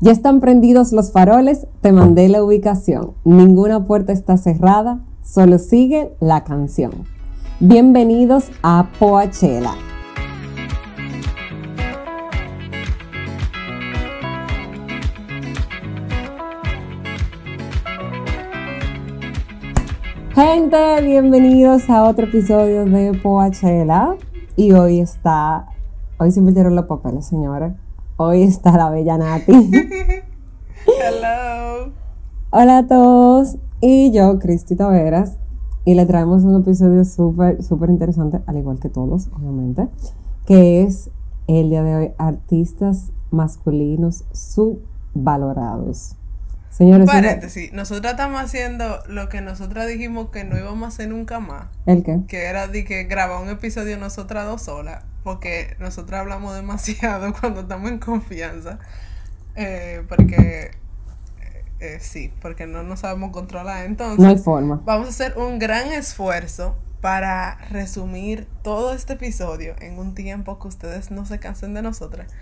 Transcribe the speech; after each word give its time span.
Ya 0.00 0.12
están 0.12 0.38
prendidos 0.38 0.92
los 0.92 1.10
faroles, 1.10 1.66
te 1.80 1.90
mandé 1.90 2.28
la 2.28 2.44
ubicación. 2.44 3.14
Ninguna 3.24 3.84
puerta 3.84 4.12
está 4.12 4.36
cerrada, 4.36 5.00
solo 5.24 5.58
sigue 5.58 6.12
la 6.20 6.44
canción. 6.44 6.92
Bienvenidos 7.58 8.52
a 8.62 8.90
Poachela. 9.00 9.74
Gente, 20.32 21.02
bienvenidos 21.02 21.90
a 21.90 22.04
otro 22.04 22.26
episodio 22.26 22.84
de 22.84 23.18
Poachela. 23.20 24.14
Y 24.54 24.70
hoy 24.70 25.00
está, 25.00 25.66
hoy 26.18 26.30
se 26.30 26.38
invirtieron 26.38 26.76
los 26.76 26.84
papeles, 26.84 27.26
señores. 27.26 27.72
Hoy 28.20 28.42
está 28.42 28.76
la 28.76 28.90
bella 28.90 29.16
Nati. 29.16 29.52
Hello. 30.86 31.92
Hola 32.50 32.78
a 32.78 32.86
todos. 32.88 33.58
Y 33.80 34.10
yo, 34.10 34.40
Cristi 34.40 34.74
Taveras. 34.74 35.38
Y 35.84 35.94
le 35.94 36.04
traemos 36.04 36.42
un 36.42 36.60
episodio 36.60 37.04
súper, 37.04 37.62
súper 37.62 37.90
interesante, 37.90 38.40
al 38.46 38.56
igual 38.56 38.80
que 38.80 38.88
todos, 38.88 39.28
obviamente. 39.28 39.86
Que 40.46 40.82
es 40.82 41.10
el 41.46 41.70
día 41.70 41.84
de 41.84 41.94
hoy, 41.94 42.10
artistas 42.18 43.12
masculinos 43.30 44.24
subvalorados. 44.32 46.16
Señores, 46.70 47.06
paréntesis, 47.06 47.72
nosotros 47.72 48.12
estamos 48.12 48.40
haciendo 48.40 49.02
lo 49.08 49.28
que 49.28 49.40
nosotras 49.40 49.88
dijimos 49.88 50.30
que 50.30 50.44
no 50.44 50.56
íbamos 50.56 50.84
a 50.84 50.88
hacer 50.88 51.08
nunca 51.08 51.40
más. 51.40 51.66
¿El 51.86 52.04
qué? 52.04 52.20
Que 52.28 52.44
era 52.44 52.68
de 52.68 52.84
que 52.84 53.04
grabar 53.04 53.42
un 53.42 53.48
episodio 53.48 53.98
nosotras 53.98 54.46
dos 54.46 54.62
solas 54.62 55.02
porque 55.28 55.76
nosotros 55.78 56.18
hablamos 56.18 56.54
demasiado 56.54 57.34
cuando 57.40 57.60
estamos 57.60 57.90
en 57.90 57.98
confianza. 57.98 58.78
Eh, 59.56 60.02
porque 60.08 60.70
eh, 61.42 61.64
eh, 61.80 61.98
sí, 62.00 62.32
porque 62.40 62.66
no 62.66 62.82
nos 62.82 63.00
sabemos 63.00 63.32
controlar. 63.32 63.84
Entonces, 63.84 64.18
no 64.18 64.28
hay 64.28 64.38
forma. 64.38 64.80
Vamos 64.84 65.08
a 65.08 65.10
hacer 65.10 65.36
un 65.36 65.58
gran 65.58 65.92
esfuerzo 65.92 66.76
para 67.00 67.58
resumir 67.70 68.48
todo 68.62 68.94
este 68.94 69.12
episodio 69.12 69.74
en 69.80 69.98
un 69.98 70.14
tiempo 70.14 70.58
que 70.58 70.68
ustedes 70.68 71.10
no 71.10 71.26
se 71.26 71.38
cansen 71.38 71.74
de 71.74 71.82
nosotras. 71.82 72.32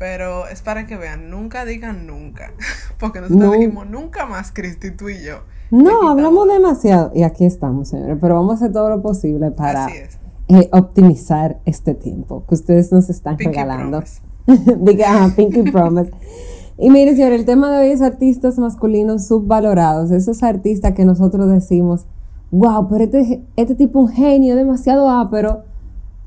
Pero 0.00 0.48
es 0.48 0.62
para 0.62 0.86
que 0.86 0.96
vean, 0.96 1.28
nunca 1.28 1.66
digan 1.66 2.06
nunca. 2.06 2.54
Porque 2.98 3.20
nosotros 3.20 3.52
dijimos 3.52 3.86
nunca 3.86 4.24
más, 4.24 4.50
Cristi, 4.50 4.92
tú 4.92 5.10
y 5.10 5.22
yo. 5.22 5.40
No, 5.70 6.08
hablamos 6.08 6.48
demasiado. 6.48 7.12
Y 7.14 7.22
aquí 7.22 7.44
estamos, 7.44 7.88
señores. 7.88 8.16
Pero 8.18 8.36
vamos 8.36 8.52
a 8.52 8.54
hacer 8.54 8.72
todo 8.72 8.88
lo 8.88 9.02
posible 9.02 9.50
para 9.50 9.88
es. 9.88 10.18
Eh, 10.48 10.70
optimizar 10.72 11.60
este 11.66 11.92
tiempo 11.92 12.44
que 12.48 12.54
ustedes 12.54 12.90
nos 12.90 13.10
están 13.10 13.38
regalando. 13.38 14.02
Diga, 14.78 15.30
Pinky 15.36 15.70
Promise. 15.70 16.10
Y 16.78 16.88
mire, 16.88 17.14
señor, 17.14 17.32
el 17.32 17.44
tema 17.44 17.70
de 17.70 17.84
hoy 17.84 17.92
es 17.92 18.00
artistas 18.00 18.58
masculinos 18.58 19.26
subvalorados. 19.26 20.10
Esos 20.12 20.42
artistas 20.42 20.94
que 20.94 21.04
nosotros 21.04 21.50
decimos, 21.50 22.06
wow, 22.50 22.88
pero 22.88 23.04
este, 23.04 23.44
este 23.56 23.74
tipo 23.74 24.00
un 24.00 24.08
genio, 24.08 24.56
demasiado 24.56 25.28
pero 25.30 25.64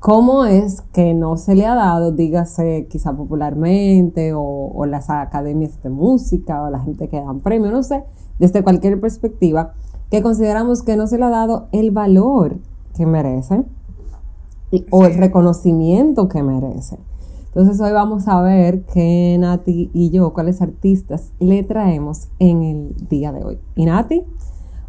¿Cómo 0.04 0.44
es 0.44 0.82
que 0.92 1.14
no 1.14 1.38
se 1.38 1.54
le 1.54 1.64
ha 1.64 1.74
dado, 1.74 2.12
dígase 2.12 2.88
quizá 2.90 3.16
popularmente, 3.16 4.34
o, 4.34 4.42
o 4.42 4.84
las 4.84 5.08
academias 5.08 5.82
de 5.82 5.88
música, 5.88 6.62
o 6.62 6.68
la 6.68 6.80
gente 6.80 7.08
que 7.08 7.18
dan 7.18 7.40
premios, 7.40 7.72
no 7.72 7.82
sé, 7.82 8.04
desde 8.38 8.62
cualquier 8.62 9.00
perspectiva, 9.00 9.72
que 10.10 10.20
consideramos 10.20 10.82
que 10.82 10.98
no 10.98 11.06
se 11.06 11.16
le 11.16 11.24
ha 11.24 11.30
dado 11.30 11.68
el 11.72 11.90
valor 11.90 12.58
que 12.94 13.06
merece? 13.06 13.64
o 14.90 15.06
el 15.06 15.14
reconocimiento 15.14 16.28
que 16.28 16.42
merece. 16.42 16.98
Entonces 17.46 17.80
hoy 17.80 17.92
vamos 17.92 18.28
a 18.28 18.42
ver 18.42 18.84
qué 18.92 19.38
Nati 19.40 19.90
y 19.94 20.10
yo, 20.10 20.34
cuáles 20.34 20.60
artistas 20.60 21.32
le 21.38 21.62
traemos 21.62 22.28
en 22.40 22.62
el 22.62 23.08
día 23.08 23.32
de 23.32 23.42
hoy. 23.42 23.58
Y 23.74 23.86
Nati, 23.86 24.22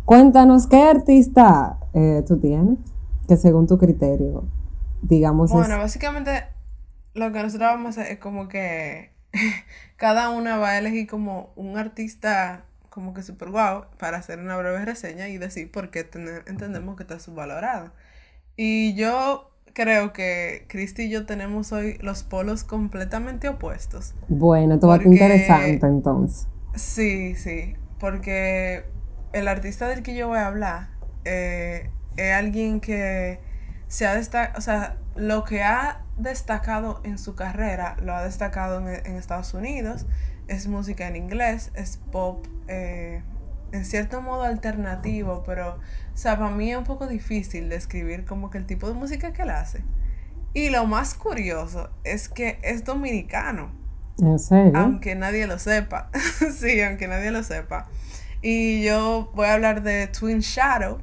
cuéntanos 0.03 0.67
qué 0.67 0.81
artista 0.81 1.79
eh, 1.93 2.21
tú 2.27 2.35
tienes, 2.37 2.79
que 3.29 3.37
según 3.37 3.65
tu 3.65 3.77
criterio, 3.77 4.43
digamos... 5.01 5.51
Bueno, 5.51 5.77
básicamente 5.77 6.45
lo 7.13 7.31
que 7.31 7.41
nosotros 7.41 7.69
vamos 7.69 7.97
a 7.97 8.01
hacer 8.01 8.13
es 8.13 8.19
como 8.19 8.47
que 8.47 9.11
cada 9.97 10.29
una 10.29 10.57
va 10.57 10.71
a 10.71 10.77
elegir 10.77 11.07
como 11.07 11.51
un 11.55 11.77
artista 11.77 12.65
como 12.89 13.13
que 13.13 13.23
super 13.23 13.49
guau 13.49 13.85
para 13.99 14.17
hacer 14.17 14.39
una 14.39 14.55
breve 14.55 14.85
reseña 14.85 15.27
y 15.27 15.37
decir 15.37 15.69
por 15.69 15.91
qué 15.91 16.09
entendemos 16.47 16.95
que 16.95 17.03
está 17.03 17.19
subvalorado. 17.19 17.91
Y 18.55 18.95
yo 18.95 19.51
creo 19.73 20.13
que 20.13 20.65
Cristi 20.69 21.03
y 21.03 21.09
yo 21.09 21.25
tenemos 21.25 21.73
hoy 21.73 21.97
los 21.99 22.23
polos 22.23 22.63
completamente 22.63 23.49
opuestos. 23.49 24.15
Bueno, 24.29 24.79
todo 24.79 24.91
va 24.91 25.03
interesante 25.03 25.85
entonces. 25.85 26.47
Sí, 26.75 27.35
sí, 27.35 27.75
porque 27.99 28.85
el 29.33 29.49
artista 29.49 29.89
del 29.89 30.01
que 30.01 30.15
yo 30.15 30.29
voy 30.29 30.37
a 30.37 30.47
hablar 30.47 30.87
eh, 31.25 31.89
es 32.15 32.33
alguien 32.33 32.79
que 32.79 33.39
se 33.87 34.05
ha 34.07 34.15
destacado, 34.15 34.57
o 34.57 34.61
sea, 34.61 34.97
lo 35.15 35.43
que 35.43 35.63
ha 35.63 36.01
destacado 36.17 37.01
en 37.03 37.17
su 37.17 37.35
carrera 37.35 37.97
lo 38.01 38.15
ha 38.15 38.23
destacado 38.23 38.87
en, 38.87 39.15
Estados 39.15 39.53
Unidos, 39.53 40.05
es 40.47 40.67
música 40.67 41.07
en 41.07 41.15
inglés, 41.15 41.71
es 41.75 41.97
pop, 42.11 42.45
eh, 42.67 43.21
en 43.71 43.85
cierto 43.85 44.21
modo 44.21 44.43
alternativo, 44.43 45.43
pero 45.45 45.79
o 46.15 46.17
sea, 46.17 46.37
para 46.37 46.49
mí 46.49 46.71
es 46.71 46.77
un 46.77 46.85
poco 46.85 47.07
difícil 47.07 47.67
describir 47.67 48.23
como 48.23 48.49
que 48.49 48.57
el 48.57 48.65
tipo 48.65 48.87
de 48.87 48.93
música 48.93 49.33
que 49.33 49.41
él 49.41 49.49
hace. 49.49 49.83
Y 50.53 50.69
lo 50.69 50.85
más 50.85 51.13
curioso 51.13 51.89
es 52.05 52.29
que 52.29 52.57
es 52.63 52.85
dominicano. 52.85 53.69
¿En 54.19 54.39
serio? 54.39 54.71
Aunque 54.75 55.15
nadie 55.15 55.45
lo 55.45 55.59
sepa. 55.59 56.09
sí, 56.57 56.81
aunque 56.81 57.09
nadie 57.09 57.31
lo 57.31 57.43
sepa. 57.43 57.89
Y 58.41 58.81
yo 58.83 59.29
voy 59.35 59.47
a 59.47 59.55
hablar 59.55 59.83
de 59.83 60.07
Twin 60.07 60.39
Shadow. 60.39 61.01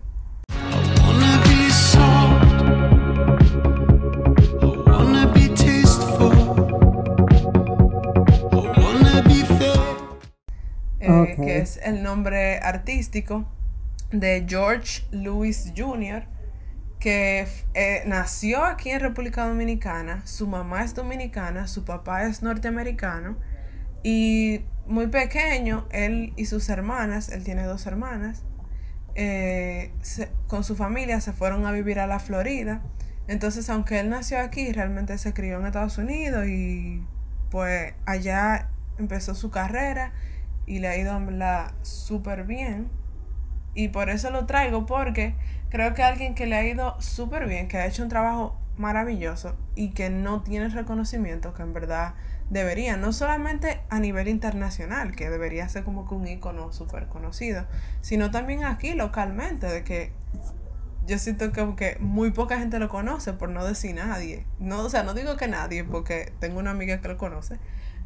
Eh, 11.03 11.37
que 11.37 11.59
es 11.59 11.81
el 11.83 12.03
nombre 12.05 12.59
artístico 12.61 13.45
de 14.13 14.47
George 14.49 15.03
Louis 15.11 15.73
Jr., 15.77 16.25
que 17.01 17.49
eh, 17.75 18.05
nació 18.07 18.65
aquí 18.65 18.91
en 18.91 19.01
República 19.01 19.45
Dominicana, 19.49 20.23
su 20.25 20.47
mamá 20.47 20.85
es 20.85 20.95
dominicana, 20.95 21.67
su 21.67 21.85
papá 21.85 22.23
es 22.23 22.43
norteamericano, 22.43 23.37
y 24.05 24.61
muy 24.87 25.09
pequeño, 25.09 25.89
él 25.91 26.33
y 26.37 26.47
sus 26.47 26.69
hermanas, 26.69 27.31
él 27.31 27.43
tiene 27.43 27.65
dos 27.65 27.87
hermanas, 27.87 28.45
eh, 29.17 29.91
con 30.47 30.62
su 30.62 30.77
familia 30.77 31.21
se 31.21 31.33
fueron 31.33 31.67
a 31.67 31.73
vivir 31.73 31.99
a 31.99 32.07
la 32.07 32.21
Florida. 32.21 32.81
Entonces, 33.27 33.69
aunque 33.71 33.99
él 33.99 34.09
nació 34.09 34.39
aquí, 34.39 34.73
realmente 34.73 35.19
se 35.19 35.35
crió 35.35 35.59
en 35.59 35.67
Estados 35.67 35.99
Unidos 35.99 36.47
y 36.47 37.03
pues 37.51 37.95
allá 38.07 38.69
empezó 38.99 39.35
su 39.35 39.51
carrera 39.51 40.12
y 40.72 40.78
le 40.78 40.88
ha 40.88 40.97
ido 40.97 41.21
súper 41.83 42.44
bien. 42.44 42.88
Y 43.75 43.88
por 43.88 44.09
eso 44.09 44.31
lo 44.31 44.47
traigo, 44.47 44.87
porque 44.87 45.34
creo 45.69 45.93
que 45.93 46.03
alguien 46.03 46.34
que 46.34 46.47
le 46.47 46.56
ha 46.56 46.66
ido 46.66 46.99
súper 46.99 47.47
bien, 47.47 47.69
que 47.69 47.77
ha 47.77 47.87
hecho 47.87 48.03
un 48.03 48.09
trabajo 48.09 48.59
maravilloso 48.78 49.55
y 49.75 49.91
que 49.91 50.09
no 50.09 50.43
tiene 50.43 50.71
reconocimiento 50.71 51.53
que 51.53 51.61
en 51.61 51.75
verdad 51.75 52.15
debería, 52.49 52.97
no 52.97 53.12
solamente 53.12 53.82
a 53.91 54.00
nivel 54.00 54.28
internacional, 54.28 55.15
que 55.15 55.28
debería 55.28 55.69
ser 55.69 55.84
como 55.84 56.09
que 56.09 56.15
un 56.15 56.27
icono 56.27 56.72
súper 56.72 57.06
conocido, 57.09 57.66
sino 58.00 58.31
también 58.31 58.65
aquí 58.65 58.94
localmente, 58.94 59.66
de 59.66 59.84
que 59.84 60.12
yo 61.06 61.19
siento 61.19 61.53
que, 61.53 61.75
que 61.77 61.99
muy 62.00 62.31
poca 62.31 62.59
gente 62.59 62.78
lo 62.78 62.88
conoce, 62.88 63.34
por 63.34 63.50
no 63.50 63.62
decir 63.62 63.94
nadie. 63.94 64.47
No, 64.59 64.81
o 64.81 64.88
sea, 64.88 65.03
no 65.03 65.12
digo 65.12 65.37
que 65.37 65.49
nadie, 65.49 65.84
porque 65.84 66.32
tengo 66.38 66.61
una 66.61 66.71
amiga 66.71 66.99
que 67.03 67.09
lo 67.09 67.19
conoce, 67.19 67.59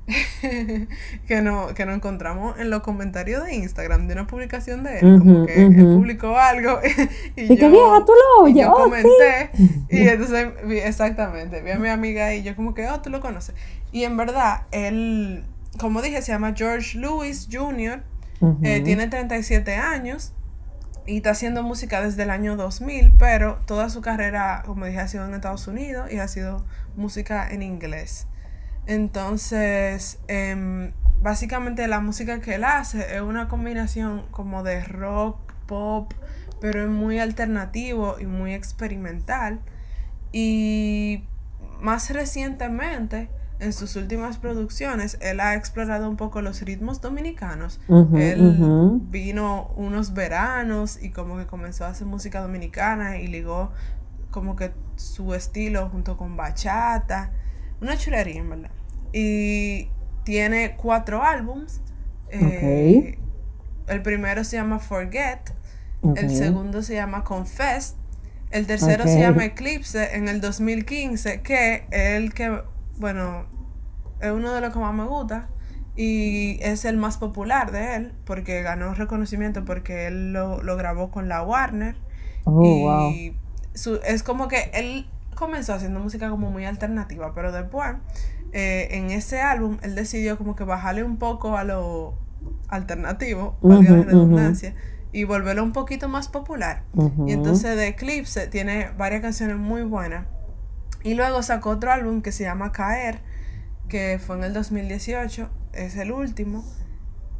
que, 1.26 1.43
no, 1.43 1.75
que 1.75 1.85
nos 1.85 1.97
encontramos 1.97 2.58
en 2.61 2.70
los 2.70 2.82
comentarios 2.82 3.44
de 3.44 3.56
Instagram 3.56 4.06
de 4.06 4.14
una 4.14 4.26
publicación 4.29 4.85
de 4.85 5.00
él, 5.00 5.19
como 5.19 5.47
que 5.47 5.64
él 5.64 5.75
publicó 5.75 6.38
algo 6.38 6.79
y, 7.37 7.56
yo, 7.56 7.70
vieja, 7.70 8.05
tú 8.06 8.12
lo 8.12 8.44
oyes, 8.44 8.64
yo 8.64 8.73
oh, 8.73 8.85
comenté 8.85 9.50
y 9.91 10.08
entonces 10.08 10.49
exactamente, 10.85 11.61
vi 11.61 11.73
a 11.73 11.79
mi 11.79 11.88
amiga 11.88 12.32
y 12.35 12.44
yo 12.44 12.55
como 12.55 12.73
que, 12.73 12.87
oh, 12.88 13.00
tú 13.00 13.11
lo 13.11 13.20
conoces. 13.20 13.55
Y 13.91 14.05
en 14.05 14.17
verdad, 14.17 14.62
él, 14.70 15.44
como 15.81 16.03
dije, 16.03 16.23
se 16.23 16.31
llama 16.31 16.55
George 16.56 16.99
Lewis 16.99 17.49
Jr., 17.50 18.03
eh, 18.62 18.82
tiene 18.82 19.08
37 19.08 19.75
años 19.76 20.35
y 21.06 21.17
está 21.17 21.31
haciendo 21.31 21.62
música 21.62 22.03
desde 22.03 22.25
el 22.25 22.31
año 22.31 22.56
2000, 22.56 23.14
pero 23.19 23.58
toda 23.67 23.88
su 23.88 24.03
carrera, 24.03 24.62
como 24.67 24.85
dije, 24.85 25.00
ha 25.00 25.08
sido 25.08 25.25
en 25.25 25.35
Estados 25.35 25.67
Unidos 25.67 26.12
y 26.12 26.19
ha 26.19 26.29
sido 26.29 26.64
música 26.97 27.49
en 27.50 27.62
inglés. 27.62 28.26
Entonces, 28.87 30.19
em, 30.29 30.93
básicamente 31.21 31.87
la 31.88 32.00
música 32.00 32.41
que 32.41 32.55
él 32.55 32.65
hace 32.65 33.17
es 33.17 33.23
una 33.23 33.49
combinación 33.49 34.23
como 34.31 34.62
de 34.62 34.85
rock, 34.85 35.38
pop, 35.67 36.12
pero 36.61 36.85
es 36.85 36.88
muy 36.88 37.19
alternativo 37.19 38.17
y 38.21 38.27
muy 38.27 38.55
experimental. 38.55 39.61
Y 40.33 41.25
más 41.81 42.11
recientemente 42.11 43.29
en 43.59 43.73
sus 43.73 43.97
últimas 43.97 44.37
producciones, 44.38 45.17
él 45.21 45.41
ha 45.41 45.55
explorado 45.55 46.09
un 46.09 46.17
poco 46.17 46.43
los 46.43 46.62
ritmos 46.62 47.00
dominicanos. 47.00 47.81
él 48.15 49.00
vino 49.11 49.71
unos 49.77 50.12
veranos 50.12 51.03
y 51.03 51.11
como 51.11 51.39
que 51.39 51.47
comenzó 51.47 51.85
a 51.85 51.89
hacer 51.89 52.06
música 52.06 52.41
dominicana 52.41 53.19
y 53.19 53.27
ligó 53.27 53.73
como 54.31 54.56
que 54.56 54.73
su 54.97 55.35
estilo 55.35 55.89
junto 55.89 56.17
con 56.17 56.37
bachata. 56.37 57.32
Una 57.81 57.96
chulería, 57.96 58.40
en 58.40 58.50
verdad. 58.50 58.70
Y 59.12 59.88
tiene 60.25 60.76
cuatro 60.76 61.23
álbums. 61.23 61.81
Eh, 62.31 63.19
el 63.87 64.02
primero 64.02 64.44
se 64.44 64.56
llama 64.56 64.78
Forget. 64.78 65.55
El 66.17 66.31
segundo 66.31 66.82
se 66.82 66.94
llama 66.94 67.25
Confess. 67.25 67.96
El 68.50 68.67
tercero 68.67 69.05
se 69.05 69.20
llama 69.20 69.44
Eclipse 69.44 70.17
en 70.17 70.28
el 70.28 70.40
2015, 70.40 71.43
que 71.43 71.87
es 71.90 72.17
el 72.17 72.32
que, 72.32 72.62
bueno, 72.99 73.46
es 74.20 74.31
uno 74.31 74.52
de 74.52 74.61
los 74.61 74.72
que 74.72 74.79
más 74.79 74.94
me 74.94 75.05
gusta 75.05 75.49
y 75.96 76.58
es 76.61 76.84
el 76.84 76.96
más 76.96 77.17
popular 77.17 77.72
de 77.72 77.96
él 77.96 78.12
porque 78.25 78.62
ganó 78.62 78.94
reconocimiento 78.94 79.64
porque 79.64 80.06
él 80.06 80.32
lo, 80.32 80.58
grabó 80.76 81.11
con 81.11 81.29
la 81.29 81.43
Warner. 81.43 81.96
Oh, 82.44 83.11
y 83.11 83.37
es 84.05 84.22
como 84.22 84.46
que 84.49 84.70
él 84.75 85.08
comenzó 85.37 85.75
haciendo 85.75 86.00
música 86.00 86.29
como 86.29 86.50
muy 86.50 86.65
alternativa, 86.65 87.33
pero 87.33 87.53
después 87.53 87.94
eh, 88.53 88.88
en 88.91 89.11
ese 89.11 89.41
álbum 89.41 89.79
él 89.83 89.94
decidió 89.94 90.37
como 90.37 90.56
que 90.56 90.65
bajarle 90.65 91.05
un 91.05 91.19
poco 91.19 91.56
a 91.56 91.62
lo 91.62 92.19
alternativo, 92.69 93.56
uh 93.61 93.83
la 93.83 94.03
redundancia 94.03 94.75
y 95.12 95.25
volverlo 95.25 95.62
un 95.62 95.73
poquito 95.73 96.09
más 96.09 96.29
popular. 96.29 96.83
Y 97.27 97.33
entonces 97.33 97.77
de 97.77 97.88
Eclipse 97.88 98.49
tiene 98.49 98.91
varias 98.99 99.23
canciones 99.23 99.56
muy 99.56 99.83
buenas. 99.83 100.27
Y 101.05 101.15
luego 101.15 101.43
sacó 101.43 101.71
otro 101.71 101.93
álbum 101.93 102.21
que 102.21 102.32
se 102.32 102.44
llama 102.44 102.73
Caer, 102.73 103.21
que 103.89 104.19
fue 104.19 104.37
en 104.37 104.44
el 104.44 104.53
2018, 104.53 105.49
es 105.73 105.97
el 105.97 106.12
último. 106.12 106.65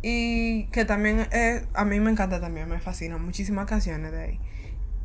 Y 0.01 0.67
que 0.69 0.85
también 0.85 1.27
a 1.75 1.85
mí 1.85 2.01
me 2.01 2.11
encanta 2.11 2.41
también, 2.41 2.69
me 2.69 2.79
fascinan 2.79 3.23
muchísimas 3.23 3.67
canciones 3.67 4.13
de 4.13 4.23
ahí. 4.23 4.41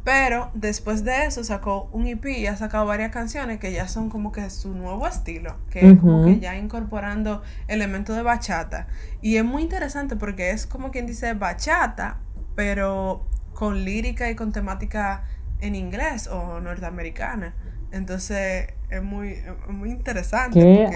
Pero 0.04 0.50
después 0.56 1.04
de 1.04 1.26
eso 1.26 1.44
sacó 1.44 1.88
un 1.92 2.08
EP 2.08 2.26
y 2.26 2.48
ha 2.48 2.58
sacado 2.58 2.88
varias 2.88 3.12
canciones 3.12 3.60
que 3.60 3.72
ya 3.72 3.88
son 3.88 4.10
como 4.10 4.32
que 4.32 4.50
su 4.50 4.74
nuevo 4.74 5.08
estilo, 5.08 5.58
que 5.70 5.92
es 5.92 6.00
como 6.00 6.26
que 6.26 6.40
ya 6.40 6.58
incorporando 6.58 7.44
elementos 7.68 8.16
de 8.16 8.24
bachata. 8.24 8.88
Y 9.22 9.38
es 9.38 9.46
muy 9.46 9.62
interesante 9.62 10.16
porque 10.16 10.50
es 10.52 10.66
como 10.66 10.90
quien 10.90 11.06
dice 11.06 11.34
bachata, 11.36 12.18
pero 12.56 13.28
con 13.54 13.86
lírica 13.86 14.30
y 14.32 14.36
con 14.36 14.52
temática 14.52 15.26
en 15.60 15.76
inglés 15.76 16.28
o 16.28 16.60
norteamericana. 16.60 17.54
Entonces 17.92 18.70
es 18.90 19.04
muy, 19.04 19.38
muy 19.70 19.92
interesante. 19.92 20.60
Qué 20.60 20.90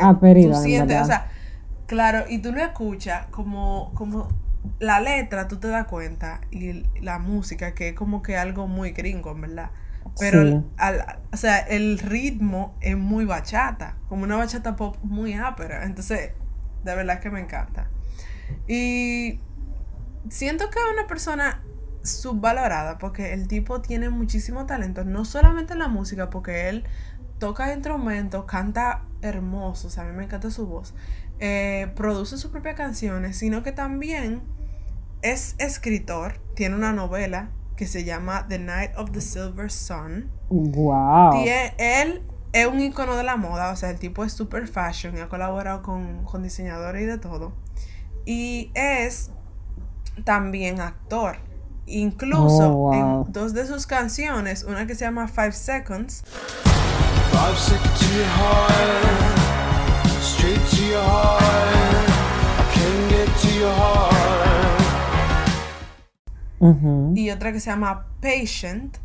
tú 0.48 0.56
sientes, 0.56 1.02
o 1.02 1.06
sea, 1.06 1.28
claro, 1.86 2.26
y 2.28 2.40
tú 2.40 2.52
lo 2.52 2.62
escuchas 2.62 3.28
como, 3.28 3.92
como 3.94 4.30
la 4.80 5.00
letra, 5.00 5.48
tú 5.48 5.58
te 5.58 5.68
das 5.68 5.88
cuenta, 5.88 6.42
y 6.52 6.84
la 7.02 7.20
música, 7.20 7.74
que 7.74 7.90
es 7.90 7.96
como 7.96 8.22
que 8.22 8.38
algo 8.38 8.68
muy 8.68 8.92
gringo, 8.92 9.32
en 9.32 9.42
verdad. 9.42 9.72
Pero, 10.20 10.64
o 11.34 11.38
sea, 11.38 11.60
el 11.60 12.00
ritmo 12.00 12.76
es 12.80 12.96
muy 12.96 13.26
bachata, 13.26 13.98
como 14.08 14.24
una 14.24 14.38
bachata 14.38 14.76
pop 14.76 14.98
muy 15.04 15.34
ápera. 15.34 15.84
Entonces, 15.84 16.32
de 16.84 16.96
verdad 16.96 17.20
que 17.20 17.30
me 17.30 17.42
encanta. 17.42 17.90
Y 18.68 19.40
siento 20.30 20.70
que 20.70 20.80
es 20.80 20.86
una 20.94 21.08
persona 21.08 21.64
subvalorada 22.04 23.00
porque 23.00 23.34
el 23.34 23.48
tipo 23.48 23.82
tiene 23.82 24.10
muchísimo 24.10 24.66
talento, 24.68 25.04
no 25.04 25.26
solamente 25.26 25.74
en 25.74 25.80
la 25.80 25.88
música, 25.88 26.30
porque 26.30 26.70
él 26.70 26.86
toca 27.40 27.74
instrumentos, 27.74 28.46
canta 28.46 29.04
hermoso, 29.22 29.88
o 29.88 29.90
sea, 29.90 30.04
a 30.04 30.08
mí 30.08 30.16
me 30.16 30.26
encanta 30.26 30.52
su 30.52 30.68
voz, 30.68 30.94
eh, 31.40 31.92
produce 31.96 32.38
sus 32.38 32.52
propias 32.52 32.76
canciones, 32.76 33.38
sino 33.38 33.64
que 33.64 33.72
también 33.72 34.42
es 35.22 35.56
escritor, 35.58 36.40
tiene 36.56 36.76
una 36.76 36.94
novela 36.94 37.50
que 37.76 37.88
se 37.88 38.04
llama 38.04 38.46
The 38.48 38.60
Night 38.60 38.92
of 38.98 39.12
the 39.12 39.22
Silver 39.22 39.72
Sun. 39.72 40.30
Wow. 40.50 41.44
él 41.78 42.24
es 42.54 42.68
un 42.68 42.80
icono 42.80 43.18
de 43.18 43.24
la 43.24 43.36
moda, 43.36 43.72
o 43.72 43.76
sea, 43.76 43.90
el 43.90 44.00
tipo 44.00 44.24
es 44.24 44.32
super 44.32 44.68
fashion 44.68 45.18
y 45.18 45.20
ha 45.20 45.28
colaborado 45.28 45.82
con, 45.82 46.24
con 46.24 46.42
diseñadores 46.42 47.02
y 47.02 47.06
de 47.06 47.18
todo. 47.18 47.54
Y 48.26 48.72
es 48.74 49.32
también 50.24 50.80
actor. 50.80 51.38
Incluso 51.86 52.72
oh, 52.72 52.94
en 53.26 53.32
dos 53.34 53.54
de 53.54 53.68
sus 53.68 53.86
canciones, 53.86 54.64
una 54.64 54.88
que 54.88 54.96
se 54.96 55.06
llama 55.06 55.28
Five 55.28 55.52
Seconds. 55.52 56.24
Y 67.16 67.30
otra 67.30 67.52
que 67.52 67.60
se 67.60 67.70
llama 67.70 68.08
Patient. 68.22 68.98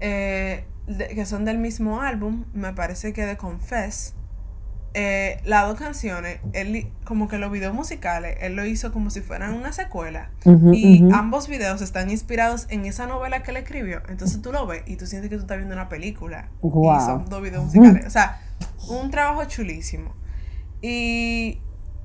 Eh, 0.00 0.64
que 1.14 1.26
son 1.26 1.44
del 1.44 1.58
mismo 1.58 2.00
álbum, 2.00 2.44
me 2.52 2.72
parece 2.72 3.12
que 3.12 3.26
de 3.26 3.36
Confess, 3.36 4.14
eh, 4.92 5.40
las 5.44 5.68
dos 5.68 5.78
canciones, 5.78 6.40
él 6.52 6.90
como 7.04 7.28
que 7.28 7.38
los 7.38 7.52
videos 7.52 7.72
musicales, 7.72 8.36
él 8.40 8.56
lo 8.56 8.64
hizo 8.66 8.92
como 8.92 9.10
si 9.10 9.20
fueran 9.20 9.54
una 9.54 9.72
secuela. 9.72 10.30
y 10.72 11.08
ambos 11.12 11.48
videos 11.48 11.80
están 11.80 12.10
inspirados 12.10 12.66
en 12.70 12.86
esa 12.86 13.06
novela 13.06 13.42
que 13.42 13.52
él 13.52 13.58
escribió. 13.58 14.02
Entonces 14.08 14.42
tú 14.42 14.52
lo 14.52 14.66
ves 14.66 14.82
y 14.86 14.96
tú 14.96 15.06
sientes 15.06 15.30
que 15.30 15.36
tú 15.36 15.42
estás 15.42 15.58
viendo 15.58 15.74
una 15.74 15.88
película. 15.88 16.48
Y 16.62 16.70
son 17.04 17.26
dos 17.28 17.42
videos 17.42 17.64
musicales. 17.64 18.04
O 18.06 18.10
sea, 18.10 18.40
un 18.88 19.10
trabajo 19.10 19.44
chulísimo. 19.44 20.14
Y, 20.82 21.60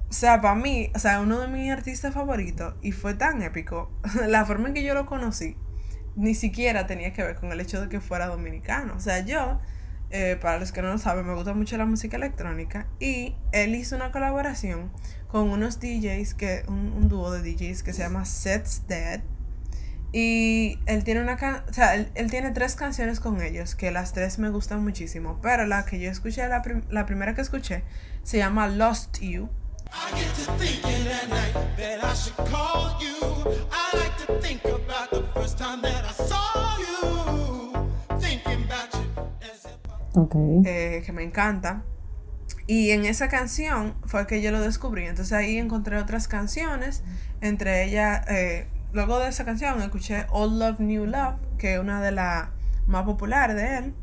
o 0.09 0.13
sea, 0.13 0.41
para 0.41 0.55
mí, 0.55 0.91
o 0.93 0.99
sea, 0.99 1.21
uno 1.21 1.39
de 1.39 1.47
mis 1.47 1.71
artistas 1.71 2.13
favoritos, 2.13 2.75
y 2.81 2.91
fue 2.91 3.15
tan 3.15 3.41
épico, 3.41 3.91
la 4.27 4.45
forma 4.45 4.67
en 4.67 4.73
que 4.75 4.83
yo 4.83 4.93
lo 4.93 5.05
conocí, 5.05 5.55
ni 6.15 6.35
siquiera 6.35 6.85
tenía 6.85 7.13
que 7.13 7.23
ver 7.23 7.35
con 7.35 7.51
el 7.51 7.59
hecho 7.59 7.81
de 7.81 7.89
que 7.89 7.99
fuera 7.99 8.27
dominicano. 8.27 8.93
O 8.95 8.99
sea, 8.99 9.19
yo, 9.19 9.59
eh, 10.11 10.37
para 10.41 10.59
los 10.59 10.71
que 10.71 10.81
no 10.81 10.89
lo 10.89 10.97
saben, 10.97 11.25
me 11.25 11.33
gusta 11.33 11.53
mucho 11.53 11.77
la 11.77 11.85
música 11.85 12.17
electrónica 12.17 12.87
y 12.99 13.35
él 13.51 13.75
hizo 13.75 13.95
una 13.95 14.11
colaboración 14.11 14.91
con 15.27 15.49
unos 15.49 15.79
DJs, 15.79 16.33
que, 16.35 16.63
un, 16.67 17.09
dúo 17.09 17.31
de 17.31 17.41
DJs 17.41 17.83
que 17.83 17.93
se 17.93 18.03
llama 18.03 18.25
Sets 18.25 18.87
Dead. 18.87 19.21
Y 20.11 20.79
él 20.85 21.03
tiene 21.03 21.21
una 21.21 21.35
o 21.67 21.73
sea, 21.73 21.95
él, 21.95 22.31
tiene 22.31 22.51
tres 22.51 22.75
canciones 22.75 23.19
con 23.19 23.41
ellos, 23.41 23.75
que 23.75 23.91
las 23.91 24.13
tres 24.13 24.39
me 24.39 24.49
gustan 24.49 24.81
muchísimo, 24.81 25.39
pero 25.41 25.65
la 25.65 25.83
que 25.85 25.99
yo 25.99 26.09
escuché, 26.09 26.47
la, 26.47 26.63
la 26.89 27.05
primera 27.05 27.35
que 27.35 27.41
escuché, 27.41 27.83
se 28.23 28.37
llama 28.37 28.67
Lost 28.67 29.19
You. 29.19 29.49
Eh, 40.65 41.03
que 41.05 41.11
me 41.11 41.23
encanta. 41.23 41.83
Y 42.67 42.91
en 42.91 43.05
esa 43.05 43.27
canción 43.27 43.95
fue 44.05 44.25
que 44.27 44.41
yo 44.41 44.51
lo 44.51 44.61
descubrí. 44.61 45.05
Entonces 45.05 45.33
ahí 45.33 45.57
encontré 45.57 45.97
otras 45.97 46.27
canciones. 46.27 47.03
Entre 47.41 47.83
ellas, 47.83 48.25
eh, 48.27 48.67
luego 48.93 49.19
de 49.19 49.29
esa 49.29 49.45
canción 49.45 49.81
escuché 49.81 50.25
Old 50.29 50.59
Love, 50.59 50.79
New 50.79 51.05
Love, 51.05 51.35
que 51.57 51.75
es 51.75 51.79
una 51.79 52.01
de 52.01 52.11
las 52.11 52.49
más 52.87 53.03
populares 53.03 53.55
de 53.55 53.77
él. 53.77 53.93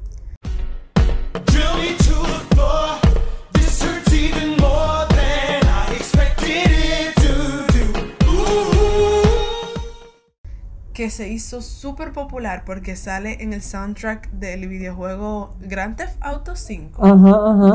Que 11.03 11.11
se 11.11 11.29
hizo 11.29 11.63
súper 11.63 12.13
popular 12.13 12.63
porque 12.65 12.95
sale 12.95 13.43
en 13.43 13.53
el 13.53 13.61
soundtrack 13.61 14.31
del 14.31 14.69
videojuego 14.69 15.57
Grand 15.59 15.97
Theft 15.97 16.15
Auto 16.21 16.55
5, 16.55 17.05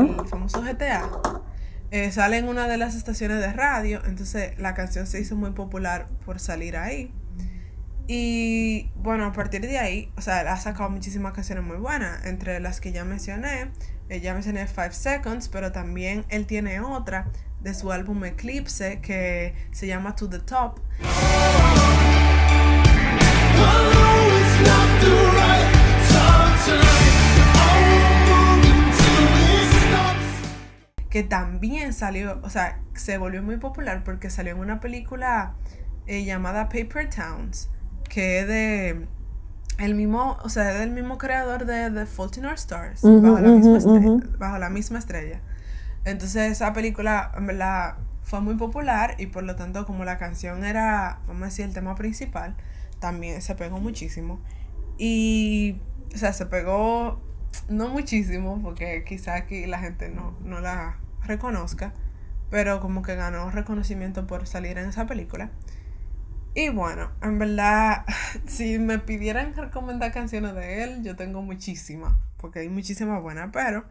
el 0.00 0.26
famoso 0.26 0.62
GTA. 0.62 1.06
Eh, 1.90 2.10
sale 2.10 2.38
en 2.38 2.48
una 2.48 2.66
de 2.66 2.78
las 2.78 2.94
estaciones 2.94 3.40
de 3.40 3.52
radio, 3.52 4.00
entonces 4.06 4.58
la 4.58 4.72
canción 4.72 5.06
se 5.06 5.20
hizo 5.20 5.36
muy 5.36 5.50
popular 5.50 6.06
por 6.24 6.40
salir 6.40 6.78
ahí. 6.78 7.12
Y 8.06 8.92
bueno, 8.96 9.26
a 9.26 9.32
partir 9.34 9.60
de 9.60 9.78
ahí, 9.78 10.10
o 10.16 10.22
sea, 10.22 10.50
ha 10.50 10.56
sacado 10.56 10.88
muchísimas 10.88 11.34
canciones 11.34 11.62
muy 11.62 11.76
buenas, 11.76 12.24
entre 12.24 12.60
las 12.60 12.80
que 12.80 12.92
ya 12.92 13.04
mencioné, 13.04 13.72
eh, 14.08 14.20
ya 14.20 14.32
mencioné 14.32 14.66
Five 14.66 14.92
Seconds, 14.92 15.50
pero 15.50 15.70
también 15.70 16.24
él 16.30 16.46
tiene 16.46 16.80
otra 16.80 17.26
de 17.60 17.74
su 17.74 17.92
álbum 17.92 18.24
Eclipse 18.24 19.02
que 19.02 19.54
se 19.70 19.86
llama 19.86 20.16
To 20.16 20.30
the 20.30 20.38
Top. 20.38 20.80
Que 31.10 31.22
también 31.22 31.94
salió, 31.94 32.38
o 32.42 32.50
sea, 32.50 32.80
se 32.94 33.16
volvió 33.18 33.42
muy 33.42 33.56
popular 33.56 34.04
porque 34.04 34.28
salió 34.30 34.52
en 34.52 34.60
una 34.60 34.78
película 34.78 35.54
eh, 36.06 36.24
llamada 36.24 36.68
Paper 36.68 37.08
Towns, 37.08 37.70
que 38.08 38.40
es 38.40 38.46
de 38.48 39.06
el 39.78 39.94
mismo, 39.94 40.36
o 40.42 40.48
sea, 40.48 40.72
es 40.72 40.78
del 40.80 40.90
mismo 40.90 41.18
creador 41.18 41.64
de 41.64 41.90
The 41.90 42.06
Fault 42.06 42.36
in 42.36 42.46
Our 42.46 42.54
Stars, 42.54 43.02
bajo, 43.02 43.38
la 43.38 43.48
misma 43.48 43.78
estrella, 43.78 44.16
bajo 44.38 44.58
la 44.58 44.70
misma 44.70 44.98
estrella. 44.98 45.40
Entonces 46.04 46.52
esa 46.52 46.72
película, 46.72 47.32
en 47.36 47.46
verdad, 47.46 47.96
fue 48.22 48.40
muy 48.40 48.56
popular 48.56 49.14
y 49.18 49.26
por 49.26 49.44
lo 49.44 49.56
tanto 49.56 49.86
como 49.86 50.04
la 50.04 50.18
canción 50.18 50.64
era, 50.64 51.20
vamos 51.26 51.42
a 51.42 51.44
decir, 51.46 51.64
el 51.64 51.72
tema 51.72 51.94
principal, 51.94 52.56
también 53.00 53.42
se 53.42 53.54
pegó 53.54 53.78
muchísimo. 53.78 54.40
Y, 54.98 55.80
o 56.14 56.18
sea, 56.18 56.32
se 56.32 56.46
pegó 56.46 57.20
no 57.68 57.88
muchísimo, 57.88 58.60
porque 58.62 59.04
quizá 59.04 59.34
aquí 59.34 59.66
la 59.66 59.78
gente 59.78 60.08
no, 60.08 60.36
no 60.42 60.60
la 60.60 60.98
reconozca, 61.22 61.92
pero 62.50 62.80
como 62.80 63.02
que 63.02 63.14
ganó 63.14 63.50
reconocimiento 63.50 64.26
por 64.26 64.46
salir 64.46 64.78
en 64.78 64.88
esa 64.88 65.06
película. 65.06 65.50
Y 66.54 66.70
bueno, 66.70 67.10
en 67.22 67.38
verdad, 67.38 68.04
si 68.46 68.78
me 68.78 68.98
pidieran 68.98 69.54
recomendar 69.54 70.12
canciones 70.12 70.54
de 70.54 70.82
él, 70.82 71.02
yo 71.02 71.16
tengo 71.16 71.42
muchísimas, 71.42 72.14
porque 72.36 72.60
hay 72.60 72.68
muchísimas 72.68 73.22
buenas, 73.22 73.50
pero 73.52 73.84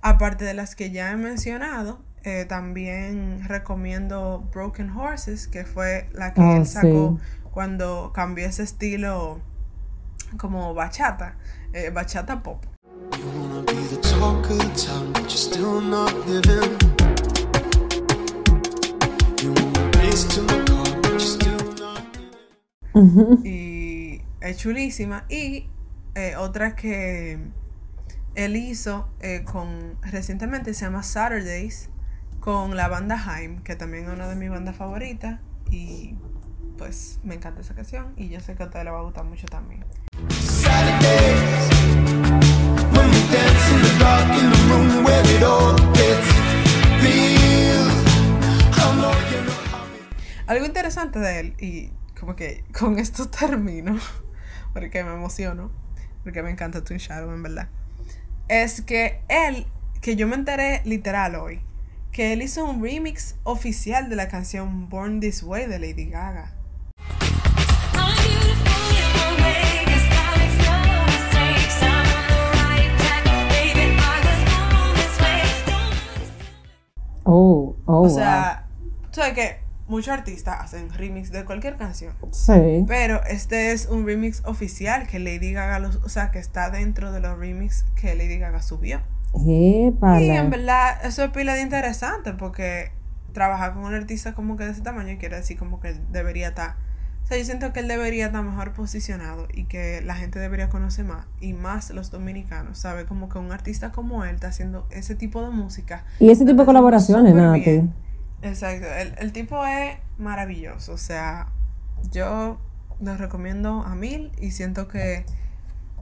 aparte 0.00 0.44
de 0.44 0.54
las 0.54 0.74
que 0.74 0.90
ya 0.90 1.12
he 1.12 1.16
mencionado, 1.16 2.02
eh, 2.22 2.44
también 2.46 3.44
recomiendo 3.48 4.46
Broken 4.52 4.90
Horses, 4.90 5.46
que 5.46 5.64
fue 5.64 6.08
la 6.12 6.34
que 6.34 6.40
él 6.40 6.62
ah, 6.62 6.64
sacó 6.66 7.18
cuando 7.50 8.12
cambió 8.14 8.46
ese 8.46 8.62
estilo 8.62 9.40
como 10.38 10.74
bachata, 10.74 11.36
eh, 11.72 11.90
bachata 11.90 12.42
pop. 12.42 12.64
Y 23.44 24.22
es 24.40 24.56
chulísima. 24.56 25.24
Y 25.28 25.68
eh, 26.14 26.36
otra 26.36 26.74
que 26.74 27.38
él 28.34 28.56
hizo 28.56 29.08
eh, 29.20 29.44
con 29.44 29.96
recientemente 30.02 30.74
se 30.74 30.84
llama 30.84 31.02
Saturdays 31.02 31.90
con 32.40 32.76
la 32.76 32.88
banda 32.88 33.22
Haim, 33.26 33.62
que 33.62 33.76
también 33.76 34.06
es 34.06 34.10
una 34.10 34.28
de 34.28 34.36
mis 34.36 34.50
bandas 34.50 34.76
favoritas. 34.76 35.40
Y 35.70 36.16
pues 36.80 37.20
me 37.22 37.34
encanta 37.34 37.60
esa 37.60 37.74
canción 37.74 38.14
y 38.16 38.30
yo 38.30 38.40
sé 38.40 38.54
que 38.54 38.62
a 38.62 38.66
ustedes 38.66 38.86
les 38.86 38.94
va 38.94 39.00
a 39.00 39.02
gustar 39.02 39.22
mucho 39.24 39.46
también. 39.46 39.84
Algo 50.46 50.64
interesante 50.64 51.18
de 51.18 51.40
él, 51.40 51.54
y 51.60 51.90
como 52.18 52.34
que 52.34 52.64
con 52.76 52.98
esto 52.98 53.28
termino, 53.38 53.98
porque 54.72 55.04
me 55.04 55.12
emociono, 55.12 55.70
porque 56.24 56.42
me 56.42 56.50
encanta 56.50 56.82
Twin 56.82 56.98
Shadow 56.98 57.30
en 57.30 57.42
verdad, 57.42 57.68
es 58.48 58.80
que 58.80 59.20
él, 59.28 59.66
que 60.00 60.16
yo 60.16 60.26
me 60.26 60.34
enteré 60.34 60.80
literal 60.86 61.34
hoy, 61.34 61.60
que 62.10 62.32
él 62.32 62.40
hizo 62.40 62.64
un 62.64 62.82
remix 62.82 63.36
oficial 63.42 64.08
de 64.08 64.16
la 64.16 64.28
canción 64.28 64.88
Born 64.88 65.20
This 65.20 65.42
Way 65.42 65.66
de 65.66 65.78
Lady 65.78 66.06
Gaga. 66.06 66.56
Oh, 77.32 77.76
oh, 77.86 78.02
o 78.02 78.08
sea, 78.08 78.66
sabes 79.12 79.34
que 79.34 79.60
muchos 79.86 80.12
artistas 80.12 80.56
hacen 80.60 80.92
remix 80.92 81.30
de 81.30 81.44
cualquier 81.44 81.76
canción. 81.76 82.12
Sí. 82.32 82.84
Pero 82.88 83.22
este 83.24 83.70
es 83.70 83.86
un 83.86 84.04
remix 84.04 84.42
oficial 84.46 85.06
que 85.06 85.20
Lady 85.20 85.52
Gaga, 85.52 85.90
o 86.04 86.08
sea, 86.08 86.32
que 86.32 86.40
está 86.40 86.70
dentro 86.70 87.12
de 87.12 87.20
los 87.20 87.38
remix 87.38 87.84
que 87.94 88.16
Lady 88.16 88.38
Gaga 88.38 88.62
subió. 88.62 89.00
Y 89.32 89.94
en 90.00 90.50
verdad, 90.50 91.04
eso 91.04 91.22
es 91.22 91.30
pila 91.30 91.54
de 91.54 91.62
interesante 91.62 92.32
porque 92.32 92.90
trabajar 93.32 93.74
con 93.74 93.84
un 93.84 93.94
artista 93.94 94.34
como 94.34 94.56
que 94.56 94.64
de 94.64 94.72
ese 94.72 94.80
tamaño 94.80 95.16
quiere 95.20 95.36
decir 95.36 95.56
como 95.56 95.78
que 95.78 95.94
debería 96.10 96.48
estar 96.48 96.74
yo 97.36 97.44
siento 97.44 97.72
que 97.72 97.80
él 97.80 97.88
debería 97.88 98.26
estar 98.26 98.42
mejor 98.42 98.72
posicionado 98.72 99.46
y 99.52 99.64
que 99.64 100.00
la 100.02 100.14
gente 100.14 100.38
debería 100.38 100.68
conocer 100.68 101.04
más 101.04 101.26
y 101.40 101.52
más 101.52 101.90
los 101.90 102.10
dominicanos, 102.10 102.78
¿sabe? 102.78 103.06
Como 103.06 103.28
que 103.28 103.38
un 103.38 103.52
artista 103.52 103.92
como 103.92 104.24
él 104.24 104.34
está 104.34 104.48
haciendo 104.48 104.86
ese 104.90 105.14
tipo 105.14 105.42
de 105.42 105.50
música. 105.50 106.04
Y 106.18 106.30
ese 106.30 106.44
tipo 106.44 106.60
de 106.60 106.66
colaboraciones, 106.66 107.34
Nati. 107.34 107.82
Exacto, 108.42 108.86
el, 108.86 109.14
el 109.18 109.32
tipo 109.32 109.64
es 109.66 109.96
maravilloso, 110.18 110.92
o 110.92 110.98
sea, 110.98 111.48
yo 112.10 112.58
lo 113.00 113.16
recomiendo 113.16 113.82
a 113.82 113.94
mil 113.94 114.32
y 114.40 114.50
siento 114.50 114.88
que 114.88 115.24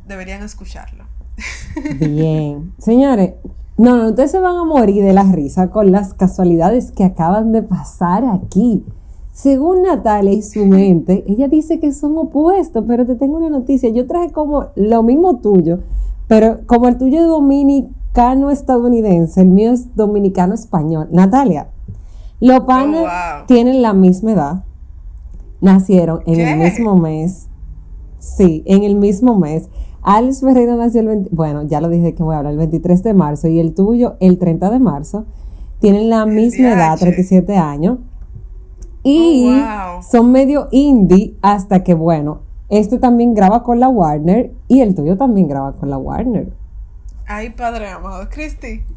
deberían 0.06 0.42
escucharlo. 0.42 1.04
Bien, 1.99 2.73
señores, 2.78 3.35
no, 3.76 3.97
no, 3.97 4.08
ustedes 4.11 4.32
se 4.32 4.40
van 4.40 4.56
a 4.56 4.64
morir 4.64 5.04
de 5.04 5.12
la 5.12 5.23
risa 5.23 5.70
con 5.70 5.92
las 5.92 6.12
casualidades 6.14 6.90
que 6.90 7.04
acaban 7.04 7.52
de 7.52 7.62
pasar 7.62 8.25
aquí. 8.25 8.85
Según 9.38 9.83
Natalia 9.83 10.33
y 10.33 10.42
su 10.42 10.66
mente, 10.66 11.23
ella 11.28 11.47
dice 11.47 11.78
que 11.78 11.92
son 11.92 12.18
opuestos, 12.18 12.83
pero 12.88 13.07
te 13.07 13.14
tengo 13.14 13.37
una 13.37 13.49
noticia. 13.49 13.88
Yo 13.88 14.04
traje 14.04 14.33
como 14.33 14.71
lo 14.75 15.04
mismo 15.04 15.37
tuyo, 15.37 15.78
pero 16.26 16.66
como 16.66 16.88
el 16.88 16.99
tuyo 16.99 17.21
es 17.21 17.28
dominicano 17.28 18.50
estadounidense, 18.50 19.42
el 19.42 19.50
mío 19.50 19.71
es 19.71 19.95
dominicano 19.95 20.54
español. 20.54 21.07
Natalia, 21.12 21.68
los 22.40 22.62
panes 22.64 23.07
oh, 23.07 23.45
tienen 23.47 23.80
la 23.80 23.92
misma 23.92 24.33
edad, 24.33 24.64
nacieron 25.61 26.21
en 26.26 26.40
el 26.40 26.59
mismo 26.59 26.97
mes. 26.97 27.47
Sí, 28.18 28.64
en 28.66 28.83
el 28.83 28.97
mismo 28.97 29.38
mes. 29.38 29.68
Alex 30.02 30.40
Ferreira 30.40 30.75
nació 30.75 31.02
el 31.02 31.07
20, 31.07 31.30
bueno, 31.33 31.62
ya 31.62 31.80
lo 31.80 31.88
dije 31.88 32.12
que 32.12 32.25
voy 32.25 32.35
a 32.35 32.38
hablar 32.38 32.54
el 32.54 32.59
23 32.59 33.04
de 33.04 33.14
marzo 33.14 33.47
y 33.47 33.61
el 33.61 33.73
tuyo 33.73 34.16
el 34.18 34.37
30 34.37 34.68
de 34.68 34.80
marzo. 34.80 35.26
Tienen 35.78 36.11
la 36.11 36.26
misma 36.26 36.73
edad, 36.73 36.99
37 36.99 37.57
años. 37.57 37.99
Y 39.02 39.48
oh, 39.48 40.00
son 40.02 40.32
medio 40.32 40.68
indie 40.70 41.36
hasta 41.42 41.82
que, 41.84 41.94
bueno, 41.94 42.42
este 42.68 42.98
también 42.98 43.34
graba 43.34 43.62
con 43.62 43.80
la 43.80 43.88
Warner 43.88 44.52
y 44.68 44.80
el 44.80 44.94
tuyo 44.94 45.16
también 45.16 45.48
graba 45.48 45.72
con 45.72 45.90
la 45.90 45.98
Warner. 45.98 46.52
Ay, 47.26 47.50
padre 47.50 47.88
amado, 47.88 48.28
Christy. 48.30 48.82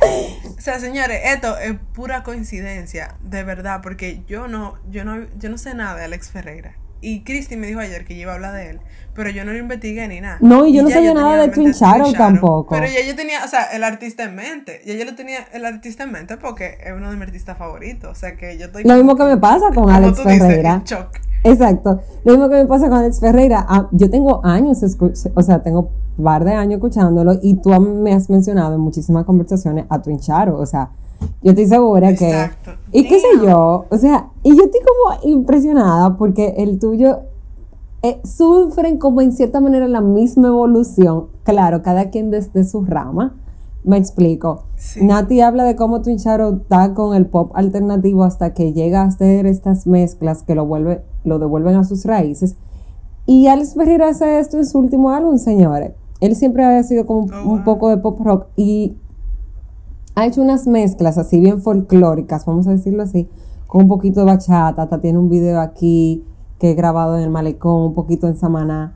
o 0.56 0.60
sea, 0.60 0.80
señores, 0.80 1.20
esto 1.24 1.56
es 1.58 1.76
pura 1.94 2.22
coincidencia, 2.22 3.16
de 3.22 3.44
verdad, 3.44 3.80
porque 3.82 4.22
yo 4.26 4.48
no, 4.48 4.78
yo 4.90 5.04
no, 5.04 5.26
yo 5.38 5.50
no 5.50 5.58
sé 5.58 5.74
nada 5.74 5.96
de 5.96 6.04
Alex 6.04 6.30
Ferreira. 6.30 6.74
Y 7.02 7.24
Christy 7.24 7.56
me 7.56 7.66
dijo 7.66 7.80
ayer 7.80 8.04
que 8.04 8.14
iba 8.14 8.32
a 8.32 8.34
hablar 8.34 8.54
de 8.54 8.70
él, 8.70 8.80
pero 9.14 9.30
yo 9.30 9.44
no 9.44 9.52
lo 9.52 9.58
investigué 9.58 10.06
ni 10.06 10.20
nada. 10.20 10.38
No, 10.40 10.66
y 10.66 10.74
yo 10.74 10.82
no 10.82 10.90
sabía 10.90 11.14
nada 11.14 11.36
de 11.42 11.48
Twin 11.48 11.72
Shadow 11.72 12.12
tampoco. 12.12 12.74
Pero 12.74 12.86
ya 12.86 13.06
yo 13.06 13.16
tenía, 13.16 13.44
o 13.44 13.48
sea, 13.48 13.64
el 13.72 13.84
artista 13.84 14.24
en 14.24 14.34
mente. 14.34 14.82
Ya 14.84 14.94
yo 14.94 15.04
lo 15.04 15.14
tenía 15.14 15.40
el 15.52 15.64
artista 15.64 16.04
en 16.04 16.12
mente 16.12 16.36
porque 16.36 16.78
es 16.84 16.92
uno 16.92 17.10
de 17.10 17.16
mis 17.16 17.26
artistas 17.26 17.56
favoritos. 17.56 18.10
O 18.10 18.14
sea, 18.14 18.36
que 18.36 18.58
yo 18.58 18.66
estoy. 18.66 18.84
Lo 18.84 18.94
mismo 18.94 19.16
que 19.16 19.24
me 19.24 19.36
pasa 19.38 19.70
con 19.74 19.90
Alex 19.90 20.22
Ferreira. 20.22 20.82
Exacto. 21.42 22.02
Lo 22.24 22.32
mismo 22.32 22.50
que 22.50 22.56
me 22.56 22.66
pasa 22.66 22.88
con 22.90 22.98
Alex 22.98 23.20
Ferreira. 23.20 23.64
Ah, 23.66 23.88
yo 23.92 24.10
tengo 24.10 24.44
años, 24.44 24.78
o 25.34 25.42
sea, 25.42 25.62
tengo 25.62 25.90
un 26.18 26.24
par 26.24 26.44
de 26.44 26.52
años 26.52 26.74
escuchándolo 26.74 27.38
y 27.42 27.54
tú 27.54 27.70
me 27.80 28.12
has 28.12 28.28
mencionado 28.28 28.74
en 28.74 28.80
muchísimas 28.80 29.24
conversaciones 29.24 29.86
a 29.88 30.02
Twin 30.02 30.18
Shadow. 30.18 30.56
O 30.56 30.66
sea, 30.66 30.90
yo 31.42 31.50
estoy 31.50 31.66
segura 31.66 32.10
Exacto. 32.10 32.72
que... 32.90 32.98
Y 32.98 33.08
qué 33.08 33.18
sé 33.18 33.28
yo, 33.42 33.86
o 33.88 33.96
sea, 33.96 34.30
y 34.42 34.56
yo 34.56 34.64
estoy 34.64 34.80
como 34.80 35.32
impresionada 35.34 36.16
porque 36.16 36.54
el 36.58 36.78
tuyo 36.78 37.20
eh, 38.02 38.20
sufren 38.24 38.96
como 38.98 39.20
en 39.20 39.32
cierta 39.32 39.60
manera 39.60 39.86
la 39.86 40.00
misma 40.00 40.48
evolución. 40.48 41.26
Claro, 41.42 41.82
cada 41.82 42.10
quien 42.10 42.30
desde 42.30 42.64
su 42.64 42.84
rama. 42.84 43.36
Me 43.82 43.96
explico. 43.96 44.64
Nati 45.00 45.40
habla 45.40 45.64
de 45.64 45.74
cómo 45.74 46.02
Twin 46.02 46.18
Shadow 46.18 46.56
está 46.56 46.92
con 46.92 47.16
el 47.16 47.26
pop 47.26 47.50
alternativo 47.54 48.24
hasta 48.24 48.52
que 48.52 48.74
llega 48.74 49.02
a 49.02 49.06
hacer 49.06 49.46
estas 49.46 49.86
mezclas 49.86 50.42
que 50.42 50.54
lo, 50.54 50.66
vuelve, 50.66 51.02
lo 51.24 51.38
devuelven 51.38 51.76
a 51.76 51.84
sus 51.84 52.04
raíces. 52.04 52.56
Y 53.24 53.46
Alex 53.46 53.74
Ferreira 53.74 54.08
hace 54.08 54.38
esto 54.38 54.58
en 54.58 54.66
su 54.66 54.78
último 54.78 55.10
álbum, 55.10 55.38
señores. 55.38 55.92
Él 56.20 56.36
siempre 56.36 56.64
ha 56.64 56.82
sido 56.82 57.06
como 57.06 57.20
oh, 57.20 57.50
un 57.50 57.64
poco 57.64 57.88
de 57.88 57.96
pop 57.96 58.20
rock 58.20 58.46
y 58.56 58.96
ha 60.14 60.26
hecho 60.26 60.42
unas 60.42 60.66
mezclas 60.66 61.18
así 61.18 61.40
bien 61.40 61.62
folclóricas, 61.62 62.44
vamos 62.44 62.66
a 62.66 62.70
decirlo 62.70 63.02
así, 63.02 63.28
con 63.66 63.82
un 63.82 63.88
poquito 63.88 64.20
de 64.20 64.26
bachata, 64.26 64.82
hasta 64.82 65.00
tiene 65.00 65.18
un 65.18 65.28
video 65.28 65.60
aquí 65.60 66.24
que 66.58 66.72
he 66.72 66.74
grabado 66.74 67.16
en 67.16 67.22
el 67.22 67.30
malecón, 67.30 67.82
un 67.82 67.94
poquito 67.94 68.26
en 68.26 68.36
Samaná, 68.36 68.94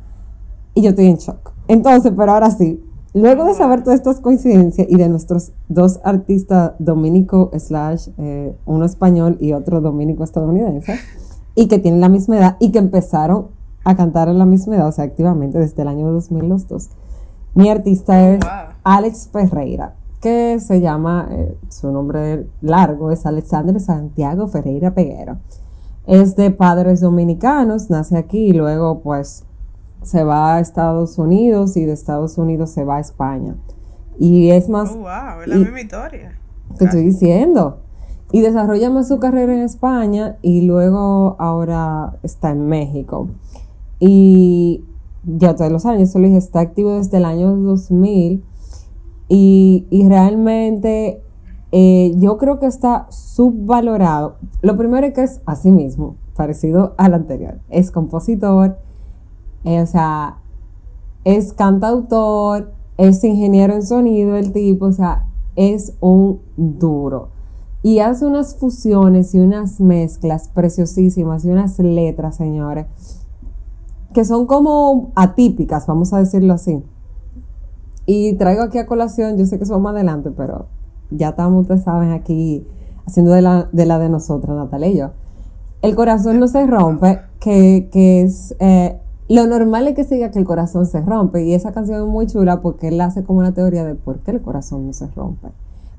y 0.74 0.82
yo 0.82 0.90
estoy 0.90 1.06
en 1.06 1.16
shock. 1.16 1.52
Entonces, 1.68 2.12
pero 2.16 2.32
ahora 2.32 2.50
sí, 2.50 2.84
luego 3.14 3.44
de 3.44 3.54
saber 3.54 3.82
todas 3.82 4.00
estas 4.00 4.20
coincidencias 4.20 4.86
y 4.90 4.96
de 4.96 5.08
nuestros 5.08 5.52
dos 5.68 6.00
artistas 6.04 6.72
dominico 6.78 7.50
slash 7.56 8.08
eh, 8.18 8.56
uno 8.66 8.84
español 8.84 9.38
y 9.40 9.52
otro 9.52 9.80
dominico 9.80 10.24
estadounidense, 10.24 10.96
y 11.54 11.68
que 11.68 11.78
tienen 11.78 12.00
la 12.00 12.08
misma 12.08 12.36
edad 12.36 12.56
y 12.58 12.72
que 12.72 12.78
empezaron 12.80 13.48
a 13.84 13.94
cantar 13.96 14.28
en 14.28 14.38
la 14.38 14.46
misma 14.46 14.76
edad, 14.76 14.88
o 14.88 14.92
sea, 14.92 15.04
activamente 15.04 15.58
desde 15.58 15.82
el 15.82 15.88
año 15.88 16.10
2000 16.10 16.48
los 16.48 16.66
dos. 16.66 16.90
Mi 17.54 17.68
artista 17.70 18.28
es 18.28 18.40
Alex 18.82 19.28
Ferreira 19.32 19.94
se 20.24 20.80
llama, 20.80 21.28
eh, 21.30 21.56
su 21.68 21.92
nombre 21.92 22.46
largo 22.62 23.10
es 23.10 23.26
Alexander 23.26 23.78
Santiago 23.78 24.48
Ferreira 24.48 24.94
Peguero. 24.94 25.36
es 26.06 26.34
de 26.36 26.50
padres 26.50 27.00
dominicanos, 27.00 27.90
nace 27.90 28.16
aquí 28.16 28.46
y 28.46 28.52
luego 28.52 29.00
pues 29.00 29.44
se 30.02 30.24
va 30.24 30.56
a 30.56 30.60
Estados 30.60 31.18
Unidos 31.18 31.76
y 31.76 31.84
de 31.84 31.92
Estados 31.92 32.38
Unidos 32.38 32.70
se 32.70 32.84
va 32.84 32.96
a 32.96 33.00
España. 33.00 33.56
Y 34.18 34.50
es 34.50 34.68
más... 34.68 34.92
Oh, 34.92 34.98
wow, 34.98 35.42
es 35.42 35.48
la 35.48 35.56
misma 35.56 35.80
historia. 35.80 36.38
Te 36.78 36.86
estoy 36.86 37.04
diciendo. 37.04 37.80
Y 38.32 38.40
desarrolla 38.40 38.90
más 38.90 39.08
su 39.08 39.18
carrera 39.18 39.54
en 39.54 39.60
España 39.60 40.36
y 40.40 40.62
luego 40.62 41.36
ahora 41.38 42.16
está 42.22 42.50
en 42.50 42.66
México. 42.66 43.28
Y 44.00 44.84
ya 45.24 45.54
todos 45.54 45.70
los 45.70 45.84
años, 45.86 46.10
solo 46.10 46.26
dije, 46.26 46.38
está 46.38 46.60
activo 46.60 46.96
desde 46.96 47.18
el 47.18 47.26
año 47.26 47.54
2000 47.56 48.42
y, 49.36 50.06
realmente 50.08 51.20
eh, 51.72 52.14
yo 52.18 52.38
creo 52.38 52.60
que 52.60 52.66
está 52.66 53.06
subvalorado. 53.10 54.36
Lo 54.62 54.76
primero 54.76 55.06
es 55.06 55.12
que 55.12 55.22
es 55.24 55.40
así 55.44 55.72
mismo, 55.72 56.16
parecido 56.36 56.94
al 56.98 57.14
anterior. 57.14 57.58
Es 57.68 57.90
compositor, 57.90 58.78
eh, 59.64 59.80
o 59.80 59.86
sea, 59.86 60.38
es 61.24 61.52
cantautor, 61.52 62.72
es 62.96 63.24
ingeniero 63.24 63.74
en 63.74 63.84
sonido 63.84 64.36
el 64.36 64.52
tipo, 64.52 64.86
o 64.86 64.92
sea, 64.92 65.26
es 65.56 65.94
un 66.00 66.40
duro. 66.56 67.30
Y 67.82 67.98
hace 67.98 68.24
unas 68.24 68.56
fusiones 68.56 69.34
y 69.34 69.40
unas 69.40 69.80
mezclas 69.80 70.48
preciosísimas 70.48 71.44
y 71.44 71.50
unas 71.50 71.78
letras, 71.80 72.36
señores, 72.36 72.86
que 74.12 74.24
son 74.24 74.46
como 74.46 75.10
atípicas, 75.16 75.88
vamos 75.88 76.12
a 76.12 76.18
decirlo 76.18 76.54
así. 76.54 76.84
Y 78.06 78.34
traigo 78.34 78.62
aquí 78.62 78.78
a 78.78 78.86
colación, 78.86 79.36
yo 79.36 79.46
sé 79.46 79.58
que 79.58 79.66
son 79.66 79.82
más 79.82 79.94
adelante, 79.94 80.30
pero 80.30 80.66
ya 81.10 81.30
estamos, 81.30 81.62
ustedes 81.62 81.82
saben, 81.82 82.12
aquí 82.12 82.66
haciendo 83.06 83.32
de 83.32 83.42
la 83.42 83.68
de, 83.72 83.86
la 83.86 83.98
de 83.98 84.08
nosotras, 84.08 84.56
Natalia 84.56 84.88
y 84.88 84.96
yo. 84.98 85.10
El 85.82 85.94
corazón 85.94 86.40
no 86.40 86.48
se 86.48 86.66
rompe, 86.66 87.20
que, 87.40 87.88
que 87.92 88.22
es... 88.22 88.54
Eh, 88.58 88.98
lo 89.26 89.46
normal 89.46 89.88
es 89.88 89.94
que 89.94 90.04
se 90.04 90.16
diga 90.16 90.30
que 90.30 90.38
el 90.38 90.44
corazón 90.44 90.84
se 90.84 91.00
rompe 91.00 91.44
y 91.44 91.54
esa 91.54 91.72
canción 91.72 92.02
es 92.02 92.06
muy 92.06 92.26
chula 92.26 92.60
porque 92.60 92.88
él 92.88 93.00
hace 93.00 93.24
como 93.24 93.38
una 93.38 93.54
teoría 93.54 93.82
de 93.82 93.94
por 93.94 94.18
qué 94.18 94.32
el 94.32 94.42
corazón 94.42 94.86
no 94.86 94.92
se 94.92 95.06
rompe. 95.08 95.48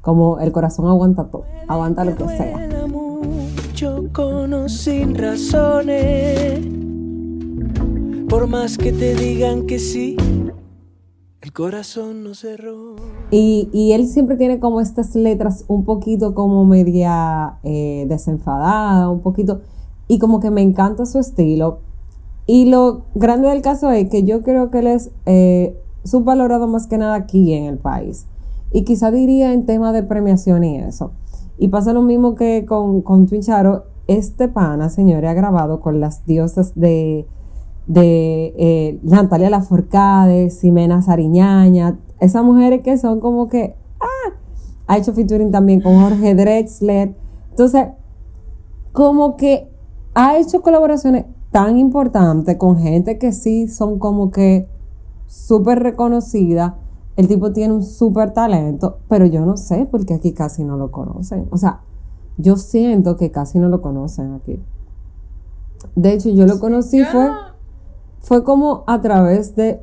Como 0.02 0.40
el 0.40 0.52
corazón 0.52 0.86
aguanta 0.86 1.26
todo, 1.26 1.44
aguanta 1.68 2.06
lo 2.06 2.16
que 2.16 2.28
sea. 2.28 2.70
Mucho 2.88 4.06
con 4.14 4.70
sin 4.70 5.16
razones, 5.16 6.60
por 8.30 8.46
más 8.46 8.78
que 8.78 8.92
te 8.92 9.16
digan 9.16 9.66
que 9.66 9.80
sí, 9.80 10.16
el 11.46 11.54
corazón 11.54 12.24
no 12.24 12.32
rompe. 12.58 13.04
Y, 13.30 13.70
y, 13.72 13.92
él 13.92 14.08
siempre 14.08 14.36
tiene 14.36 14.60
como 14.60 14.82
estas 14.82 15.14
letras 15.14 15.64
un 15.68 15.86
poquito 15.86 16.34
como 16.34 16.66
media 16.66 17.60
eh, 17.62 18.08
desenfadada, 18.10 19.12
un 19.12 19.20
poquito, 19.22 19.62
y 20.08 20.18
como 20.18 20.40
que 20.40 20.50
me 20.50 20.64
encanta 20.64 21.06
su 21.06 21.20
estilo. 21.20 21.82
Y 22.48 22.66
lo 22.66 23.04
grande 23.14 23.48
del 23.50 23.62
caso 23.62 23.92
es 23.92 24.10
que 24.10 24.24
yo 24.24 24.42
creo 24.42 24.72
que 24.72 24.80
él 24.80 24.88
es 24.88 25.12
eh, 25.28 25.80
subvalorado 26.04 26.68
más 26.68 26.88
que 26.88 26.98
nada 26.98 27.14
aquí 27.14 27.54
en 27.54 27.66
el 27.66 27.78
país. 27.78 28.26
Y 28.72 28.84
quizá 28.84 29.12
diría 29.12 29.54
en 29.54 29.68
tema 29.68 29.94
de 29.94 30.02
premiación 30.02 30.64
y 30.64 30.78
eso. 30.78 31.12
Y 31.60 31.68
pasa 31.68 31.94
lo 31.94 32.02
mismo 32.02 32.34
que 32.34 32.66
con, 32.66 33.04
con 33.04 33.28
Twincharo. 33.28 33.84
Este 34.08 34.48
pana, 34.48 34.90
señores, 34.90 35.30
ha 35.30 35.34
grabado 35.34 35.80
con 35.80 36.00
las 36.00 36.26
diosas 36.26 36.74
de, 36.76 37.28
de 37.88 38.54
eh, 38.58 39.00
Natalia 39.04 39.50
Laforcade, 39.50 40.50
Ximena 40.50 41.02
Sariñaña, 41.02 42.00
esas 42.20 42.44
mujeres 42.44 42.82
que 42.82 42.98
son 42.98 43.20
como 43.20 43.48
que, 43.48 43.76
ah, 44.00 44.34
ha 44.88 44.98
hecho 44.98 45.14
featuring 45.14 45.52
también 45.52 45.82
con 45.82 46.02
Jorge 46.02 46.36
Drexler. 46.36 47.16
Entonces, 47.50 47.88
como 48.92 49.36
que 49.38 49.70
ha 50.14 50.38
hecho 50.38 50.62
colaboraciones 50.62 51.26
tan 51.52 51.78
importantes 51.78 52.58
con 52.58 52.78
gente 52.78 53.18
que 53.18 53.32
sí 53.32 53.68
son 53.68 54.00
como 54.00 54.32
que 54.32 54.68
súper 55.28 55.80
reconocidas. 55.80 56.74
El 57.16 57.28
tipo 57.28 57.54
tiene 57.54 57.74
un 57.74 57.84
súper 57.84 58.32
talento, 58.32 59.00
pero 59.08 59.26
yo 59.26 59.46
no 59.46 59.56
sé 59.58 59.88
porque 59.90 60.14
aquí 60.14 60.34
casi 60.34 60.64
no 60.64 60.78
lo 60.78 60.92
conocen. 60.92 61.48
O 61.52 61.58
sea, 61.58 61.82
yo 62.38 62.58
siento 62.58 63.16
que 63.16 63.32
casi 63.32 63.60
no 63.60 63.70
lo 63.70 63.82
conocen 63.82 64.34
aquí. 64.34 64.60
De 65.96 66.14
hecho, 66.14 66.30
yo 66.30 66.46
lo 66.46 66.60
conocí 66.60 67.04
fue, 67.04 67.30
fue 68.26 68.44
como 68.44 68.84
a 68.88 69.02
través 69.02 69.56
de 69.56 69.82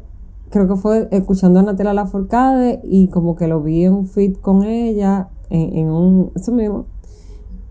creo 0.51 0.67
que 0.67 0.75
fue 0.75 1.07
escuchando 1.13 1.61
a 1.61 1.63
Natalia 1.63 1.95
Laforcade 1.95 2.81
y 2.83 3.07
como 3.07 3.37
que 3.37 3.47
lo 3.47 3.63
vi 3.63 3.85
en 3.85 3.95
un 3.95 4.09
feed 4.09 4.37
con 4.39 4.65
ella, 4.65 5.29
en, 5.49 5.89
un, 5.89 6.33
eso 6.35 6.51
mismo, 6.51 6.87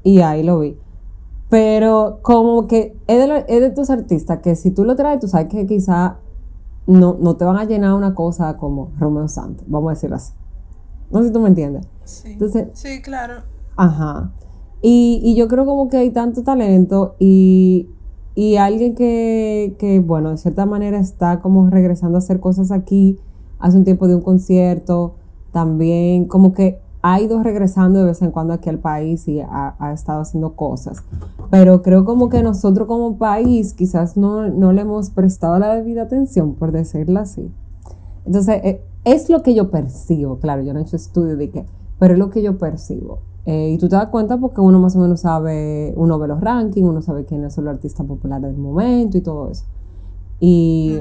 y 0.02 0.22
ahí 0.22 0.44
lo 0.44 0.62
vi. 0.62 0.78
Pero 1.50 2.20
como 2.22 2.68
que 2.68 2.98
es 3.08 3.28
de, 3.28 3.46
es 3.50 3.60
de 3.60 3.70
tus 3.72 3.90
artistas 3.90 4.40
que 4.40 4.56
si 4.56 4.72
tú 4.72 4.86
lo 4.86 4.96
traes, 4.96 5.20
tú 5.20 5.28
sabes 5.28 5.50
que 5.50 5.68
quizá 5.68 6.20
no, 6.88 7.18
no 7.20 7.36
te 7.36 7.44
van 7.44 7.58
a 7.58 7.66
llenar 7.66 7.94
una 7.94 8.16
cosa 8.16 8.56
como 8.56 8.92
Romeo 8.98 9.28
Santos, 9.28 9.66
vamos 9.68 9.90
a 9.90 9.94
decirlo 9.96 10.16
así. 10.16 10.32
No 11.12 11.20
sé 11.20 11.28
si 11.28 11.34
tú 11.34 11.42
me 11.42 11.50
entiendes. 11.50 11.86
Sí, 12.06 12.32
Entonces, 12.32 12.70
sí 12.74 13.02
claro. 13.02 13.42
Ajá. 13.76 14.32
Y, 14.82 15.20
y 15.22 15.36
yo 15.36 15.50
creo 15.50 15.66
como 15.66 15.90
que 15.90 15.98
hay 15.98 16.12
tanto 16.12 16.44
talento 16.44 17.16
y, 17.20 17.90
y 18.36 18.56
alguien 18.56 18.96
que, 18.96 19.76
que, 19.78 20.00
bueno, 20.00 20.32
de 20.32 20.38
cierta 20.38 20.66
manera 20.66 21.00
está 21.00 21.42
como 21.42 21.70
regresando 21.70 22.18
a 22.18 22.20
hacer 22.20 22.40
cosas 22.40 22.72
aquí, 22.72 23.20
hace 23.60 23.78
un 23.78 23.84
tiempo 23.84 24.08
de 24.08 24.16
un 24.16 24.22
concierto, 24.22 25.16
también 25.52 26.26
como 26.26 26.54
que 26.54 26.80
ha 27.02 27.20
ido 27.20 27.42
regresando 27.42 28.00
de 28.00 28.06
vez 28.06 28.22
en 28.22 28.32
cuando 28.32 28.54
aquí 28.54 28.70
al 28.70 28.80
país 28.80 29.28
y 29.28 29.40
ha, 29.40 29.92
estado 29.94 30.22
haciendo 30.22 30.56
cosas. 30.56 31.04
Pero 31.50 31.82
creo 31.82 32.06
como 32.06 32.30
que 32.30 32.44
nosotros 32.44 32.88
como 32.88 33.18
país 33.18 33.74
quizás 33.74 34.18
no, 34.18 34.50
no 34.50 34.72
le 34.72 34.82
hemos 34.82 35.10
prestado 35.10 35.58
la 35.58 35.76
debida 35.76 36.04
atención, 36.04 36.54
por 36.54 36.72
decirlo 36.72 37.20
así. 37.20 37.52
Entonces, 38.26 38.62
eh, 38.64 38.82
es 39.04 39.30
lo 39.30 39.42
que 39.42 39.56
yo 39.56 39.72
percibo, 39.72 40.38
claro, 40.38 40.62
yo 40.62 40.74
no 40.74 40.80
he 40.80 40.84
hecho 40.84 40.96
estudio 40.96 41.36
de 41.38 41.50
qué, 41.50 41.66
pero 41.98 42.14
es 42.14 42.20
lo 42.20 42.30
que 42.30 42.44
yo 42.44 42.58
percibo. 42.60 43.20
Eh, 43.46 43.72
y 43.72 43.78
tú 43.78 43.90
te 43.90 43.96
das 43.96 44.08
cuenta 44.08 44.38
porque 44.38 44.62
uno 44.62 44.80
más 44.80 44.96
o 44.96 45.00
menos 45.00 45.22
sabe, 45.22 45.94
uno 45.96 46.20
ve 46.20 46.28
los 46.28 46.42
rankings, 46.42 46.88
uno 46.88 47.02
sabe 47.02 47.26
quién 47.26 47.44
es 47.44 47.58
el 47.58 47.68
artista 47.68 48.04
popular 48.04 48.42
del 48.42 48.58
momento 48.58 49.18
y 49.18 49.22
todo 49.22 49.50
eso. 49.50 49.66
Y, 50.40 51.00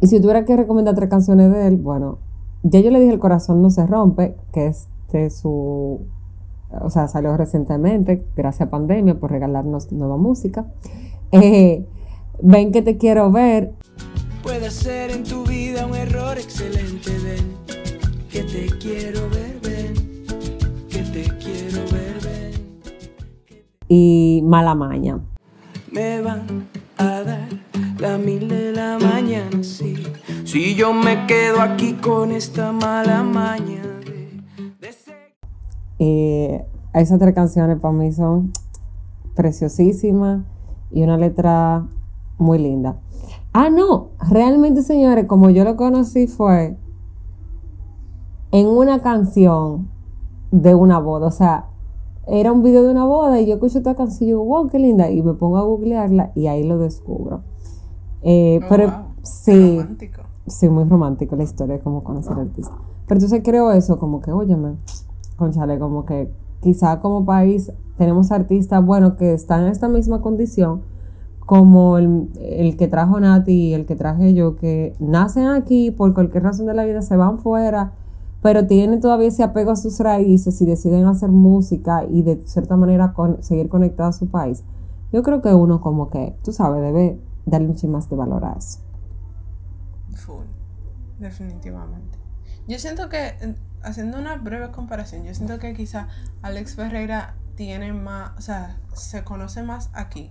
y 0.00 0.06
si 0.06 0.20
tuviera 0.20 0.44
que 0.44 0.56
recomendar 0.56 0.94
tres 0.94 1.08
canciones 1.08 1.52
de 1.52 1.68
él, 1.68 1.76
bueno, 1.76 2.18
ya 2.62 2.80
yo 2.80 2.90
le 2.90 2.98
dije 2.98 3.12
El 3.12 3.18
corazón 3.20 3.62
no 3.62 3.70
se 3.70 3.86
rompe, 3.86 4.36
que 4.52 4.66
es 4.68 4.88
de 5.12 5.30
su, 5.30 6.00
o 6.80 6.90
sea, 6.90 7.08
salió 7.08 7.36
recientemente, 7.36 8.26
gracias 8.36 8.68
a 8.68 8.70
pandemia, 8.70 9.18
por 9.18 9.30
regalarnos 9.30 9.92
nueva 9.92 10.16
música. 10.16 10.66
Eh, 11.30 11.86
ven 12.42 12.72
que 12.72 12.82
te 12.82 12.96
quiero 12.96 13.30
ver. 13.30 13.74
Puede 14.42 14.70
ser 14.70 15.10
en 15.10 15.24
tu 15.24 15.44
vida 15.44 15.86
un 15.86 15.94
error 15.94 16.36
excelente, 16.38 17.10
ven 17.22 17.54
que 18.30 18.42
te 18.42 18.66
quiero 18.78 19.20
ver, 19.30 19.43
Y 23.88 24.42
mala 24.44 24.74
maña. 24.74 25.20
Me 25.92 26.20
van 26.20 26.66
a 26.98 27.22
dar 27.22 27.48
la 27.98 28.18
mil 28.18 28.48
de 28.48 28.72
la 28.72 28.98
mañana, 28.98 29.62
sí. 29.62 30.02
Si 30.44 30.74
yo 30.74 30.92
me 30.92 31.26
quedo 31.26 31.60
aquí 31.60 31.94
con 31.94 32.32
esta 32.32 32.72
mala 32.72 33.22
maña. 33.22 33.82
Eh, 35.98 36.64
esas 36.92 37.18
tres 37.18 37.34
canciones 37.34 37.78
para 37.80 37.94
mí 37.94 38.12
son 38.12 38.52
preciosísimas 39.34 40.44
y 40.90 41.02
una 41.02 41.16
letra 41.16 41.86
muy 42.38 42.58
linda. 42.58 42.96
Ah, 43.52 43.70
no, 43.70 44.10
realmente 44.18 44.82
señores, 44.82 45.26
como 45.26 45.50
yo 45.50 45.64
lo 45.64 45.76
conocí 45.76 46.26
fue 46.26 46.76
en 48.50 48.66
una 48.66 49.00
canción 49.00 49.88
de 50.50 50.74
una 50.74 50.98
boda. 50.98 51.26
O 51.26 51.30
sea, 51.30 51.66
era 52.26 52.52
un 52.52 52.62
video 52.62 52.82
de 52.82 52.90
una 52.90 53.04
boda 53.04 53.40
y 53.40 53.46
yo 53.46 53.54
escucho 53.54 53.78
esta 53.78 53.94
canción 53.94 54.22
y 54.24 54.26
digo, 54.32 54.44
wow, 54.44 54.68
qué 54.68 54.78
linda. 54.78 55.10
Y 55.10 55.22
me 55.22 55.34
pongo 55.34 55.58
a 55.58 55.62
googlearla 55.62 56.32
y 56.34 56.46
ahí 56.46 56.64
lo 56.64 56.78
descubro. 56.78 57.42
Eh, 58.22 58.60
oh, 58.62 58.66
pero 58.68 58.92
sí. 59.22 59.78
Romántico. 59.78 60.22
Sí, 60.46 60.68
muy 60.68 60.84
romántico 60.84 61.36
la 61.36 61.44
historia 61.44 61.76
de 61.76 61.80
cómo 61.80 62.04
conocer 62.04 62.34
al 62.34 62.40
artista. 62.40 62.74
Pero 63.06 63.18
entonces 63.18 63.42
creo 63.44 63.72
eso, 63.72 63.98
como 63.98 64.20
que, 64.20 64.30
óyeme, 64.30 64.76
conchale, 65.36 65.78
como 65.78 66.04
que 66.04 66.30
quizá 66.60 67.00
como 67.00 67.24
país 67.24 67.72
tenemos 67.96 68.30
artistas, 68.30 68.84
bueno, 68.84 69.16
que 69.16 69.32
están 69.32 69.62
en 69.62 69.68
esta 69.68 69.88
misma 69.88 70.20
condición 70.20 70.82
como 71.40 71.98
el, 71.98 72.30
el, 72.40 72.76
que 72.76 72.88
trajo 72.88 73.20
Nati 73.20 73.52
y 73.52 73.74
el 73.74 73.84
que 73.84 73.96
traje 73.96 74.32
yo, 74.32 74.56
que 74.56 74.94
nacen 74.98 75.46
aquí 75.46 75.90
por 75.90 76.14
cualquier 76.14 76.42
razón 76.42 76.66
de 76.66 76.74
la 76.74 76.84
vida, 76.84 77.02
se 77.02 77.16
van 77.16 77.38
fuera 77.38 77.92
pero 78.44 78.66
tienen 78.66 79.00
todavía 79.00 79.28
ese 79.28 79.42
apego 79.42 79.70
a 79.70 79.76
sus 79.76 79.98
raíces 80.00 80.60
y 80.60 80.66
deciden 80.66 81.06
hacer 81.06 81.30
música 81.30 82.04
y 82.04 82.20
de 82.20 82.46
cierta 82.46 82.76
manera 82.76 83.14
seguir 83.40 83.70
conectado 83.70 84.10
a 84.10 84.12
su 84.12 84.28
país, 84.28 84.64
yo 85.14 85.22
creo 85.22 85.40
que 85.40 85.54
uno 85.54 85.80
como 85.80 86.10
que, 86.10 86.36
tú 86.44 86.52
sabes, 86.52 86.82
debe 86.82 87.18
darle 87.46 87.68
mucho 87.68 87.88
más 87.88 88.10
de 88.10 88.16
valor 88.16 88.44
a 88.44 88.52
eso. 88.52 88.80
Full, 90.14 90.44
definitivamente. 91.18 92.18
Yo 92.68 92.78
siento 92.78 93.08
que, 93.08 93.32
haciendo 93.82 94.18
una 94.18 94.36
breve 94.36 94.70
comparación, 94.72 95.24
yo 95.24 95.34
siento 95.34 95.58
que 95.58 95.72
quizá 95.72 96.08
Alex 96.42 96.74
Ferreira 96.74 97.36
tiene 97.54 97.94
más, 97.94 98.32
o 98.36 98.42
sea, 98.42 98.76
se 98.92 99.24
conoce 99.24 99.62
más 99.62 99.88
aquí 99.94 100.30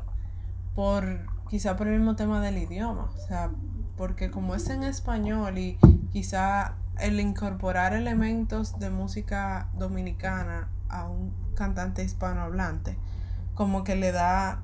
por 0.76 1.04
quizá 1.50 1.76
por 1.76 1.88
el 1.88 1.98
mismo 1.98 2.16
tema 2.16 2.42
del 2.42 2.60
idioma, 2.60 3.10
o 3.12 3.28
sea, 3.28 3.50
porque 3.98 4.30
como 4.30 4.54
es 4.54 4.70
en 4.70 4.84
español 4.84 5.58
y 5.58 5.80
quizá 6.12 6.76
el 7.00 7.20
incorporar 7.20 7.94
elementos 7.94 8.80
de 8.80 8.90
música 8.90 9.70
dominicana 9.78 10.70
a 10.90 11.10
un 11.10 11.34
cantante 11.56 12.04
hispanohablante, 12.04 12.98
como 13.54 13.84
que 13.84 13.96
le 13.96 14.12
da, 14.12 14.62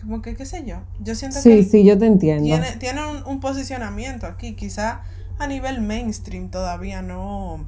como 0.00 0.22
que 0.22 0.34
qué 0.34 0.46
sé 0.46 0.64
yo, 0.64 0.82
yo 1.00 1.14
siento 1.14 1.36
que... 1.42 1.42
Sí, 1.42 1.64
sí, 1.64 1.84
yo 1.84 1.98
te 1.98 2.06
entiendo. 2.06 2.44
Tiene, 2.44 2.76
tiene 2.76 3.06
un, 3.06 3.24
un, 3.26 3.40
posicionamiento 3.40 4.26
aquí, 4.26 4.54
quizá 4.54 5.02
a 5.38 5.46
nivel 5.46 5.80
mainstream 5.80 6.50
todavía 6.50 7.02
no, 7.02 7.66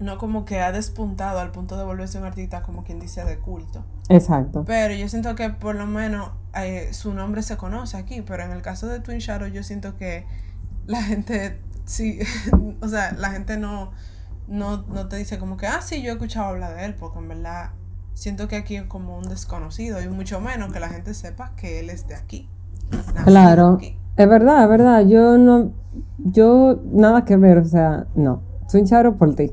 no 0.00 0.18
como 0.18 0.44
que 0.44 0.60
ha 0.60 0.72
despuntado 0.72 1.40
al 1.40 1.50
punto 1.52 1.76
de 1.76 1.84
volverse 1.84 2.18
un 2.18 2.24
artista 2.24 2.62
como 2.62 2.84
quien 2.84 3.00
dice 3.00 3.24
de 3.24 3.38
culto. 3.38 3.84
Exacto. 4.08 4.64
Pero 4.66 4.94
yo 4.94 5.08
siento 5.08 5.34
que 5.34 5.50
por 5.50 5.74
lo 5.76 5.86
menos 5.86 6.30
eh, 6.54 6.88
su 6.92 7.14
nombre 7.14 7.42
se 7.42 7.56
conoce 7.56 7.96
aquí, 7.96 8.22
pero 8.22 8.42
en 8.42 8.52
el 8.52 8.62
caso 8.62 8.86
de 8.86 9.00
Twin 9.00 9.18
Shadow 9.18 9.48
yo 9.48 9.62
siento 9.62 9.96
que 9.96 10.26
la 10.86 11.02
gente, 11.02 11.60
sí, 11.84 12.18
o 12.80 12.88
sea, 12.88 13.12
la 13.12 13.30
gente 13.30 13.56
no, 13.56 13.92
no, 14.48 14.82
no 14.82 15.08
te 15.08 15.16
dice 15.16 15.38
como 15.38 15.56
que, 15.56 15.66
ah, 15.66 15.80
sí, 15.80 16.02
yo 16.02 16.10
he 16.10 16.12
escuchado 16.12 16.48
hablar 16.48 16.76
de 16.76 16.84
él, 16.86 16.94
porque 16.94 17.18
en 17.18 17.28
verdad 17.28 17.70
siento 18.14 18.48
que 18.48 18.56
aquí 18.56 18.76
es 18.76 18.84
como 18.84 19.18
un 19.18 19.28
desconocido 19.28 20.00
y 20.02 20.08
mucho 20.08 20.40
menos 20.40 20.72
que 20.72 20.80
la 20.80 20.88
gente 20.88 21.14
sepa 21.14 21.52
que 21.56 21.80
él 21.80 21.90
es 21.90 22.06
de 22.06 22.14
aquí. 22.14 22.48
Claro, 23.24 23.78
es 23.80 24.28
verdad, 24.28 24.62
es 24.62 24.68
verdad, 24.68 25.06
yo 25.06 25.38
no, 25.38 25.72
yo 26.18 26.80
nada 26.92 27.24
que 27.24 27.36
ver, 27.36 27.58
o 27.58 27.64
sea, 27.64 28.06
no, 28.14 28.42
Twin 28.70 28.84
Shadow 28.84 29.16
por 29.16 29.34
ti, 29.34 29.50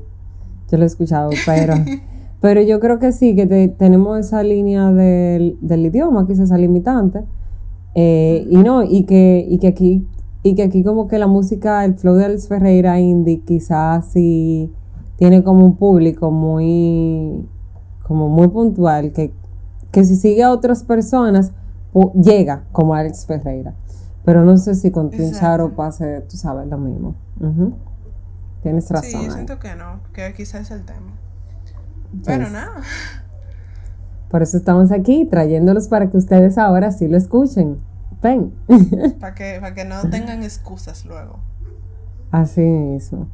yo 0.70 0.78
lo 0.78 0.84
he 0.84 0.86
escuchado, 0.86 1.30
pero... 1.46 1.74
Pero 2.42 2.60
yo 2.60 2.80
creo 2.80 2.98
que 2.98 3.12
sí, 3.12 3.36
que 3.36 3.46
tenemos 3.78 4.18
esa 4.18 4.42
línea 4.42 4.90
del, 4.90 5.56
del 5.60 5.86
idioma, 5.86 6.26
quizás 6.26 6.46
esa 6.46 6.58
limitante. 6.58 7.24
Eh, 7.94 8.48
y 8.50 8.56
no, 8.56 8.82
y 8.82 9.04
que, 9.04 9.46
y 9.48 9.58
que 9.58 9.68
aquí, 9.68 10.08
y 10.42 10.54
que 10.54 10.62
aquí 10.62 10.82
como 10.82 11.08
que 11.08 11.18
la 11.18 11.26
música, 11.26 11.84
el 11.84 11.94
flow 11.94 12.16
de 12.16 12.24
Alex 12.24 12.48
Ferreira 12.48 12.98
indie, 12.98 13.40
quizás 13.40 14.06
sí 14.06 14.72
tiene 15.16 15.44
como 15.44 15.64
un 15.64 15.76
público 15.76 16.30
muy, 16.30 17.48
como 18.02 18.28
muy 18.28 18.48
puntual, 18.48 19.12
que, 19.12 19.32
que 19.92 20.04
si 20.04 20.16
sigue 20.16 20.42
a 20.42 20.50
otras 20.50 20.82
personas, 20.82 21.52
llega 22.14 22.64
como 22.72 22.94
Alex 22.94 23.26
Ferreira. 23.26 23.74
Pero 24.24 24.44
no 24.44 24.56
sé 24.56 24.74
si 24.74 24.90
con 24.90 25.10
Twin 25.10 25.32
pase, 25.76 26.22
tú 26.28 26.36
sabes, 26.36 26.68
lo 26.68 26.78
mismo. 26.78 27.14
Tienes 28.62 28.90
razón. 28.90 29.10
Sí, 29.10 29.26
yo 29.26 29.32
siento 29.32 29.58
que 29.58 29.74
no, 29.74 30.00
que 30.12 30.32
quizás 30.34 30.62
es 30.62 30.70
el 30.70 30.84
tema. 30.84 31.12
Pero 32.24 32.50
nada. 32.50 32.82
Por 34.28 34.42
eso 34.42 34.56
estamos 34.56 34.92
aquí, 34.92 35.24
trayéndolos 35.24 35.88
para 35.88 36.08
que 36.10 36.16
ustedes 36.16 36.58
ahora 36.58 36.90
sí 36.90 37.06
lo 37.06 37.16
escuchen. 37.16 37.76
Ven. 38.20 38.52
Para 39.20 39.34
que, 39.34 39.58
para 39.60 39.74
que 39.74 39.84
no 39.84 40.02
tengan 40.10 40.42
excusas 40.42 41.04
luego. 41.06 41.38
Así 42.30 42.60
mismo. 42.60 43.28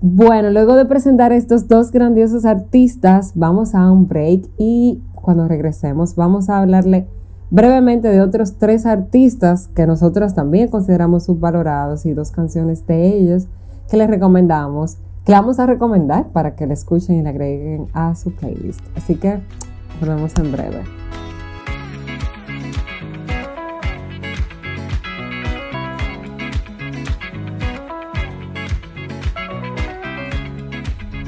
Bueno, 0.00 0.50
luego 0.50 0.76
de 0.76 0.84
presentar 0.84 1.32
estos 1.32 1.68
dos 1.68 1.90
grandiosos 1.90 2.44
artistas, 2.44 3.32
vamos 3.34 3.74
a 3.74 3.90
un 3.90 4.06
break 4.06 4.50
y 4.58 5.02
cuando 5.14 5.48
regresemos 5.48 6.14
vamos 6.14 6.50
a 6.50 6.58
hablarle 6.58 7.08
brevemente 7.50 8.08
de 8.08 8.20
otros 8.20 8.58
tres 8.58 8.84
artistas 8.84 9.68
que 9.68 9.86
nosotros 9.86 10.34
también 10.34 10.68
consideramos 10.68 11.24
subvalorados 11.24 12.04
y 12.04 12.12
dos 12.12 12.30
canciones 12.30 12.86
de 12.86 13.16
ellos 13.16 13.46
que 13.88 13.96
les 13.96 14.08
recomendamos 14.08 14.98
que 15.24 15.32
vamos 15.32 15.58
a 15.58 15.66
recomendar 15.66 16.28
para 16.28 16.54
que 16.54 16.66
le 16.66 16.74
escuchen 16.74 17.16
y 17.16 17.22
le 17.22 17.30
agreguen 17.30 17.86
a 17.94 18.14
su 18.14 18.34
playlist. 18.34 18.80
Así 18.96 19.16
que 19.16 19.40
nos 20.00 20.08
vemos 20.08 20.32
en 20.36 20.52
breve. 20.52 21.03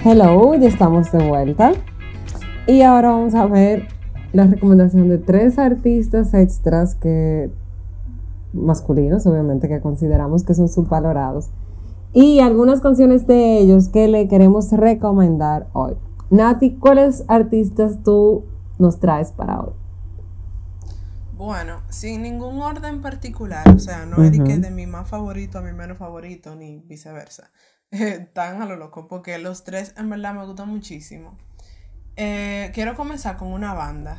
Hello, 0.09 0.55
ya 0.55 0.69
estamos 0.69 1.11
de 1.11 1.29
vuelta. 1.29 1.73
Y 2.69 2.83
ahora 2.83 3.11
vamos 3.11 3.35
a 3.35 3.45
ver 3.47 3.88
la 4.33 4.47
recomendación 4.47 5.09
de 5.09 5.19
tres 5.19 5.59
artistas 5.59 6.33
extras 6.33 6.95
que 6.95 7.51
masculinos, 8.53 9.27
obviamente, 9.27 9.66
que 9.69 9.81
consideramos 9.81 10.45
que 10.45 10.55
son 10.55 10.69
subvalorados 10.69 11.51
y 12.12 12.38
algunas 12.38 12.81
canciones 12.81 13.27
de 13.27 13.59
ellos 13.59 13.88
que 13.88 14.07
le 14.07 14.29
queremos 14.29 14.71
recomendar 14.71 15.66
hoy. 15.73 15.97
Nati, 16.31 16.77
¿cuáles 16.77 17.25
artistas 17.27 18.05
tú 18.05 18.45
nos 18.79 19.01
traes 19.01 19.33
para 19.33 19.61
hoy? 19.61 19.73
Bueno, 21.37 21.81
sin 21.88 22.23
ningún 22.23 22.61
orden 22.61 23.03
particular, 23.03 23.69
o 23.75 23.81
sea, 23.81 24.07
no 24.07 24.23
es 24.23 24.31
de 24.33 24.71
mi 24.71 24.87
más 24.87 25.09
favorito 25.09 25.59
a 25.59 25.62
mi 25.62 25.73
menos 25.73 25.99
favorito, 25.99 26.55
ni 26.55 26.79
viceversa. 26.87 27.51
Tan 28.32 28.62
a 28.62 28.66
lo 28.66 28.76
loco, 28.76 29.09
porque 29.09 29.38
los 29.38 29.64
tres 29.64 29.94
en 29.96 30.11
verdad 30.11 30.35
me 30.35 30.44
gustan 30.44 30.68
muchísimo. 30.68 31.37
Eh, 32.16 32.70
quiero 32.74 32.96
comenzar 32.96 33.37
con 33.37 33.48
una 33.48 33.74
banda, 33.74 34.18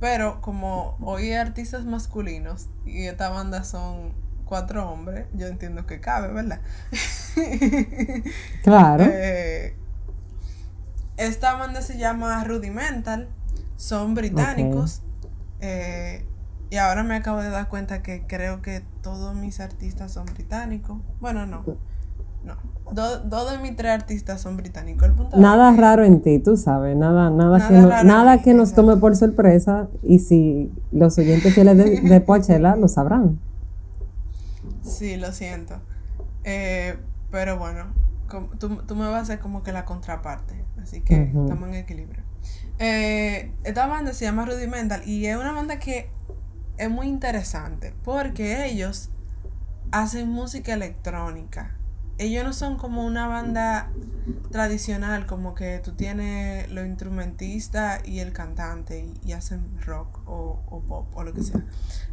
pero 0.00 0.40
como 0.40 0.96
hoy 1.00 1.24
hay 1.24 1.34
artistas 1.34 1.84
masculinos 1.84 2.68
y 2.86 3.04
esta 3.04 3.28
banda 3.28 3.64
son 3.64 4.14
cuatro 4.46 4.88
hombres, 4.90 5.26
yo 5.34 5.46
entiendo 5.46 5.86
que 5.86 6.00
cabe, 6.00 6.32
¿verdad? 6.32 6.60
Claro. 8.62 9.04
Eh, 9.10 9.76
esta 11.18 11.54
banda 11.54 11.82
se 11.82 11.98
llama 11.98 12.42
Rudimental, 12.44 13.28
son 13.76 14.14
británicos. 14.14 15.02
Eh, 15.60 16.24
y 16.70 16.76
ahora 16.76 17.02
me 17.02 17.16
acabo 17.16 17.40
de 17.40 17.50
dar 17.50 17.68
cuenta 17.68 18.02
que 18.02 18.26
creo 18.26 18.62
que 18.62 18.82
todos 19.02 19.34
mis 19.34 19.58
artistas 19.58 20.12
son 20.12 20.26
británicos. 20.26 20.98
Bueno, 21.20 21.44
no. 21.44 21.64
No. 22.44 22.56
Dos 22.92 23.50
de 23.50 23.58
mis 23.58 23.76
tres 23.76 23.92
artistas 23.92 24.40
son 24.40 24.56
británicos. 24.56 25.10
nada 25.36 25.72
raro 25.72 26.04
en 26.04 26.20
ti, 26.22 26.38
tú 26.38 26.56
sabes. 26.56 26.96
Nada, 26.96 27.30
nada, 27.30 27.68
que, 27.68 27.74
nada 28.04 28.42
que 28.42 28.54
nos 28.54 28.72
tome 28.72 28.96
por 28.96 29.16
sorpresa. 29.16 29.88
Y 30.02 30.20
si 30.20 30.72
los 30.92 31.18
oyentes 31.18 31.54
fieles 31.54 31.76
de, 31.76 32.00
de 32.00 32.20
Pochela 32.22 32.76
lo 32.76 32.88
sabrán. 32.88 33.38
Sí, 34.82 35.16
lo 35.16 35.32
siento. 35.32 35.80
Eh, 36.44 36.96
pero 37.30 37.58
bueno, 37.58 37.86
tú, 38.58 38.70
me 38.94 39.06
vas 39.06 39.14
a 39.14 39.20
hacer 39.20 39.38
como 39.38 39.62
que 39.62 39.72
la 39.72 39.84
contraparte. 39.84 40.64
Así 40.82 41.00
que 41.00 41.22
estamos 41.22 41.68
en 41.68 41.74
equilibrio. 41.74 42.22
Eh, 42.78 43.52
esta 43.64 43.86
banda 43.86 44.14
se 44.14 44.24
llama 44.24 44.46
Rudimental 44.46 45.06
y 45.06 45.26
es 45.26 45.36
una 45.36 45.52
banda 45.52 45.78
que 45.78 46.10
es 46.76 46.88
muy 46.88 47.08
interesante 47.08 47.92
porque 48.04 48.66
ellos 48.66 49.10
hacen 49.90 50.28
música 50.28 50.72
electrónica. 50.72 51.74
Ellos 52.18 52.44
no 52.44 52.52
son 52.52 52.76
como 52.76 53.04
una 53.04 53.26
banda 53.26 53.90
tradicional, 54.50 55.26
como 55.26 55.54
que 55.54 55.80
tú 55.82 55.92
tienes 55.92 56.70
los 56.70 56.86
instrumentistas 56.86 58.06
y 58.06 58.18
el 58.20 58.32
cantante 58.32 59.12
y, 59.24 59.32
hacen 59.32 59.80
rock 59.80 60.20
o, 60.26 60.62
o, 60.68 60.82
pop 60.82 61.14
o 61.14 61.24
lo 61.24 61.32
que 61.32 61.42
sea. 61.42 61.64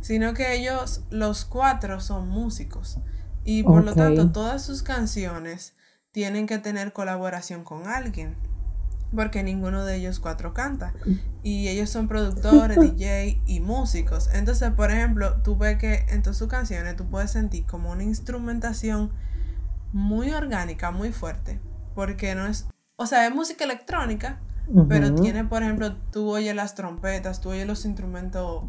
Sino 0.02 0.34
que 0.34 0.56
ellos, 0.56 1.04
los 1.10 1.46
cuatro, 1.46 2.00
son 2.00 2.30
músicos. 2.30 3.00
Y 3.44 3.64
por 3.64 3.84
lo 3.84 3.94
tanto, 3.94 4.32
todas 4.32 4.64
sus 4.64 4.82
canciones 4.82 5.76
tienen 6.12 6.48
que 6.48 6.58
tener 6.58 6.94
colaboración 6.94 7.64
con 7.64 7.88
alguien. 7.88 8.36
Porque 9.16 9.44
ninguno 9.44 9.86
de 9.86 9.98
ellos 9.98 10.20
cuatro 10.20 10.54
canta. 10.54 10.94
Y 11.44 11.68
ellos 11.68 11.90
son 11.90 12.08
productores, 12.08 12.78
DJ 12.82 13.42
y 13.46 13.60
músicos. 13.60 14.30
Entonces, 14.34 14.72
por 14.72 14.92
ejemplo, 14.92 15.42
tú 15.44 15.58
ves 15.58 15.78
que 15.78 16.06
en 16.10 16.24
todas 16.24 16.38
sus 16.38 16.48
canciones 16.48 16.96
tú 16.96 17.08
puedes 17.08 17.32
sentir 17.32 17.66
como 17.66 17.92
una 17.92 18.04
instrumentación 18.04 19.12
muy 19.96 20.32
orgánica, 20.32 20.92
muy 20.92 21.14
fuerte. 21.14 21.62
Porque 21.96 22.36
no 22.36 22.46
es. 22.46 22.68
O 22.98 23.08
sea, 23.08 23.26
es 23.26 23.34
música 23.34 23.64
electrónica, 23.64 24.42
pero 24.90 25.16
tiene, 25.16 25.46
por 25.46 25.64
ejemplo, 25.64 25.96
tú 26.12 26.30
oyes 26.30 26.54
las 26.54 26.76
trompetas, 26.76 27.40
tú 27.40 27.52
oyes 27.52 27.66
los 27.66 27.86
instrumentos 27.86 28.64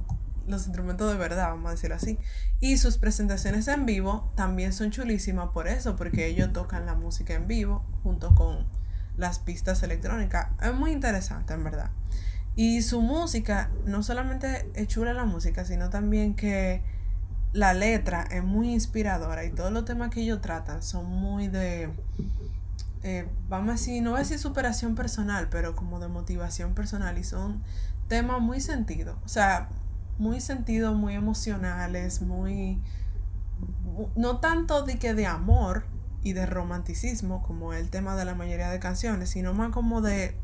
los 0.47 0.67
instrumentos 0.67 1.11
de 1.11 1.19
verdad, 1.19 1.49
vamos 1.49 1.67
a 1.67 1.71
decir 1.73 1.93
así. 1.93 2.19
Y 2.61 2.77
sus 2.77 2.99
presentaciones 2.99 3.67
en 3.67 3.85
vivo 3.85 4.33
también 4.37 4.73
son 4.73 4.93
chulísimas 4.93 5.49
por 5.49 5.67
eso, 5.67 5.97
porque 5.97 6.27
ellos 6.27 6.53
tocan 6.53 6.87
la 6.87 6.95
música 6.95 7.35
en 7.35 7.49
vivo 7.49 7.85
junto 8.05 8.33
con 8.37 8.65
las 9.17 9.41
pistas 9.41 9.83
electrónicas. 9.83 10.49
Es 10.63 10.73
muy 10.73 10.93
interesante, 10.93 11.55
en 11.55 11.65
verdad. 11.65 11.91
Y 12.55 12.83
su 12.83 13.03
música, 13.03 13.71
no 13.85 14.05
solamente 14.05 14.71
es 14.75 14.87
chula 14.87 15.13
la 15.13 15.25
música, 15.25 15.65
sino 15.65 15.91
también 15.91 16.37
que 16.37 16.83
la 17.53 17.73
letra 17.75 18.23
es 18.31 18.45
muy 18.45 18.73
inspiradora 18.73 19.45
y 19.45 19.51
todos 19.51 19.73
los 19.73 19.85
temas 19.85 20.11
que 20.11 20.21
ellos 20.21 20.41
tratan 20.41 20.83
son 20.83 21.07
muy 21.07 21.49
de, 21.49 21.91
eh, 23.03 23.29
vamos 23.49 23.69
a 23.69 23.73
decir, 23.73 24.03
no 24.03 24.11
voy 24.11 24.19
a 24.19 24.23
decir 24.23 24.39
superación 24.39 24.95
personal, 24.95 25.49
pero 25.51 25.77
como 25.77 26.01
de 26.01 26.09
motivación 26.09 26.75
personal 26.75 27.17
y 27.19 27.25
son 27.25 27.63
temas 28.09 28.41
muy 28.41 28.61
sentidos. 28.61 29.17
O 29.25 29.29
sea, 29.29 29.69
muy 30.19 30.41
sentidos, 30.41 30.97
muy 30.97 31.15
emocionales, 31.15 32.21
muy... 32.23 32.83
No 34.15 34.41
tanto 34.41 34.83
de 34.83 34.99
que 34.99 35.15
de 35.15 35.27
amor 35.27 35.87
y 36.23 36.33
de 36.33 36.45
romanticismo, 36.47 37.43
como 37.43 37.73
el 37.73 37.89
tema 37.89 38.17
de 38.17 38.25
la 38.25 38.35
mayoría 38.35 38.69
de 38.71 38.79
canciones, 38.81 39.31
sino 39.31 39.55
más 39.55 39.71
como 39.71 40.03
de 40.03 40.37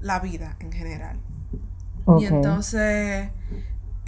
la 0.00 0.20
vida 0.20 0.56
en 0.60 0.70
general. 0.70 1.18
Y 2.18 2.26
entonces 2.26 3.30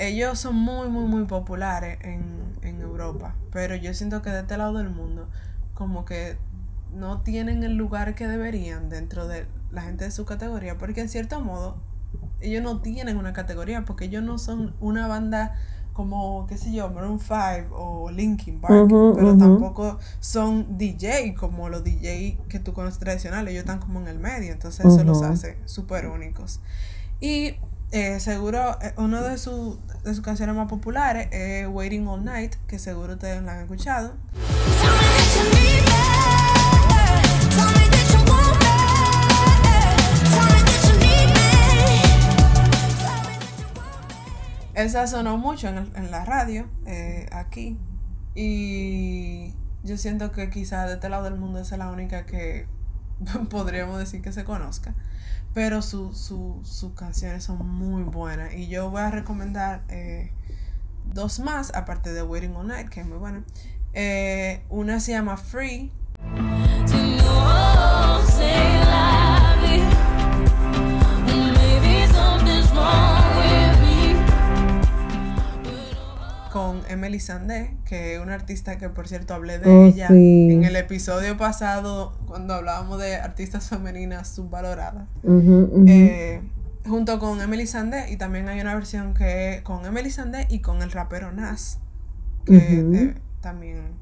ellos 0.01 0.39
son 0.39 0.57
muy, 0.57 0.89
muy, 0.89 1.05
muy 1.05 1.25
populares 1.25 1.99
en, 2.03 2.25
en 2.63 2.81
Europa, 2.81 3.35
pero 3.53 3.75
yo 3.77 3.93
siento 3.95 4.23
que 4.23 4.31
de 4.31 4.41
este 4.41 4.57
lado 4.57 4.79
del 4.79 4.91
mundo 4.91 5.29
como 5.75 6.05
que 6.05 6.37
no 6.95 7.21
tienen 7.21 7.63
el 7.63 7.77
lugar 7.77 8.15
que 8.15 8.27
deberían 8.27 8.89
dentro 8.89 9.29
de 9.29 9.47
la 9.71 9.83
gente 9.83 10.05
de 10.05 10.11
su 10.11 10.25
categoría, 10.25 10.79
porque 10.79 11.03
en 11.03 11.09
cierto 11.09 11.41
modo 11.41 11.77
ellos 12.41 12.63
no 12.63 12.81
tienen 12.81 13.17
una 13.17 13.33
categoría, 13.33 13.85
porque 13.85 14.07
ellos 14.07 14.23
no 14.23 14.39
son 14.39 14.75
una 14.81 15.07
banda 15.07 15.55
como, 15.93 16.47
qué 16.47 16.57
sé 16.57 16.73
yo, 16.73 16.89
Maroon 16.89 17.21
5 17.21 17.69
o 17.73 18.11
Linkin 18.11 18.61
Park, 18.61 18.87
pero 18.89 19.37
tampoco 19.37 19.99
son 20.21 20.79
DJ 20.79 21.35
como 21.35 21.69
los 21.69 21.85
DJ 21.85 22.39
que 22.49 22.59
tú 22.59 22.73
conoces 22.73 22.99
tradicionales, 22.99 23.53
ellos 23.53 23.63
están 23.65 23.81
como 23.81 24.01
en 24.01 24.09
el 24.09 24.19
medio, 24.19 24.53
entonces 24.53 24.87
eso 24.87 25.05
los 25.05 25.23
hace 25.23 25.59
súper 25.67 26.07
únicos. 26.07 26.61
Y 27.21 27.57
eh, 27.93 28.21
seguro, 28.21 28.79
eh, 28.81 28.93
una 28.97 29.21
de, 29.23 29.37
sus 29.37 29.79
canciones 30.23 30.55
más 30.55 30.69
populares 30.69 31.29
es 31.33 31.67
Waiting 31.67 32.07
All 32.07 32.25
Night, 32.25 32.55
que 32.69 32.79
seguro 32.79 33.15
ustedes 33.15 33.43
la 33.43 33.55
han 33.55 33.61
escuchado. 33.63 34.15
Esa 44.75 45.07
sonó 45.07 45.37
mucho 45.37 45.69
en, 45.69 46.11
la 46.11 46.25
radio, 46.25 46.67
eh, 46.87 47.29
aquí. 47.33 47.77
Y 48.35 49.53
yo 49.83 49.97
siento 49.97 50.31
que 50.31 50.49
quizás 50.49 50.87
de 50.87 50.95
este 50.95 51.09
lado 51.09 51.25
del 51.25 51.35
mundo 51.35 51.59
esa 51.59 51.75
es 51.75 51.79
la 51.81 51.91
única 51.91 52.25
que 52.25 52.67
podríamos 53.51 53.99
decir 53.99 54.23
que 54.23 54.33
se 54.33 54.45
conozca. 54.45 54.95
Pero 55.53 55.83
sus 55.83 56.93
canciones 56.95 57.45
son 57.45 57.67
muy 57.69 58.05
buenas. 58.05 58.55
Y 58.55 58.69
yo 58.69 58.91
voy 58.91 59.01
a 59.01 59.11
recomendar 59.11 59.83
eh, 59.89 60.31
dos 61.13 61.41
más, 61.41 61.75
aparte 61.75 62.13
de 62.13 62.23
Waiting 62.23 62.55
All 62.55 62.69
Night, 62.69 62.89
que 62.89 63.01
es 63.01 63.07
muy 63.07 63.19
buena. 63.19 63.43
Eh, 63.93 64.63
una 64.69 65.01
se 65.01 65.13
llama 65.13 65.37
Free. 65.37 65.91
Con 76.53 76.83
Emily 76.89 77.21
Sandé, 77.21 77.77
que 77.85 78.15
es 78.15 78.21
una 78.21 78.35
artista 78.35 78.79
que 78.79 78.89
por 78.89 79.09
cierto 79.09 79.35
hablé 79.35 79.59
de 79.59 79.71
oh, 79.71 79.87
ella 79.87 80.09
en 80.09 80.65
el 80.65 80.77
episodio 80.77 81.37
pasado 81.37 82.13
cuando 82.27 82.55
hablábamos 82.55 82.99
de 83.01 83.17
artistas 83.17 83.69
femeninas 83.69 84.29
subvaloradas. 84.29 85.07
Eh, 85.25 86.43
junto 86.87 87.19
con 87.19 87.41
Emily 87.41 87.67
Sandé 87.67 88.11
y 88.11 88.17
también 88.17 88.49
hay 88.49 88.61
una 88.61 88.75
versión 88.75 89.15
que 89.15 89.61
con 89.65 89.87
Emily 89.87 90.11
Sandé 90.11 90.47
y 90.49 90.61
con 90.61 90.83
el 90.83 90.91
rapero 90.91 91.33
Nas, 91.33 91.79
que 92.45 92.57
eh, 92.57 93.15
también 93.41 93.95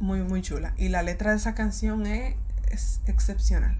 muy 0.00 0.22
muy 0.22 0.42
chula. 0.42 0.74
Y 0.76 0.88
la 0.88 1.02
letra 1.02 1.30
de 1.30 1.36
esa 1.36 1.54
canción 1.54 2.06
es, 2.06 2.34
es 2.70 3.00
excepcional. 3.06 3.76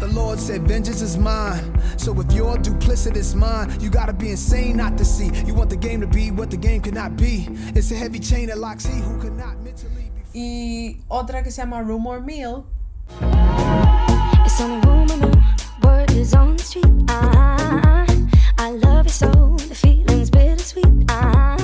The 0.00 0.08
Lord 0.08 0.38
said, 0.38 0.62
Vengeance 0.66 1.02
is 1.02 1.16
mine. 1.16 1.80
So 1.98 2.18
if 2.20 2.32
your 2.32 2.56
duplicitous 2.56 3.34
mind, 3.34 3.82
you 3.82 3.90
gotta 3.90 4.12
be 4.12 4.30
insane 4.30 4.76
not 4.76 4.96
to 4.98 5.04
see. 5.04 5.30
You 5.46 5.54
want 5.54 5.70
the 5.70 5.76
game 5.76 6.00
to 6.00 6.06
be 6.06 6.30
what 6.30 6.50
the 6.50 6.56
game 6.56 6.80
cannot 6.82 7.16
be. 7.16 7.48
It's 7.74 7.90
a 7.90 7.94
heavy 7.94 8.18
chain 8.18 8.48
that 8.48 8.58
locks 8.58 8.86
he 8.86 9.00
who 9.00 9.20
cannot 9.20 9.60
mentally 9.62 10.10
be. 10.32 10.38
Y 10.38 11.00
otra 11.08 11.42
que 11.42 11.50
se 11.50 11.62
llama 11.62 11.82
Rumor 11.82 12.20
Mill. 12.20 12.66
It's 14.44 14.60
on 14.60 14.70
a 14.70 14.86
rumor 14.86 15.16
mill, 15.16 15.42
word 15.82 16.10
is 16.12 16.34
on 16.34 16.56
the 16.56 16.62
street. 16.62 16.86
Ah, 17.08 18.06
I 18.58 18.70
love 18.70 19.06
you 19.06 19.12
so, 19.12 19.56
the 19.68 19.74
feeling's 19.74 20.30
bittersweet. 20.30 21.04
Ah, 21.08 21.56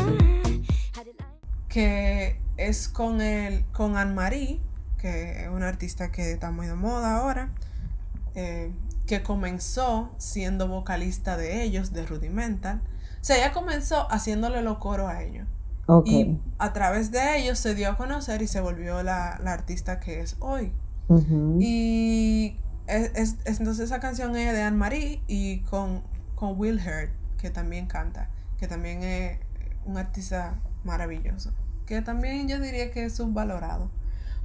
que 1.68 2.36
es 2.56 2.88
con 2.88 3.20
el 3.20 3.64
con 3.72 3.96
Anne 3.96 4.14
Marie, 4.14 4.60
que 4.98 5.44
es 5.44 5.48
una 5.48 5.68
artista 5.68 6.10
que 6.12 6.32
está 6.32 6.50
muy 6.50 6.66
de 6.66 6.74
moda 6.74 7.16
ahora. 7.16 7.50
Eh, 8.34 8.72
que 9.06 9.22
comenzó 9.22 10.10
siendo 10.16 10.66
vocalista 10.66 11.36
de 11.36 11.62
ellos, 11.62 11.92
de 11.92 12.06
Rudimental. 12.06 12.80
O 13.20 13.24
sea, 13.24 13.36
ella 13.36 13.52
comenzó 13.52 14.10
haciéndole 14.10 14.62
los 14.62 14.78
coros 14.78 15.08
a 15.08 15.22
ellos. 15.22 15.46
Y 16.06 16.38
a 16.58 16.72
través 16.72 17.10
de 17.10 17.36
ellos 17.36 17.58
se 17.58 17.74
dio 17.74 17.90
a 17.90 17.96
conocer 17.98 18.40
y 18.40 18.46
se 18.46 18.60
volvió 18.60 19.02
la, 19.02 19.32
artista 19.44 20.00
que 20.00 20.20
es 20.20 20.36
hoy. 20.40 20.72
Y 21.60 22.56
es, 22.86 23.36
entonces 23.44 23.80
esa 23.80 24.00
canción 24.00 24.34
es 24.36 24.52
de 24.54 24.62
Anne 24.62 24.78
Marie 24.78 25.20
y 25.26 25.58
con, 25.60 26.02
con 26.34 26.58
Will 26.58 26.78
Hurt, 26.78 27.10
que 27.38 27.50
también 27.50 27.86
canta, 27.86 28.30
que 28.58 28.66
también 28.66 29.02
es 29.02 29.38
un 29.84 29.98
artista 29.98 30.54
maravilloso. 30.82 31.52
Que 31.84 32.00
también 32.00 32.48
yo 32.48 32.58
diría 32.58 32.90
que 32.90 33.04
es 33.04 33.16
subvalorado 33.16 33.90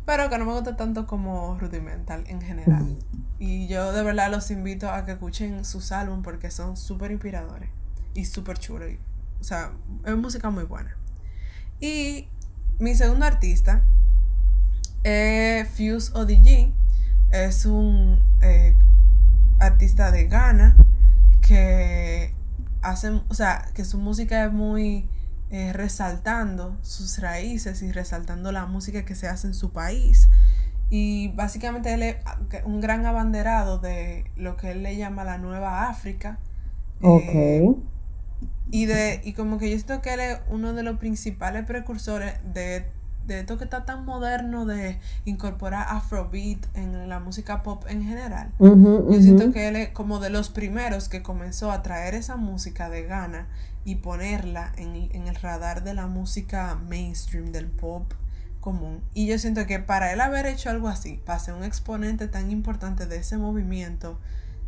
pero 0.06 0.30
que 0.30 0.38
no 0.38 0.46
me 0.46 0.54
gusta 0.54 0.76
tanto 0.76 1.06
como 1.06 1.58
Rudimental 1.60 2.24
en 2.28 2.42
general. 2.42 2.98
Y 3.38 3.68
yo 3.68 3.94
de 3.94 4.04
verdad 4.04 4.32
los 4.32 4.52
invito 4.52 4.90
a 4.90 5.06
que 5.06 5.14
escuchen 5.14 5.64
sus 5.64 5.92
álbumes 5.92 6.24
porque 6.24 6.52
son 6.52 6.78
súper 6.78 7.12
inspiradores 7.12 7.70
y 8.14 8.26
súper 8.26 8.58
chulos. 8.58 8.90
O 9.40 9.44
sea, 9.44 9.72
es 10.06 10.16
música 10.16 10.50
muy 10.50 10.66
buena. 10.66 10.98
Y 11.80 12.28
mi 12.80 12.96
segundo 12.96 13.26
artista 13.26 13.84
es 15.04 15.68
Fuse 15.70 16.12
ODG. 16.14 16.74
Es 17.32 17.66
un 17.66 18.22
eh, 18.42 18.76
artista 19.60 20.12
de 20.12 20.26
Ghana 20.28 20.76
que 21.48 22.34
hace, 22.82 23.22
o 23.28 23.34
sea, 23.34 23.70
que 23.74 23.86
su 23.86 23.98
música 23.98 24.46
es 24.46 24.52
muy 24.52 25.08
eh, 25.52 25.74
resaltando 25.74 26.78
sus 26.84 27.20
raíces 27.20 27.82
y 27.82 27.92
resaltando 27.92 28.52
la 28.52 28.66
música 28.66 29.04
que 29.04 29.16
se 29.16 29.28
hace 29.28 29.48
en 29.48 29.54
su 29.54 29.72
país. 29.72 30.30
Y 30.92 31.30
básicamente 31.30 31.94
él 31.94 32.04
es 32.04 32.16
un 32.66 32.82
gran 32.82 33.06
abanderado 33.06 33.80
de 33.80 34.26
lo 34.36 34.58
que 34.58 34.72
él 34.72 34.84
le 34.84 34.96
llama 34.96 35.24
la 35.24 35.38
Nueva 35.38 35.88
África. 35.88 36.40
Ok. 37.02 37.24
Eh, 37.28 37.76
y, 38.72 38.86
de, 38.86 39.22
y 39.24 39.34
como 39.34 39.58
que 39.58 39.70
yo 39.70 39.76
siento 39.76 40.02
que 40.02 40.14
él 40.14 40.20
es 40.20 40.40
uno 40.50 40.74
de 40.74 40.84
los 40.84 40.98
principales 40.98 41.66
precursores 41.66 42.36
de, 42.54 42.86
de 43.26 43.40
esto 43.40 43.58
que 43.58 43.64
está 43.64 43.86
tan 43.86 44.06
moderno 44.06 44.66
de 44.66 45.00
incorporar 45.26 45.88
Afrobeat 45.90 46.66
en 46.76 47.10
la 47.10 47.20
música 47.20 47.64
pop 47.64 47.86
en 47.88 48.04
general. 48.04 48.52
yo 48.60 49.22
siento 49.22 49.52
que 49.52 49.68
él 49.68 49.76
es 49.76 49.90
como 49.90 50.20
de 50.20 50.30
los 50.30 50.50
primeros 50.50 51.10
que 51.10 51.24
comenzó 51.24 51.72
a 51.72 51.82
traer 51.82 52.14
esa 52.14 52.36
música 52.36 52.90
de 52.90 53.04
Ghana 53.04 53.48
y 53.86 53.96
ponerla 53.96 54.74
en, 54.78 55.28
el 55.28 55.36
radar 55.36 55.84
de 55.84 55.94
la 55.94 56.08
música 56.08 56.76
mainstream, 56.76 57.52
del 57.52 57.68
pop 57.68 58.12
común. 58.60 59.02
Y 59.14 59.28
yo 59.28 59.40
siento 59.40 59.66
que 59.66 59.80
para 59.80 60.12
él 60.12 60.22
haber 60.22 60.46
hecho 60.46 60.70
algo 60.70 60.88
así, 60.88 61.22
para 61.26 61.40
ser 61.40 61.54
un 61.54 61.64
exponente 61.64 62.28
tan 62.28 62.52
importante 62.52 63.06
de 63.06 63.18
ese 63.18 63.38
movimiento 63.38 64.20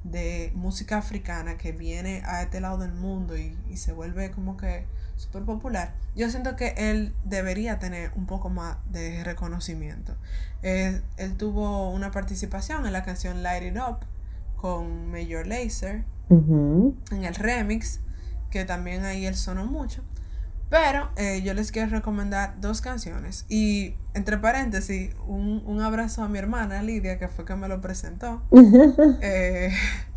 de 0.04 0.52
música 0.56 0.98
africana 0.98 1.58
que 1.58 1.72
viene 1.72 2.24
a 2.26 2.42
este 2.42 2.60
lado 2.60 2.80
del 2.80 2.94
mundo 2.94 3.38
y, 3.38 3.56
se 3.76 3.94
vuelve 3.94 4.32
como 4.32 4.58
que 4.58 4.86
súper 5.18 5.44
popular, 5.44 5.94
yo 6.16 6.30
siento 6.30 6.56
que 6.56 6.74
él 6.78 7.14
debería 7.24 7.78
tener 7.78 8.12
un 8.16 8.26
poco 8.26 8.50
más 8.50 8.78
de 8.92 9.24
reconocimiento. 9.24 10.16
él 10.64 11.04
tuvo 11.38 11.92
una 11.92 12.12
participación 12.12 12.86
en 12.88 12.94
la 12.94 13.04
canción 13.04 13.44
Light 13.44 13.64
It 13.64 13.78
Up 13.78 14.00
con 14.56 15.12
Major 15.12 15.46
Lazer 15.46 16.06
en 16.30 17.24
el 17.26 17.36
remix 17.36 18.00
que 18.52 18.66
también 18.66 19.06
ahí 19.06 19.26
él 19.26 19.36
sonó 19.36 19.66
mucho. 19.66 20.04
Pero 20.70 21.10
eh, 21.18 21.42
yo 21.44 21.54
les 21.54 21.72
quiero 21.72 21.90
recomendar 21.90 22.62
dos 22.62 22.80
canciones. 22.80 23.46
Y 23.50 23.96
entre 24.14 24.38
paréntesis, 24.38 25.12
un, 25.28 25.82
abrazo 25.82 26.24
a 26.24 26.30
mi 26.30 26.40
hermana 26.40 26.82
Lidia, 26.82 27.20
que 27.20 27.28
fue 27.28 27.44
que 27.44 27.56
me 27.56 27.68
lo 27.68 27.82
presentó. 27.82 28.42
Eh, 29.22 29.74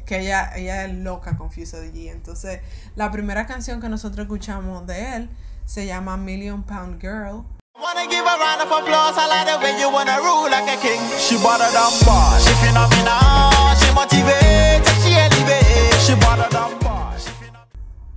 que 0.06 0.20
ella, 0.20 0.52
ella 0.54 0.84
es 0.84 0.94
loca 0.94 1.36
con 1.36 1.50
Fuse 1.50 1.92
G. 1.92 2.10
Entonces, 2.10 2.60
la 2.94 3.10
primera 3.10 3.46
canción 3.46 3.80
que 3.80 3.88
nosotros 3.88 4.24
escuchamos 4.24 4.86
de 4.86 5.16
él 5.16 5.30
se 5.64 5.86
llama 5.86 6.16
Million 6.16 6.62
Pound 6.62 7.00
Girl. 7.00 7.44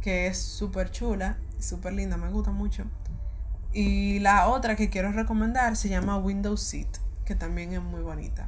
Que 0.07 0.27
es 0.27 0.37
súper 0.37 0.89
chula, 0.89 1.37
súper 1.59 1.91
linda, 1.91 2.15
me 2.15 2.29
gusta 2.29 2.51
mucho. 2.51 2.85
Y 3.73 4.19
la 4.19 4.47
otra 4.47 4.77
que 4.77 4.89
quiero 4.89 5.11
recomendar 5.11 5.75
se 5.75 5.89
llama 5.89 6.17
Window 6.17 6.55
Seat, 6.55 6.87
que 7.25 7.35
también 7.35 7.73
es 7.73 7.81
muy 7.81 7.99
bonita. 7.99 8.47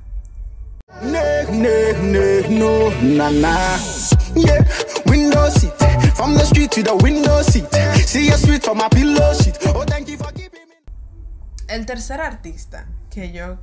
El 11.68 11.86
tercer 11.86 12.22
artista 12.22 12.88
que 13.10 13.34
yo 13.34 13.58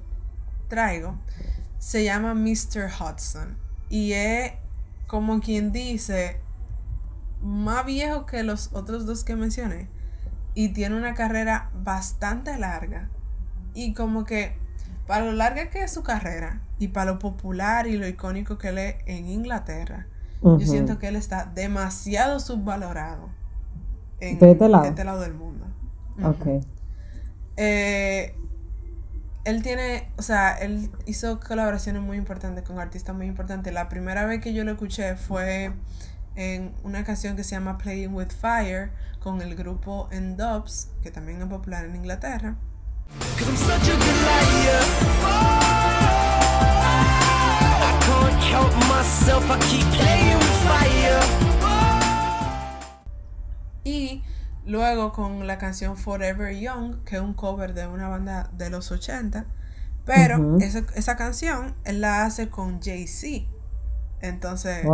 traigo 0.69 1.17
se 1.79 2.05
llama 2.05 2.35
Mr. 2.35 2.91
Hudson 3.01 3.57
y 3.89 4.13
es 4.13 4.53
como 5.07 5.41
quien 5.41 5.73
dice 5.73 6.45
más 7.43 7.85
viejo 7.85 8.27
que 8.27 8.43
los 8.43 8.71
otros 8.73 9.07
dos 9.07 9.25
que 9.25 9.37
mencioné 9.37 9.89
y 10.55 10.71
tiene 10.71 10.97
una 10.97 11.15
carrera 11.15 11.71
bastante 11.75 12.57
larga 12.59 13.11
y 13.75 13.93
como 13.93 14.25
que 14.25 14.57
para 15.07 15.25
lo 15.25 15.33
larga 15.33 15.71
que 15.71 15.83
es 15.83 15.93
su 15.93 16.03
carrera 16.03 16.63
y 16.79 16.89
para 16.89 17.13
lo 17.13 17.19
popular 17.19 17.87
y 17.87 17.97
lo 17.97 18.09
icónico 18.09 18.59
que 18.59 18.69
él 18.69 18.79
es 18.79 18.97
en 19.07 19.29
Inglaterra, 19.29 20.07
yo 20.43 20.61
siento 20.61 20.99
que 20.99 21.09
él 21.09 21.17
está 21.17 21.47
demasiado 21.47 22.41
subvalorado 22.41 23.29
en 24.21 24.43
este 24.43 24.69
lado, 24.69 24.85
este 24.85 25.05
lado 25.05 25.21
del 25.21 25.35
mundo. 25.35 25.67
Ok. 26.23 26.65
Eh, 27.57 28.35
él 29.45 29.63
tiene, 29.63 30.09
o 30.17 30.23
sea, 30.23 30.53
él 30.55 30.91
hizo 31.07 31.39
colaboraciones 31.41 32.03
muy 32.03 32.17
importantes 32.17 32.65
con 32.65 32.79
artistas 32.79 33.15
muy 33.15 33.27
importantes. 33.27 33.73
La 33.73 33.89
primera 33.89 34.25
vez 34.27 34.41
que 34.41 34.53
yo 34.53 34.65
lo 34.65 34.73
escuché 34.73 35.17
fue 35.17 35.73
en 36.37 36.75
una 36.85 37.03
canción 37.05 37.35
que 37.35 37.45
se 37.45 37.57
llama 37.57 37.79
Playing 37.79 38.15
with 38.15 38.29
Fire 38.29 38.93
con 39.19 39.43
el 39.43 39.57
grupo 39.57 40.09
N-Dubs, 40.13 40.91
que 41.03 41.11
también 41.11 41.43
es 41.43 41.49
popular 41.49 41.85
en 41.85 41.97
Inglaterra. 41.97 42.57
Y 53.85 54.23
luego 54.65 55.13
con 55.13 55.47
la 55.47 55.59
canción 55.59 55.97
Forever 55.97 56.55
Young, 56.59 57.05
que 57.05 57.17
es 57.17 57.23
un 57.23 57.35
cover 57.35 57.73
de 57.73 57.87
una 57.87 58.09
banda 58.09 58.51
de 58.53 58.71
los 58.71 58.91
80. 58.91 59.47
Pero 60.05 60.59
esa, 60.61 61.17
canción 61.17 61.75
él 61.85 62.01
la 62.01 62.25
hace 62.25 62.49
con 62.49 62.81
Jay-Z. 62.81 63.49
Entonces, 64.21 64.85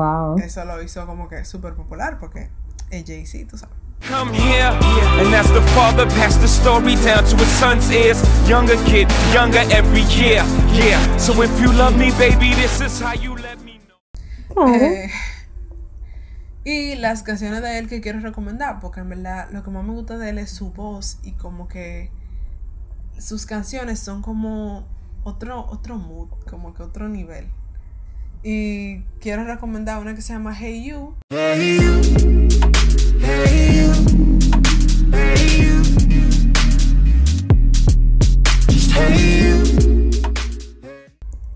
eso 0.42 0.64
lo 0.64 0.82
hizo 0.82 1.06
como 1.06 1.28
que 1.28 1.44
súper 1.44 1.74
popular 1.74 2.18
porque 2.18 2.50
es 2.90 3.04
Jay-Z, 3.04 3.48
tú 3.50 3.58
sabes. 3.58 3.76
Come 4.08 4.34
here, 4.34 4.76
and 5.20 5.32
that's 5.32 5.50
the 5.52 5.62
father 5.76 6.06
passed 6.06 6.40
the 6.40 6.48
story 6.48 6.96
down 6.96 7.24
to 7.24 7.36
his 7.36 7.46
son's 7.60 7.88
ears. 7.92 8.20
Younger 8.48 8.74
kid, 8.84 9.08
younger 9.32 9.62
every 9.70 10.02
year, 10.10 10.44
yeah. 10.74 10.98
So 11.18 11.40
if 11.42 11.50
you 11.60 11.72
love 11.72 11.96
me, 11.96 12.10
baby, 12.18 12.52
this 12.54 12.80
is 12.80 13.00
how 13.00 13.14
you 13.14 13.36
let 13.36 13.60
me 13.62 13.80
know. 13.86 14.66
Eh, 14.66 15.08
y 16.64 16.94
las 16.96 17.22
canciones 17.22 17.62
de 17.62 17.78
él 17.78 17.88
que 17.88 18.00
quiero 18.00 18.18
recomendar, 18.18 18.80
porque 18.80 19.00
en 19.00 19.08
verdad 19.08 19.48
lo 19.52 19.62
que 19.62 19.70
más 19.70 19.84
me 19.84 19.92
gusta 19.92 20.18
de 20.18 20.30
él 20.30 20.38
es 20.38 20.50
su 20.50 20.72
voz 20.72 21.18
y 21.22 21.32
como 21.32 21.68
que 21.68 22.10
sus 23.18 23.46
canciones 23.46 24.00
son 24.00 24.20
como 24.20 24.84
otro, 25.22 25.64
otro 25.70 25.96
mood, 25.96 26.28
como 26.50 26.74
que 26.74 26.82
otro 26.82 27.08
nivel. 27.08 27.48
Y 28.44 29.02
quiero 29.20 29.44
recomendar 29.44 30.00
una 30.00 30.16
que 30.16 30.22
se 30.22 30.32
llama 30.32 30.52
Hey 30.52 30.84
You. 30.84 31.14
Hey 31.30 31.78
you. 31.78 31.92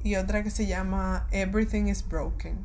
Y 0.05 0.14
otra 0.14 0.44
que 0.44 0.51
se 0.51 0.68
llama 0.68 1.27
Everything 1.33 1.88
is 1.88 2.07
Broken. 2.09 2.64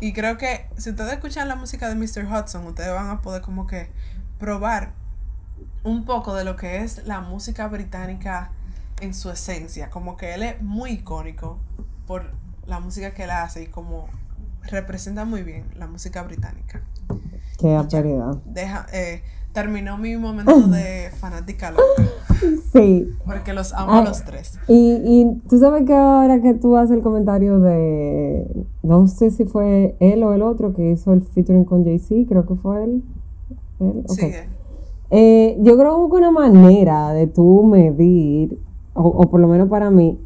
Y 0.00 0.12
creo 0.12 0.38
que 0.38 0.66
si 0.76 0.90
ustedes 0.90 1.12
escuchan 1.12 1.48
la 1.48 1.56
música 1.56 1.88
de 1.88 1.94
Mr. 1.94 2.24
Hudson, 2.24 2.66
ustedes 2.66 2.92
van 2.92 3.10
a 3.10 3.20
poder 3.20 3.42
como 3.42 3.66
que 3.66 3.90
probar 4.38 4.92
un 5.84 6.04
poco 6.04 6.34
de 6.34 6.44
lo 6.44 6.56
que 6.56 6.78
es 6.78 7.06
la 7.06 7.20
música 7.20 7.68
británica 7.68 8.50
en 9.00 9.14
su 9.14 9.30
esencia. 9.30 9.90
Como 9.90 10.16
que 10.16 10.34
él 10.34 10.42
es 10.42 10.62
muy 10.62 10.92
icónico 10.92 11.58
por 12.06 12.30
la 12.66 12.80
música 12.80 13.12
que 13.12 13.24
él 13.24 13.30
hace 13.30 13.64
y 13.64 13.66
como 13.66 14.08
representa 14.62 15.24
muy 15.24 15.42
bien 15.42 15.66
la 15.74 15.86
música 15.86 16.22
británica. 16.22 16.82
Qué. 17.58 17.76
Deja, 18.46 18.86
eh, 18.92 19.22
terminó 19.52 19.98
mi 19.98 20.16
momento 20.16 20.60
de 20.68 21.10
fanática 21.18 21.70
loca. 21.70 21.82
Sí. 22.72 23.10
Porque 23.26 23.52
los 23.52 23.74
amo 23.74 23.92
a 23.92 24.02
los 24.02 24.24
tres. 24.24 24.58
Y, 24.66 24.92
y 25.04 25.40
tú 25.48 25.58
sabes 25.58 25.84
que 25.84 25.92
ahora 25.92 26.40
que 26.40 26.54
tú 26.54 26.76
haces 26.76 26.96
el 26.96 27.02
comentario 27.02 27.58
de. 27.58 28.46
No 28.82 29.08
sé 29.08 29.30
si 29.30 29.44
fue 29.44 29.96
él 30.00 30.22
o 30.22 30.32
el 30.32 30.40
otro 30.40 30.72
que 30.72 30.92
hizo 30.92 31.12
el 31.12 31.22
featuring 31.22 31.64
con 31.64 31.84
Jay-Z, 31.84 32.28
creo 32.28 32.46
que 32.46 32.54
fue 32.54 32.84
él. 32.84 33.02
Sí, 34.08 34.32
eh, 35.10 35.58
yo 35.60 35.76
creo 35.76 36.08
que 36.08 36.16
una 36.16 36.30
manera 36.30 37.12
de 37.12 37.26
tú 37.26 37.64
medir, 37.64 38.58
o, 38.94 39.22
por 39.22 39.40
lo 39.40 39.48
menos 39.48 39.68
para 39.68 39.90
mí, 39.90 40.18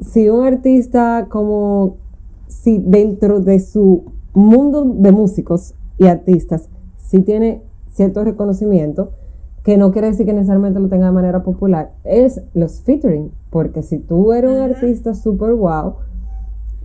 si 0.00 0.28
un 0.28 0.44
artista 0.44 1.28
como, 1.30 1.96
si 2.48 2.78
dentro 2.78 3.40
de 3.40 3.60
su 3.60 4.04
mundo 4.34 4.84
de 4.84 5.12
músicos 5.12 5.74
y 5.98 6.06
artistas, 6.06 6.68
si 6.96 7.20
tiene 7.22 7.62
cierto 7.90 8.24
reconocimiento, 8.24 9.12
que 9.62 9.76
no 9.76 9.90
quiere 9.90 10.08
decir 10.08 10.24
que 10.24 10.32
necesariamente 10.32 10.80
lo 10.80 10.88
tenga 10.88 11.06
de 11.06 11.12
manera 11.12 11.42
popular, 11.42 11.92
es 12.04 12.42
los 12.54 12.80
featuring, 12.82 13.32
porque 13.50 13.82
si 13.82 13.98
tú 13.98 14.32
eres 14.32 14.50
un 14.50 14.58
artista 14.58 15.14
super 15.14 15.52
wow, 15.52 15.94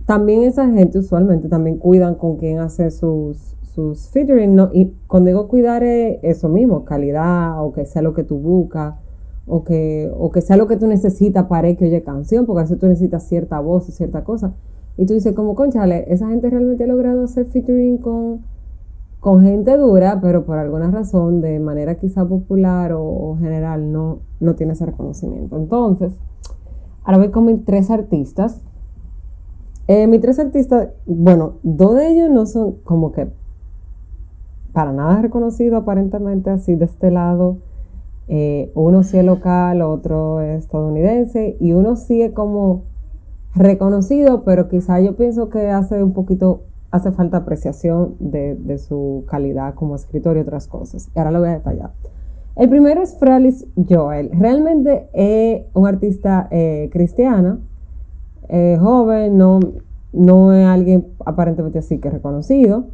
también 0.06 0.42
esa 0.42 0.70
gente 0.70 0.98
usualmente 0.98 1.48
también 1.48 1.78
cuidan 1.78 2.14
con 2.16 2.36
quién 2.36 2.58
hace 2.58 2.90
sus, 2.90 3.56
sus 3.62 4.10
featuring, 4.10 4.54
no, 4.54 4.70
y 4.72 4.92
cuando 5.06 5.28
digo 5.28 5.48
cuidar 5.48 5.82
es 5.82 6.18
eso 6.22 6.48
mismo, 6.48 6.84
calidad, 6.84 7.64
o 7.64 7.72
que 7.72 7.86
sea 7.86 8.02
lo 8.02 8.12
que 8.12 8.22
tú 8.22 8.38
buscas, 8.38 8.96
o 9.46 9.64
que, 9.64 10.10
o 10.16 10.30
que 10.30 10.40
sea 10.40 10.56
lo 10.56 10.66
que 10.66 10.76
tú 10.76 10.86
necesitas 10.86 11.46
para 11.46 11.74
que 11.74 11.86
oye 11.86 12.02
canción, 12.02 12.46
porque 12.46 12.60
a 12.60 12.64
veces 12.64 12.78
tú 12.78 12.86
necesitas 12.86 13.26
cierta 13.26 13.60
voz 13.60 13.88
o 13.88 13.92
cierta 13.92 14.24
cosa. 14.24 14.54
Y 14.96 15.06
tú 15.06 15.14
dices, 15.14 15.32
como, 15.32 15.54
conchale, 15.54 16.04
esa 16.08 16.28
gente 16.28 16.50
realmente 16.50 16.84
ha 16.84 16.86
logrado 16.86 17.24
hacer 17.24 17.46
featuring 17.46 17.98
con, 17.98 18.42
con 19.24 19.40
gente 19.40 19.74
dura, 19.78 20.20
pero 20.20 20.44
por 20.44 20.58
alguna 20.58 20.90
razón, 20.90 21.40
de 21.40 21.58
manera 21.58 21.94
quizá 21.94 22.28
popular 22.28 22.92
o, 22.92 23.38
general, 23.40 23.90
no, 23.90 24.18
no 24.38 24.54
tiene 24.54 24.74
ese 24.74 24.84
reconocimiento. 24.84 25.56
Entonces, 25.56 26.12
ahora 27.04 27.16
voy 27.16 27.30
con 27.30 27.46
mis 27.46 27.64
tres 27.64 27.90
artistas. 27.90 28.60
Eh, 29.88 30.06
mis 30.08 30.20
tres 30.20 30.38
artistas, 30.38 30.90
bueno, 31.06 31.54
dos 31.62 31.94
de 31.94 32.10
ellos 32.10 32.28
no 32.28 32.44
son 32.44 32.72
como 32.84 33.12
que 33.12 33.30
para 34.74 34.92
nada 34.92 35.22
reconocido 35.22 35.78
aparentemente 35.78 36.50
así 36.50 36.74
de 36.74 36.84
este 36.84 37.10
lado. 37.10 37.56
Eh, 38.28 38.72
uno 38.74 39.04
sí 39.04 39.16
es 39.16 39.24
local, 39.24 39.80
otro 39.80 40.42
es 40.42 40.64
estadounidense 40.64 41.56
y 41.60 41.72
uno 41.72 41.96
sí 41.96 42.20
es 42.20 42.32
como 42.32 42.82
reconocido, 43.54 44.44
pero 44.44 44.68
quizá 44.68 45.00
yo 45.00 45.16
pienso 45.16 45.48
que 45.48 45.70
hace 45.70 46.02
un 46.02 46.12
poquito, 46.12 46.60
hace 46.94 47.10
falta 47.10 47.38
apreciación 47.38 48.14
de, 48.20 48.78
su 48.78 49.24
calidad 49.26 49.74
como 49.74 49.96
escritor 49.96 50.36
y 50.36 50.40
otras 50.40 50.68
cosas. 50.68 51.10
Y 51.12 51.18
ahora 51.18 51.32
lo 51.32 51.40
voy 51.40 51.48
a 51.48 51.54
detallar. 51.54 51.90
El 52.54 52.68
primero 52.68 53.02
es 53.02 53.16
Fralis 53.18 53.66
Joel. 53.88 54.30
Realmente 54.32 55.08
es 55.12 55.62
un 55.74 55.88
artista 55.88 56.46
eh, 56.52 56.88
cristiana, 56.92 57.58
eh, 58.48 58.78
joven, 58.80 59.36
no, 59.36 59.58
no 60.12 60.54
es 60.54 60.64
alguien 60.64 61.08
aparentemente 61.26 61.80
así 61.80 61.98
que 61.98 62.10
reconocido. 62.10 62.84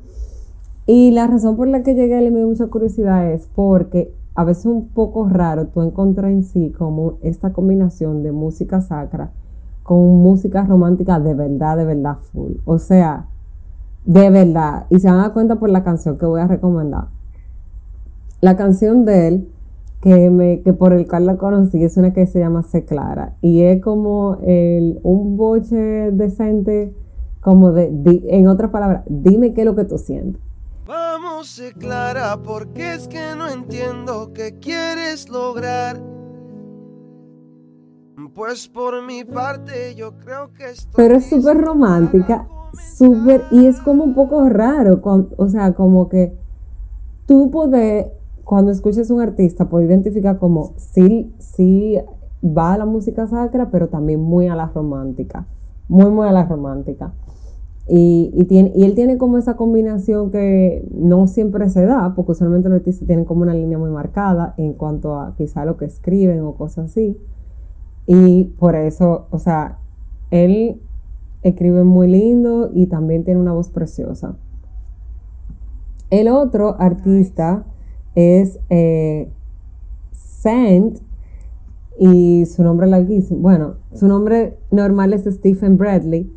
Y 0.87 1.11
la 1.11 1.27
razón 1.27 1.59
por 1.59 1.69
la 1.69 1.83
que 1.83 1.95
llegué 1.95 2.15
a 2.15 2.21
él 2.21 2.29
y 2.29 2.31
me 2.31 2.39
dio 2.39 2.49
mucha 2.49 2.69
curiosidad 2.69 3.31
es 3.31 3.49
porque 3.55 4.15
a 4.35 4.45
veces 4.45 4.65
es 4.65 4.73
un 4.73 4.89
poco 4.89 5.29
raro 5.29 5.67
tú 5.67 5.83
encontrar 5.83 6.31
en 6.31 6.43
sí 6.43 6.71
como 6.71 7.19
esta 7.21 7.53
combinación 7.53 8.23
de 8.23 8.33
música 8.33 8.81
sacra 8.81 9.31
con 9.83 10.23
música 10.23 10.65
romántica 10.65 11.21
de 11.21 11.35
verdad, 11.35 11.77
de 11.77 11.85
verdad 11.85 12.17
full. 12.33 12.53
O 12.65 12.79
sea, 12.79 13.27
de 14.05 14.31
verdad. 14.31 14.87
Y 14.91 14.99
se 15.01 15.09
van 15.09 15.19
a 15.19 15.23
dar 15.23 15.33
cuenta 15.33 15.57
por 15.57 15.71
la 15.71 15.85
canción 15.85 16.19
que 16.19 16.27
voy 16.27 16.41
a 16.41 16.47
recomendar. 16.47 17.09
La 18.40 18.57
canción 18.57 19.05
de 19.05 19.29
él, 19.29 19.48
que, 20.01 20.31
me, 20.31 20.63
que 20.63 20.73
por 20.73 20.92
el 20.92 21.07
cual 21.07 21.27
la 21.27 21.37
conocí, 21.37 21.83
es 21.85 21.96
una 21.96 22.13
que 22.13 22.27
se 22.27 22.38
llama 22.38 22.63
Se 22.63 22.85
Clara. 22.85 23.37
Y 23.42 23.63
es 23.63 23.83
como 23.83 24.38
el, 24.42 24.98
un 25.03 25.37
boche 25.37 26.11
decente, 26.13 26.94
como 27.40 27.73
de, 27.73 27.90
en 28.29 28.48
otras 28.48 28.71
palabras, 28.71 29.03
dime 29.09 29.53
qué 29.53 29.63
es 29.63 29.67
lo 29.67 29.77
que 29.77 29.85
tú 29.85 29.98
sientes. 29.98 30.40
Vamos, 30.87 31.63
Clara, 31.79 32.38
porque 32.42 32.94
es 32.94 33.07
que 33.07 33.37
no 33.37 33.48
entiendo 33.48 34.33
qué 34.33 34.59
quieres 34.59 35.29
lograr. 35.29 36.01
Pues 38.35 38.69
por 38.69 39.05
mi 39.05 39.25
parte 39.25 39.94
yo 39.94 40.17
creo 40.17 40.53
que 40.53 40.71
estoy 40.71 40.92
Pero 40.96 41.17
es 41.17 41.29
súper 41.29 41.59
romántica, 41.59 42.46
súper, 42.73 43.42
y 43.50 43.66
es 43.66 43.81
como 43.81 44.04
un 44.04 44.14
poco 44.14 44.48
raro, 44.48 45.00
o 45.37 45.48
sea, 45.48 45.75
como 45.75 46.08
que 46.08 46.37
tú 47.27 47.50
puedes, 47.50 48.08
cuando 48.44 48.71
escuches 48.71 49.10
un 49.10 49.21
artista, 49.21 49.68
puedes 49.68 49.88
identificar 49.88 50.38
como, 50.38 50.75
sí, 50.77 51.33
sí, 51.38 51.98
va 52.44 52.75
a 52.75 52.79
la 52.79 52.87
música 52.87 53.27
sacra, 53.27 53.71
pero 53.71 53.88
también 53.88 54.21
muy 54.21 54.48
a 54.48 54.56
la 54.56 54.66
romántica, 54.66 55.46
muy, 55.88 56.10
muy 56.10 56.27
a 56.27 56.33
la 56.33 56.44
romántica. 56.44 57.12
Y, 57.92 58.44
tiene, 58.44 58.73
y 58.77 58.85
él 58.85 58.94
tiene 58.94 59.18
como 59.18 59.37
esa 59.37 59.56
combinación 59.56 60.31
que 60.31 60.87
no 60.94 61.27
siempre 61.27 61.68
se 61.71 61.85
da, 61.85 62.14
porque 62.14 62.33
usualmente 62.33 62.68
los 62.68 62.79
artistas 62.79 63.06
tienen 63.06 63.25
como 63.25 63.42
una 63.42 63.52
línea 63.52 63.79
muy 63.79 63.90
marcada 63.90 64.54
en 64.58 64.75
cuanto 64.75 65.18
a 65.18 65.35
quizá 65.37 65.64
lo 65.64 65.77
que 65.77 65.87
escriben 65.87 66.40
o 66.42 66.54
cosas 66.54 66.90
así. 66.90 67.16
Y 68.06 68.44
por 68.44 68.77
eso, 68.77 69.27
o 69.31 69.38
sea, 69.38 69.79
él 70.31 70.81
escribe 71.43 71.85
muy 71.85 72.09
lindo 72.09 72.71
y 72.75 72.87
también 72.87 73.25
tiene 73.25 73.41
una 73.41 73.53
voz 73.53 73.71
preciosa. 73.71 74.37
El 76.11 76.29
otro 76.29 76.81
artista 76.81 77.65
es 78.15 78.59
eh, 78.69 79.29
Saint 80.13 80.99
y 81.99 82.47
su 82.47 82.63
nombre 82.63 82.87
larguísimo. 82.87 83.41
Bueno, 83.41 83.75
su 83.95 84.09
nombre 84.09 84.57
normal 84.71 85.13
es 85.13 85.25
Stephen 85.25 85.77
Bradley 85.77 86.33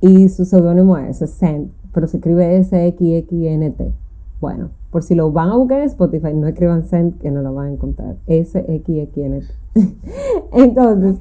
y 0.00 0.28
su 0.30 0.44
seudónimo 0.44 0.96
es 0.96 1.18
Sent, 1.18 1.72
pero 1.92 2.06
se 2.06 2.16
escribe 2.16 2.56
S-X-X-N-T. 2.56 3.92
Bueno, 4.40 4.70
por 4.90 5.02
si 5.02 5.14
lo 5.14 5.30
van 5.30 5.50
a 5.50 5.56
buscar 5.56 5.80
en 5.80 5.86
Spotify, 5.86 6.32
no 6.34 6.46
escriban 6.46 6.84
Sent 6.84 7.20
que 7.20 7.30
no 7.30 7.42
lo 7.42 7.54
van 7.54 7.66
a 7.66 7.72
encontrar. 7.72 8.16
S-X-X-N-T. 8.26 9.46
Entonces, 10.52 11.18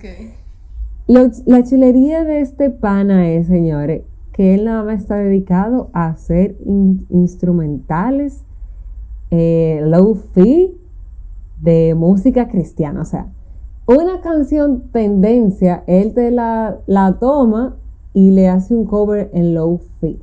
la 1.07 1.63
chulería 1.63 2.23
de 2.23 2.41
este 2.41 2.69
pana 2.69 3.29
es, 3.29 3.47
señores, 3.47 4.03
que 4.31 4.55
él 4.55 4.65
nada 4.65 4.83
más 4.83 5.01
está 5.01 5.15
dedicado 5.15 5.89
a 5.93 6.07
hacer 6.07 6.55
instrumentales 7.09 8.43
eh, 9.31 9.81
low-fi 9.83 10.77
de 11.61 11.95
música 11.95 12.47
cristiana. 12.47 13.01
O 13.01 13.05
sea, 13.05 13.27
una 13.85 14.21
canción 14.21 14.83
tendencia, 14.91 15.83
él 15.87 16.13
la, 16.15 16.77
la 16.87 17.19
toma 17.19 17.75
y 18.13 18.31
le 18.31 18.47
hace 18.47 18.75
un 18.75 18.85
cover 18.85 19.29
en 19.33 19.53
low 19.53 19.79
fi. 19.99 20.19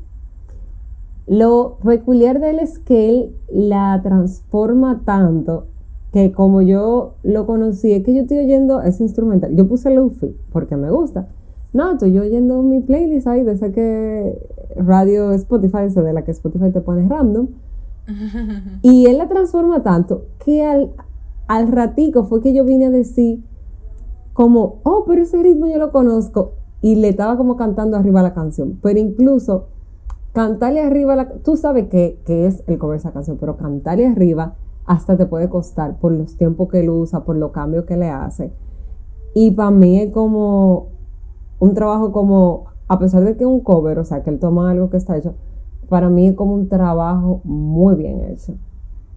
Lo 1.26 1.78
peculiar 1.85 2.41
de 2.41 2.51
él 2.51 2.59
es 2.59 2.78
que 2.78 3.09
él 3.09 3.37
la 3.53 4.01
transforma 4.03 5.03
tanto 5.05 5.66
que 6.13 6.33
como 6.33 6.63
yo 6.63 7.15
lo 7.23 7.47
conocí, 7.47 7.93
es 7.93 8.03
que 8.03 8.15
yo 8.15 8.23
estoy 8.23 8.39
oyendo 8.39 8.81
ese 8.83 9.03
instrumental. 9.03 9.55
Yo 9.55 9.69
puse 9.69 9.91
fi 10.11 10.37
porque 10.53 10.77
me 10.77 10.91
gusta. 10.91 11.29
No, 11.73 11.93
estoy 11.93 12.19
oyendo 12.19 12.63
mi 12.63 12.81
playlist 12.81 13.29
ahí 13.29 13.45
de 13.45 13.53
esa 13.53 13.71
que 13.71 14.37
radio 14.77 15.33
Spotify, 15.33 15.85
esa 15.85 16.03
de 16.03 16.13
la 16.13 16.25
que 16.25 16.33
Spotify 16.33 16.71
te 16.73 16.81
pone 16.81 17.09
random. 17.09 17.49
y 18.83 19.07
él 19.07 19.19
la 19.19 19.29
transforma 19.29 19.83
tanto 19.83 20.25
que 20.45 20.65
al, 20.65 20.91
al 21.47 21.69
ratico 21.69 22.25
fue 22.25 22.41
que 22.41 22.53
yo 22.53 22.65
vine 22.65 22.87
a 22.87 22.91
decir 22.91 23.45
como, 24.33 24.81
oh, 24.85 25.05
pero 25.07 25.23
ese 25.23 25.41
ritmo 25.43 25.67
yo 25.67 25.79
lo 25.79 25.93
conozco 25.93 26.55
y 26.83 26.97
le 26.97 27.11
estaba 27.11 27.37
como 27.37 27.57
cantando 27.57 27.97
arriba 27.97 28.23
la 28.23 28.35
canción. 28.35 28.79
Pero 28.83 28.99
incluso 28.99 29.67
cantarle 30.33 30.81
arriba, 30.81 31.17
la, 31.17 31.29
tú 31.29 31.57
sabes 31.57 31.89
que, 31.89 32.19
es 32.27 32.63
el 32.67 32.79
cover 32.79 32.97
de 32.97 33.01
esa 33.01 33.13
canción, 33.13 33.37
pero 33.39 33.57
cantarle 33.57 34.07
arriba 34.07 34.55
hasta 34.91 35.16
te 35.16 35.24
puede 35.24 35.49
costar 35.49 36.01
por 36.01 36.11
los 36.11 36.36
tiempos 36.36 36.68
que 36.68 36.80
él 36.80 36.91
usa, 36.91 37.22
por 37.22 37.36
los 37.36 37.53
cambios 37.53 37.84
que 37.84 37.97
le 37.97 38.11
hace. 38.11 38.51
Y 39.34 39.53
para 39.53 39.70
mí 39.70 40.01
es 40.01 40.11
como 40.11 40.88
un 41.61 41.74
trabajo 41.74 42.11
como, 42.11 42.64
a 42.88 42.99
pesar 42.99 43.22
de 43.22 43.36
que 43.36 43.45
es 43.45 43.49
un 43.49 43.61
cover, 43.61 44.01
o 44.01 44.05
sea, 44.05 44.24
que 44.24 44.30
él 44.30 44.41
toma 44.41 44.68
algo 44.68 44.91
que 44.91 44.97
está 44.97 45.16
hecho, 45.16 45.36
para 45.88 46.09
mí 46.09 46.26
es 46.26 46.34
como 46.34 46.55
un 46.55 46.68
trabajo 46.68 47.41
muy 47.45 47.95
bien 47.95 48.20
hecho. 48.32 48.57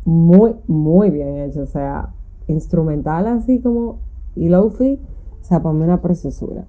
Muy, 0.05 0.55
muy 0.67 1.09
bien 1.09 1.39
hecho. 1.39 1.63
O 1.63 1.65
sea, 1.65 2.13
instrumental 2.45 3.25
así 3.25 3.59
como 3.59 3.97
y 4.35 4.49
lofi, 4.49 4.99
o 5.41 5.43
sea, 5.43 5.63
para 5.63 5.73
mí 5.73 5.83
una 5.85 6.03
preciosura. 6.03 6.65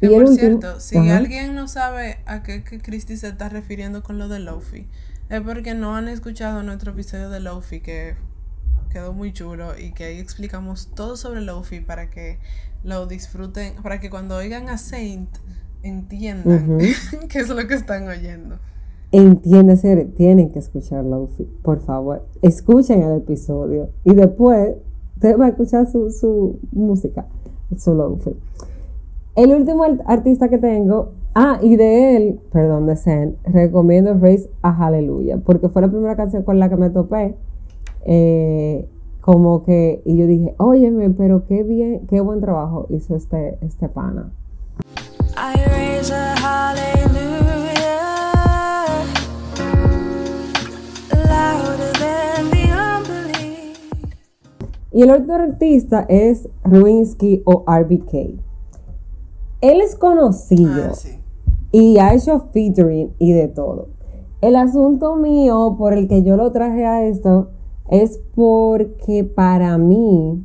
Que 0.00 0.10
por 0.10 0.26
cierto, 0.26 0.80
si 0.80 0.98
alguien 0.98 1.54
no 1.54 1.68
sabe 1.68 2.16
a 2.26 2.42
qué 2.42 2.64
que 2.64 2.80
Christy 2.80 3.16
se 3.16 3.28
está 3.28 3.48
refiriendo 3.48 4.02
con 4.02 4.18
lo 4.18 4.28
de 4.28 4.40
Lofi, 4.40 4.88
es 5.30 5.40
porque 5.42 5.74
no 5.74 5.94
han 5.94 6.08
escuchado 6.08 6.62
nuestro 6.62 6.92
episodio 6.92 7.28
de 7.30 7.40
Lofi 7.40 7.80
que 7.80 8.14
quedó 8.90 9.12
muy 9.12 9.32
chulo 9.32 9.78
y 9.78 9.92
que 9.92 10.04
ahí 10.04 10.18
explicamos 10.18 10.90
todo 10.94 11.16
sobre 11.16 11.42
Lofi 11.42 11.80
para 11.80 12.08
que 12.10 12.38
lo 12.82 13.06
disfruten, 13.06 13.74
para 13.82 14.00
que 14.00 14.08
cuando 14.08 14.36
oigan 14.36 14.68
a 14.68 14.78
Saint 14.78 15.28
entiendan 15.82 16.78
qué 17.28 17.38
es 17.40 17.48
lo 17.48 17.66
que 17.66 17.74
están 17.74 18.08
oyendo. 18.08 18.56
Entienden, 19.10 20.12
tienen 20.12 20.50
que 20.50 20.58
escuchar 20.58 21.04
Lofi, 21.04 21.44
por 21.62 21.80
favor. 21.80 22.26
Escuchen 22.42 23.02
el 23.02 23.18
episodio 23.18 23.90
y 24.04 24.14
después 24.14 24.76
te 25.18 25.34
va 25.34 25.46
a 25.46 25.48
escuchar 25.48 25.90
su, 25.90 26.10
su 26.10 26.58
música, 26.72 27.26
su 27.76 27.94
Lofi. 27.94 28.34
El 29.34 29.54
último 29.54 29.84
artista 30.06 30.48
que 30.48 30.58
tengo, 30.58 31.12
ah, 31.38 31.58
y 31.62 31.76
de 31.76 32.16
él, 32.16 32.40
perdón, 32.50 32.86
de 32.86 32.96
Zen, 32.96 33.36
recomiendo 33.44 34.12
Race 34.14 34.50
a 34.62 34.72
Hallelujah, 34.72 35.38
porque 35.38 35.68
fue 35.68 35.82
la 35.82 35.88
primera 35.88 36.16
canción 36.16 36.42
con 36.42 36.58
la 36.58 36.68
que 36.68 36.76
me 36.76 36.90
topé. 36.90 37.36
Eh, 38.04 38.88
como 39.20 39.62
que, 39.62 40.02
y 40.04 40.16
yo 40.16 40.26
dije, 40.26 40.54
óyeme, 40.58 41.10
pero 41.10 41.44
qué 41.46 41.62
bien, 41.62 42.06
qué 42.08 42.20
buen 42.20 42.40
trabajo 42.40 42.86
hizo 42.90 43.14
este, 43.14 43.56
este 43.60 43.88
pana. 43.88 44.32
Y 54.90 55.02
el 55.02 55.10
otro 55.10 55.34
artista 55.34 56.04
es 56.08 56.48
Ruinsky 56.64 57.42
o 57.44 57.64
RBK. 57.68 58.40
Él 59.60 59.80
es 59.80 59.94
conocido 59.94 60.92
ah, 60.92 61.17
y 61.72 61.98
ha 61.98 62.14
hecho 62.14 62.48
featuring 62.52 63.14
y 63.18 63.32
de 63.32 63.48
todo. 63.48 63.88
El 64.40 64.56
asunto 64.56 65.16
mío 65.16 65.74
por 65.78 65.92
el 65.92 66.08
que 66.08 66.22
yo 66.22 66.36
lo 66.36 66.52
traje 66.52 66.86
a 66.86 67.04
esto 67.04 67.50
es 67.90 68.20
porque 68.34 69.24
para 69.24 69.78
mí, 69.78 70.44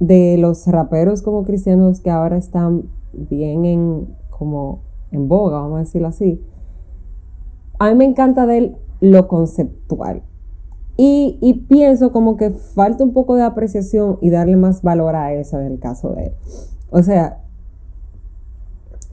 de 0.00 0.36
los 0.38 0.66
raperos 0.66 1.22
como 1.22 1.44
cristianos 1.44 2.00
que 2.00 2.10
ahora 2.10 2.36
están 2.36 2.84
bien 3.12 3.64
en, 3.64 4.08
como 4.30 4.80
en 5.10 5.28
boga, 5.28 5.60
vamos 5.60 5.76
a 5.76 5.80
decirlo 5.80 6.08
así, 6.08 6.40
a 7.78 7.90
mí 7.90 7.96
me 7.96 8.04
encanta 8.04 8.46
de 8.46 8.58
él 8.58 8.76
lo 9.00 9.28
conceptual. 9.28 10.22
Y, 10.96 11.38
y, 11.40 11.54
pienso 11.54 12.12
como 12.12 12.36
que 12.36 12.50
falta 12.50 13.02
un 13.02 13.12
poco 13.12 13.34
de 13.34 13.42
apreciación 13.42 14.18
y 14.20 14.30
darle 14.30 14.54
más 14.54 14.82
valor 14.82 15.16
a 15.16 15.32
eso 15.32 15.58
en 15.58 15.66
el 15.66 15.80
caso 15.80 16.10
de 16.10 16.26
él. 16.26 16.32
O 16.90 17.02
sea, 17.02 17.43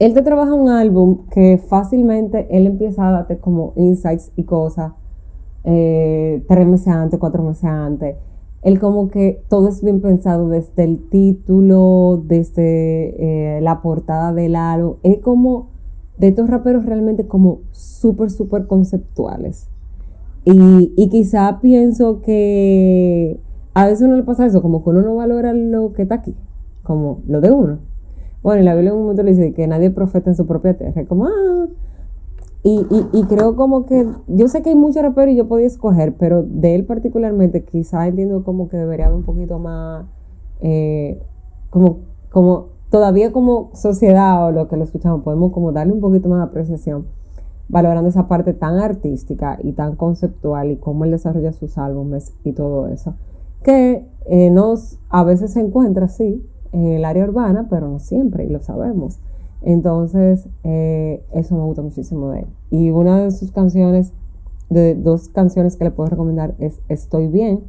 él 0.02 0.14
te 0.14 0.22
trabaja 0.22 0.52
un 0.52 0.68
álbum 0.68 1.28
que 1.30 1.58
fácilmente 1.58 2.48
él 2.50 2.66
empieza 2.66 3.06
a 3.06 3.12
darte 3.12 3.38
como 3.38 3.72
insights 3.76 4.32
y 4.34 4.42
cosas 4.42 4.94
eh, 5.62 6.44
tres 6.48 6.66
meses 6.66 6.88
antes, 6.88 7.20
cuatro 7.20 7.44
meses 7.44 7.64
antes. 7.64 8.16
Él 8.62 8.80
como 8.80 9.10
que 9.10 9.44
todo 9.48 9.68
es 9.68 9.80
bien 9.80 10.00
pensado 10.00 10.48
desde 10.48 10.82
el 10.82 11.08
título, 11.08 12.20
desde 12.26 13.58
eh, 13.58 13.60
la 13.60 13.80
portada 13.80 14.32
del 14.32 14.56
álbum. 14.56 14.96
Es 15.04 15.18
como 15.18 15.68
de 16.18 16.28
estos 16.28 16.50
raperos 16.50 16.84
realmente 16.84 17.28
como 17.28 17.60
súper, 17.70 18.30
súper 18.30 18.66
conceptuales. 18.66 19.68
Y, 20.44 20.92
y 20.96 21.10
quizá 21.10 21.60
pienso 21.60 22.22
que 22.22 23.38
a 23.72 23.86
veces 23.86 24.02
uno 24.02 24.16
le 24.16 24.24
pasa 24.24 24.46
eso, 24.46 24.62
como 24.62 24.82
que 24.82 24.90
uno 24.90 25.02
no 25.02 25.14
valora 25.14 25.52
lo 25.52 25.92
que 25.92 26.02
está 26.02 26.16
aquí, 26.16 26.34
como 26.82 27.20
lo 27.28 27.40
de 27.40 27.52
uno. 27.52 27.91
Bueno, 28.42 28.62
y 28.62 28.64
la 28.64 28.74
Biblia 28.74 28.90
en 28.90 28.96
un 28.96 29.02
momento 29.02 29.22
le 29.22 29.30
dice 29.32 29.52
que 29.54 29.66
nadie 29.66 29.90
profeta 29.90 30.30
en 30.30 30.36
su 30.36 30.46
propia 30.46 30.76
tierra. 30.76 31.04
Como, 31.06 31.26
ah. 31.26 31.66
Y, 32.64 32.86
y, 33.12 33.24
creo 33.24 33.56
como 33.56 33.86
que, 33.86 34.06
yo 34.28 34.46
sé 34.46 34.62
que 34.62 34.70
hay 34.70 34.76
muchos 34.76 35.02
raperos 35.02 35.34
y 35.34 35.36
yo 35.36 35.48
podía 35.48 35.66
escoger, 35.66 36.14
pero 36.16 36.44
de 36.44 36.76
él 36.76 36.84
particularmente 36.84 37.64
quizá 37.64 38.06
entiendo 38.06 38.44
como 38.44 38.68
que 38.68 38.76
debería 38.76 39.06
haber 39.06 39.18
un 39.18 39.24
poquito 39.24 39.58
más, 39.58 40.06
eh, 40.60 41.20
como, 41.70 42.02
como 42.30 42.68
todavía 42.88 43.32
como 43.32 43.70
sociedad 43.74 44.46
o 44.46 44.52
lo 44.52 44.68
que 44.68 44.76
lo 44.76 44.84
escuchamos, 44.84 45.24
podemos 45.24 45.50
como 45.50 45.72
darle 45.72 45.92
un 45.92 46.00
poquito 46.00 46.28
más 46.28 46.38
de 46.38 46.44
apreciación, 46.44 47.06
valorando 47.68 48.08
esa 48.08 48.28
parte 48.28 48.52
tan 48.52 48.78
artística 48.78 49.58
y 49.60 49.72
tan 49.72 49.96
conceptual 49.96 50.70
y 50.70 50.76
cómo 50.76 51.04
él 51.04 51.10
desarrolla 51.10 51.52
sus 51.52 51.78
álbumes 51.78 52.32
y 52.44 52.52
todo 52.52 52.86
eso, 52.86 53.14
que 53.64 54.06
eh, 54.26 54.50
nos 54.50 55.00
a 55.08 55.24
veces 55.24 55.54
se 55.54 55.60
encuentra 55.60 56.04
así, 56.04 56.46
en 56.72 56.86
el 56.86 57.04
área 57.04 57.24
urbana, 57.24 57.66
pero 57.70 57.88
no 57.88 57.98
siempre, 57.98 58.44
y 58.44 58.48
lo 58.48 58.60
sabemos. 58.60 59.18
Entonces, 59.62 60.48
eh, 60.64 61.24
eso 61.32 61.54
me 61.54 61.62
gusta 61.62 61.82
muchísimo 61.82 62.30
de 62.30 62.40
él. 62.40 62.46
Y 62.70 62.90
una 62.90 63.22
de 63.22 63.30
sus 63.30 63.52
canciones, 63.52 64.12
de 64.70 64.94
dos 64.94 65.28
canciones 65.28 65.76
que 65.76 65.84
le 65.84 65.90
puedo 65.90 66.08
recomendar 66.08 66.54
es 66.58 66.80
Estoy 66.88 67.28
bien. 67.28 67.62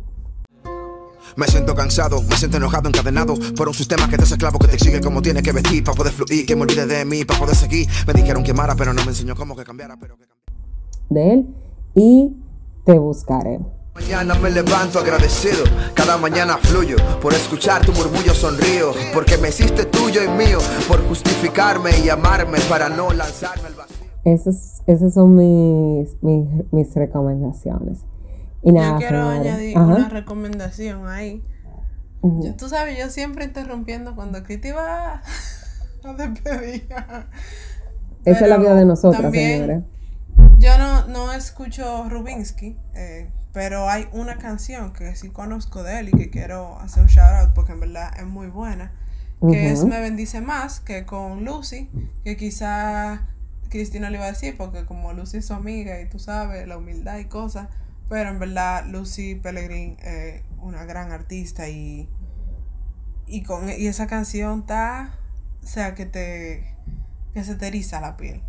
Me 1.35 1.47
siento 1.47 1.73
cansado, 1.73 2.21
me 2.23 2.35
siento 2.35 2.57
enojado, 2.57 2.89
encadenado 2.89 3.35
por 3.55 3.67
un 3.67 3.73
sistema 3.73 4.07
que 4.07 4.17
te 4.17 4.23
hace 4.23 4.35
esclavo, 4.35 4.59
que 4.59 4.67
te 4.67 4.75
exige 4.75 5.01
como 5.01 5.21
tiene 5.21 5.41
que 5.41 5.51
vestir 5.51 5.83
para 5.83 5.95
poder 5.95 6.13
fluir, 6.13 6.45
que 6.45 6.55
me 6.55 6.63
olvide 6.63 6.85
de 6.85 7.05
mí, 7.05 7.25
para 7.25 7.39
poder 7.39 7.55
seguir. 7.55 7.87
Me 8.05 8.13
dijeron 8.13 8.43
que 8.43 8.51
amara, 8.51 8.75
pero 8.75 8.93
no 8.93 9.03
me 9.03 9.09
enseñó 9.09 9.35
cómo 9.35 9.55
que 9.55 9.63
cambiara, 9.63 9.97
pero 9.99 10.15
que 10.17 10.25
De 11.09 11.33
él 11.33 11.47
y 11.95 12.35
Te 12.85 12.99
buscaré. 12.99 13.59
Mañana 13.95 14.33
me 14.33 14.49
levanto 14.49 14.97
agradecido, 14.97 15.63
cada 15.93 16.17
mañana 16.17 16.57
fluyo, 16.57 16.95
por 17.21 17.31
escuchar 17.31 17.85
tu 17.85 17.91
murmullo 17.91 18.33
sonrío, 18.33 18.91
porque 19.13 19.37
me 19.37 19.49
hiciste 19.49 19.85
tuyo 19.85 20.23
y 20.23 20.29
mío, 20.29 20.57
por 20.87 21.07
justificarme 21.07 21.91
y 22.03 22.09
amarme 22.09 22.57
para 22.67 22.89
no 22.89 23.13
lanzarme 23.13 23.67
al 23.67 23.75
vacío. 23.75 23.97
Esas, 24.25 24.81
esas 24.87 25.13
son 25.13 25.35
mis, 25.35 26.17
mis, 26.23 26.95
recomendaciones. 26.95 27.99
Y 28.63 28.71
nada, 28.71 28.93
yo 28.93 28.97
quiero 28.97 29.29
añadir 29.29 29.77
una 29.77 30.09
recomendación 30.09 31.07
ahí. 31.07 31.43
tú 32.57 32.69
sabes, 32.69 32.97
yo 32.97 33.11
siempre 33.11 33.45
interrumpiendo 33.45 34.15
cuando 34.15 34.43
Kitty 34.43 34.71
va 34.71 35.21
a 36.03 36.13
despedir. 36.13 36.87
Esa 38.25 38.39
es 38.43 38.49
la 38.49 38.57
vida 38.57 38.73
de 38.73 38.85
nosotras, 38.85 39.31
señores. 39.31 39.83
Yo 40.57 40.77
no, 40.79 41.05
no 41.07 41.31
escucho 41.33 42.09
Rubinsky, 42.09 42.77
eh, 42.95 43.29
pero 43.53 43.87
hay 43.87 44.09
una 44.11 44.37
canción 44.37 44.93
que 44.93 45.15
sí 45.15 45.29
conozco 45.29 45.83
de 45.83 45.99
él 45.99 46.09
y 46.09 46.11
que 46.11 46.29
quiero 46.31 46.79
hacer 46.79 47.03
un 47.03 47.09
shout 47.09 47.35
out 47.35 47.53
porque 47.53 47.71
en 47.71 47.79
verdad 47.79 48.11
es 48.19 48.25
muy 48.25 48.47
buena. 48.47 48.91
Que 49.49 49.71
es 49.71 49.83
Me 49.83 49.99
Bendice 49.99 50.39
Más, 50.39 50.79
que 50.79 51.05
con 51.05 51.43
Lucy, 51.43 51.89
que 52.23 52.37
quizá 52.37 53.27
Cristina 53.69 54.09
le 54.09 54.15
iba 54.15 54.25
a 54.25 54.31
decir, 54.31 54.55
porque 54.57 54.85
como 54.85 55.11
Lucy 55.11 55.37
es 55.37 55.47
su 55.47 55.53
amiga 55.53 55.99
y 55.99 56.07
tú 56.07 56.17
sabes, 56.17 56.65
la 56.65 56.77
humildad 56.77 57.17
y 57.17 57.25
cosas, 57.25 57.67
pero 58.07 58.29
en 58.29 58.39
verdad 58.39 58.85
Lucy 58.85 59.35
Pellegrin 59.35 59.97
es 60.01 60.43
una 60.61 60.85
gran 60.85 61.11
artista 61.11 61.67
y, 61.67 62.07
y, 63.27 63.43
con, 63.43 63.67
y 63.67 63.87
esa 63.87 64.07
canción 64.07 64.61
está, 64.61 65.15
o 65.61 65.67
sea, 65.67 65.93
que 65.93 66.05
te, 66.05 66.77
que 67.33 67.43
se 67.43 67.55
te 67.55 67.67
eriza 67.67 67.99
la 67.99 68.15
piel. 68.15 68.41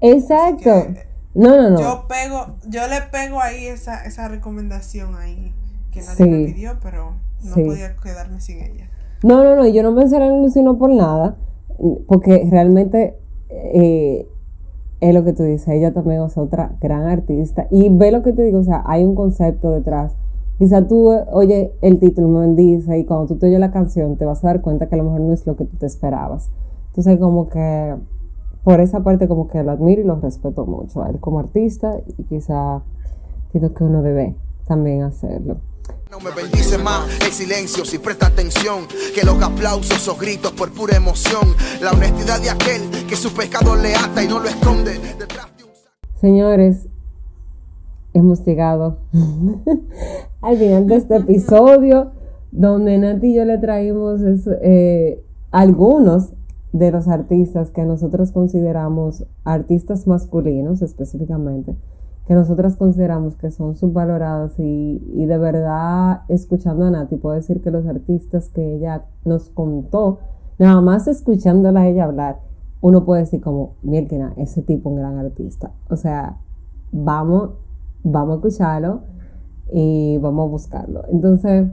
Exacto. 0.00 0.88
No, 1.34 1.56
no, 1.56 1.70
no. 1.70 1.80
Yo 1.80 2.06
pego, 2.08 2.56
yo 2.68 2.86
le 2.88 3.02
pego 3.02 3.40
ahí 3.40 3.66
esa, 3.66 4.04
esa 4.04 4.28
recomendación 4.28 5.16
ahí 5.16 5.54
que 5.92 6.02
nadie 6.02 6.26
me 6.26 6.44
pidió, 6.52 6.78
pero 6.82 7.14
no 7.42 7.54
podía 7.54 7.94
quedarme 7.96 8.40
sin 8.40 8.60
ella. 8.60 8.88
No, 9.22 9.44
no, 9.44 9.54
no, 9.54 9.66
yo 9.66 9.82
no 9.82 9.92
mencioné 9.92 10.26
a 10.26 10.28
Lucy 10.30 10.62
no 10.62 10.78
por 10.78 10.90
nada, 10.90 11.36
porque 12.06 12.46
realmente 12.50 13.16
eh, 13.48 14.26
es 15.00 15.14
lo 15.14 15.24
que 15.24 15.32
tú 15.32 15.42
dices, 15.42 15.68
ella 15.68 15.92
también 15.92 16.22
es 16.22 16.36
otra 16.36 16.76
gran 16.80 17.06
artista. 17.06 17.66
Y 17.70 17.88
ve 17.90 18.10
lo 18.12 18.22
que 18.22 18.32
te 18.32 18.42
digo, 18.42 18.60
o 18.60 18.64
sea, 18.64 18.82
hay 18.86 19.04
un 19.04 19.14
concepto 19.14 19.72
detrás. 19.72 20.14
Quizá 20.58 20.86
tú 20.86 21.10
oye 21.32 21.72
el 21.80 21.98
título, 21.98 22.28
me 22.28 22.40
bendice, 22.40 22.98
y 22.98 23.04
cuando 23.04 23.26
tú 23.26 23.36
te 23.36 23.46
oyes 23.46 23.60
la 23.60 23.70
canción 23.70 24.16
te 24.16 24.24
vas 24.24 24.44
a 24.44 24.48
dar 24.48 24.60
cuenta 24.60 24.88
que 24.88 24.94
a 24.94 24.98
lo 24.98 25.04
mejor 25.04 25.20
no 25.20 25.32
es 25.32 25.46
lo 25.46 25.56
que 25.56 25.64
tú 25.64 25.76
te 25.76 25.86
esperabas. 25.86 26.50
Entonces, 26.88 27.18
como 27.18 27.48
que 27.48 27.94
por 28.64 28.80
esa 28.80 29.02
parte, 29.02 29.28
como 29.28 29.48
que 29.48 29.62
lo 29.62 29.72
admiro 29.72 30.02
y 30.02 30.04
lo 30.04 30.20
respeto 30.20 30.66
mucho 30.66 31.02
a 31.02 31.10
él 31.10 31.18
como 31.20 31.40
artista, 31.40 32.00
y 32.18 32.22
quizá 32.24 32.82
creo 33.52 33.74
que 33.74 33.84
uno 33.84 34.02
debe 34.02 34.34
también 34.66 35.02
hacerlo. 35.02 35.58
No 36.10 36.18
me 36.20 36.30
bendice 36.30 36.76
más 36.78 37.08
el 37.24 37.32
silencio 37.32 37.84
si 37.84 37.98
presta 37.98 38.26
atención 38.26 38.86
que 39.14 39.24
los 39.24 39.40
aplausos 39.42 40.08
o 40.08 40.16
gritos 40.16 40.52
por 40.52 40.72
pura 40.72 40.96
emoción. 40.96 41.54
La 41.80 41.92
honestidad 41.92 42.40
de 42.40 42.50
aquel 42.50 42.82
que 43.08 43.16
su 43.16 43.32
pecado 43.32 43.76
le 43.76 43.94
ata 43.94 44.22
y 44.22 44.28
no 44.28 44.40
lo 44.40 44.48
esconde 44.48 44.98
detrás 45.18 45.46
de 45.56 45.64
un... 45.64 45.70
Señores, 46.20 46.88
hemos 48.12 48.44
llegado 48.44 48.98
al 50.42 50.56
final 50.56 50.86
de 50.86 50.96
este 50.96 51.16
episodio 51.16 52.12
donde 52.52 52.98
Nati 52.98 53.28
y 53.28 53.34
yo 53.36 53.44
le 53.44 53.58
traímos 53.58 54.20
eh, 54.62 55.22
algunos 55.50 56.32
de 56.72 56.90
los 56.90 57.08
artistas 57.08 57.70
que 57.70 57.84
nosotros 57.84 58.32
consideramos 58.32 59.26
artistas 59.44 60.06
masculinos 60.06 60.82
específicamente 60.82 61.76
que 62.30 62.36
nosotras 62.36 62.76
consideramos 62.76 63.34
que 63.34 63.50
son 63.50 63.74
subvaloradas 63.74 64.56
y, 64.60 65.02
y 65.14 65.26
de 65.26 65.36
verdad, 65.36 66.22
escuchando 66.28 66.84
a 66.84 66.90
Nati, 66.92 67.16
puedo 67.16 67.34
decir 67.34 67.60
que 67.60 67.72
los 67.72 67.84
artistas 67.86 68.50
que 68.50 68.76
ella 68.76 69.04
nos 69.24 69.50
contó, 69.50 70.20
nada 70.56 70.80
más 70.80 71.08
escuchándola 71.08 71.80
a 71.80 71.88
ella 71.88 72.04
hablar, 72.04 72.38
uno 72.82 73.04
puede 73.04 73.22
decir 73.22 73.40
como, 73.40 73.74
mira, 73.82 74.32
ese 74.36 74.62
tipo 74.62 74.90
un 74.90 74.96
gran 74.96 75.18
artista. 75.18 75.72
O 75.88 75.96
sea, 75.96 76.36
vamos, 76.92 77.50
vamos 78.04 78.34
a 78.34 78.36
escucharlo 78.36 79.00
y 79.72 80.16
vamos 80.18 80.46
a 80.46 80.50
buscarlo. 80.50 81.02
Entonces, 81.10 81.66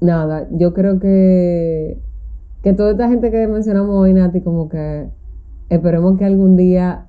nada, 0.00 0.48
yo 0.50 0.74
creo 0.74 0.98
que, 0.98 2.02
que 2.62 2.72
toda 2.72 2.92
esta 2.92 3.08
gente 3.08 3.30
que 3.30 3.46
mencionamos 3.46 3.94
hoy, 3.96 4.12
Nati, 4.12 4.40
como 4.40 4.68
que 4.68 5.08
esperemos 5.68 6.18
que 6.18 6.24
algún 6.24 6.56
día 6.56 7.06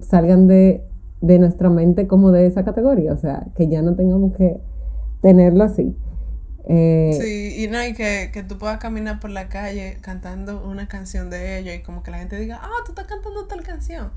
salgan 0.00 0.46
de 0.46 0.84
de 1.26 1.38
nuestra 1.38 1.70
mente 1.70 2.06
como 2.06 2.32
de 2.32 2.46
esa 2.46 2.64
categoría, 2.64 3.12
o 3.12 3.16
sea, 3.16 3.46
que 3.56 3.68
ya 3.68 3.80
no 3.80 3.94
tengamos 3.94 4.36
que 4.36 4.60
tenerlo 5.22 5.64
así. 5.64 5.96
Eh, 6.68 7.18
sí, 7.20 7.64
y 7.64 7.68
no, 7.68 7.84
y 7.84 7.94
que, 7.94 8.30
que, 8.32 8.42
tú 8.42 8.58
puedas 8.58 8.78
caminar 8.78 9.20
por 9.20 9.30
la 9.30 9.48
calle 9.48 9.98
cantando 10.00 10.66
una 10.66 10.86
canción 10.86 11.30
de 11.30 11.58
ellos 11.58 11.74
y 11.74 11.82
como 11.82 12.02
que 12.02 12.10
la 12.10 12.18
gente 12.18 12.38
diga, 12.38 12.58
ah, 12.62 12.82
tú 12.84 12.92
estás 12.92 13.06
cantando 13.06 13.46
tal 13.46 13.62
canción. 13.62 14.10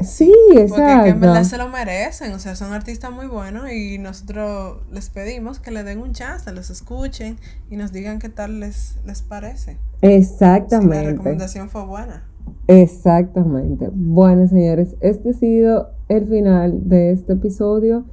Sí, 0.00 0.32
exacto. 0.52 0.94
Porque 0.94 1.08
en 1.10 1.20
verdad 1.20 1.44
se 1.44 1.58
lo 1.58 1.68
merecen, 1.68 2.32
o 2.32 2.38
sea, 2.38 2.56
son 2.56 2.72
artistas 2.72 3.12
muy 3.12 3.26
buenos 3.26 3.70
y 3.70 3.98
nosotros 3.98 4.78
les 4.90 5.10
pedimos 5.10 5.60
que 5.60 5.70
le 5.70 5.84
den 5.84 6.00
un 6.00 6.12
chance, 6.12 6.50
los 6.52 6.70
escuchen 6.70 7.36
y 7.70 7.76
nos 7.76 7.92
digan 7.92 8.18
qué 8.18 8.28
tal 8.28 8.60
les, 8.60 8.96
les 9.04 9.22
parece. 9.22 9.78
Exactamente. 10.00 10.98
Si 10.98 11.04
la 11.04 11.10
recomendación 11.10 11.68
fue 11.68 11.84
buena. 11.84 12.24
Exactamente. 12.66 13.90
Bueno, 13.92 14.48
señores, 14.48 14.96
este 15.00 15.30
ha 15.30 15.34
sido 15.34 15.90
el 16.08 16.26
final 16.26 16.88
de 16.88 17.12
este 17.12 17.34
episodio. 17.34 18.04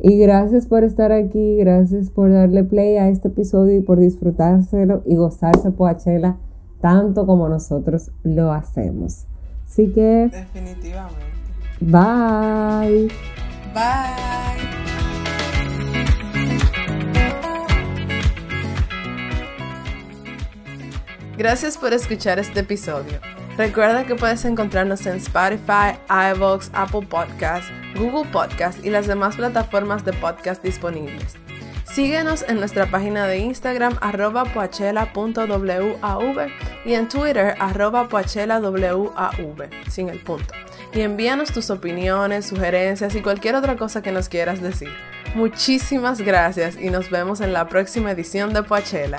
Y 0.00 0.16
gracias 0.18 0.66
por 0.66 0.84
estar 0.84 1.10
aquí, 1.10 1.56
gracias 1.56 2.10
por 2.10 2.32
darle 2.32 2.62
play 2.62 2.96
a 2.96 3.08
este 3.08 3.28
episodio 3.28 3.76
y 3.76 3.80
por 3.80 3.98
disfrutárselo 3.98 5.02
y 5.06 5.16
gozarse 5.16 5.72
Poachela 5.72 6.38
tanto 6.80 7.26
como 7.26 7.48
nosotros 7.48 8.12
lo 8.22 8.52
hacemos. 8.52 9.26
Así 9.68 9.92
que... 9.92 10.28
Definitivamente. 10.32 11.26
Bye. 11.80 13.08
Bye. 13.74 14.38
Gracias 21.36 21.76
por 21.78 21.92
escuchar 21.92 22.38
este 22.38 22.60
episodio. 22.60 23.20
Recuerda 23.56 24.04
que 24.04 24.14
puedes 24.14 24.44
encontrarnos 24.44 25.06
en 25.06 25.16
Spotify, 25.16 25.98
iVoox, 26.08 26.70
Apple 26.72 27.06
Podcasts, 27.08 27.70
Google 27.96 28.28
Podcasts 28.30 28.84
y 28.84 28.90
las 28.90 29.06
demás 29.06 29.36
plataformas 29.36 30.04
de 30.04 30.12
podcast 30.14 30.62
disponibles. 30.64 31.36
Síguenos 31.90 32.44
en 32.46 32.58
nuestra 32.58 32.90
página 32.90 33.26
de 33.26 33.38
Instagram 33.38 33.96
arroba 34.00 34.44
poachela.wav 34.44 36.48
y 36.84 36.94
en 36.94 37.08
Twitter 37.08 37.54
arroba 37.58 38.08
poachelawav, 38.08 39.70
sin 39.88 40.10
el 40.10 40.20
punto. 40.20 40.52
Y 40.92 41.00
envíanos 41.00 41.50
tus 41.50 41.70
opiniones, 41.70 42.46
sugerencias 42.46 43.14
y 43.14 43.22
cualquier 43.22 43.54
otra 43.54 43.76
cosa 43.76 44.02
que 44.02 44.12
nos 44.12 44.28
quieras 44.28 44.60
decir. 44.60 44.90
Muchísimas 45.34 46.20
gracias 46.20 46.76
y 46.80 46.90
nos 46.90 47.10
vemos 47.10 47.40
en 47.40 47.52
la 47.52 47.68
próxima 47.68 48.10
edición 48.10 48.52
de 48.52 48.62
Poachela. 48.62 49.18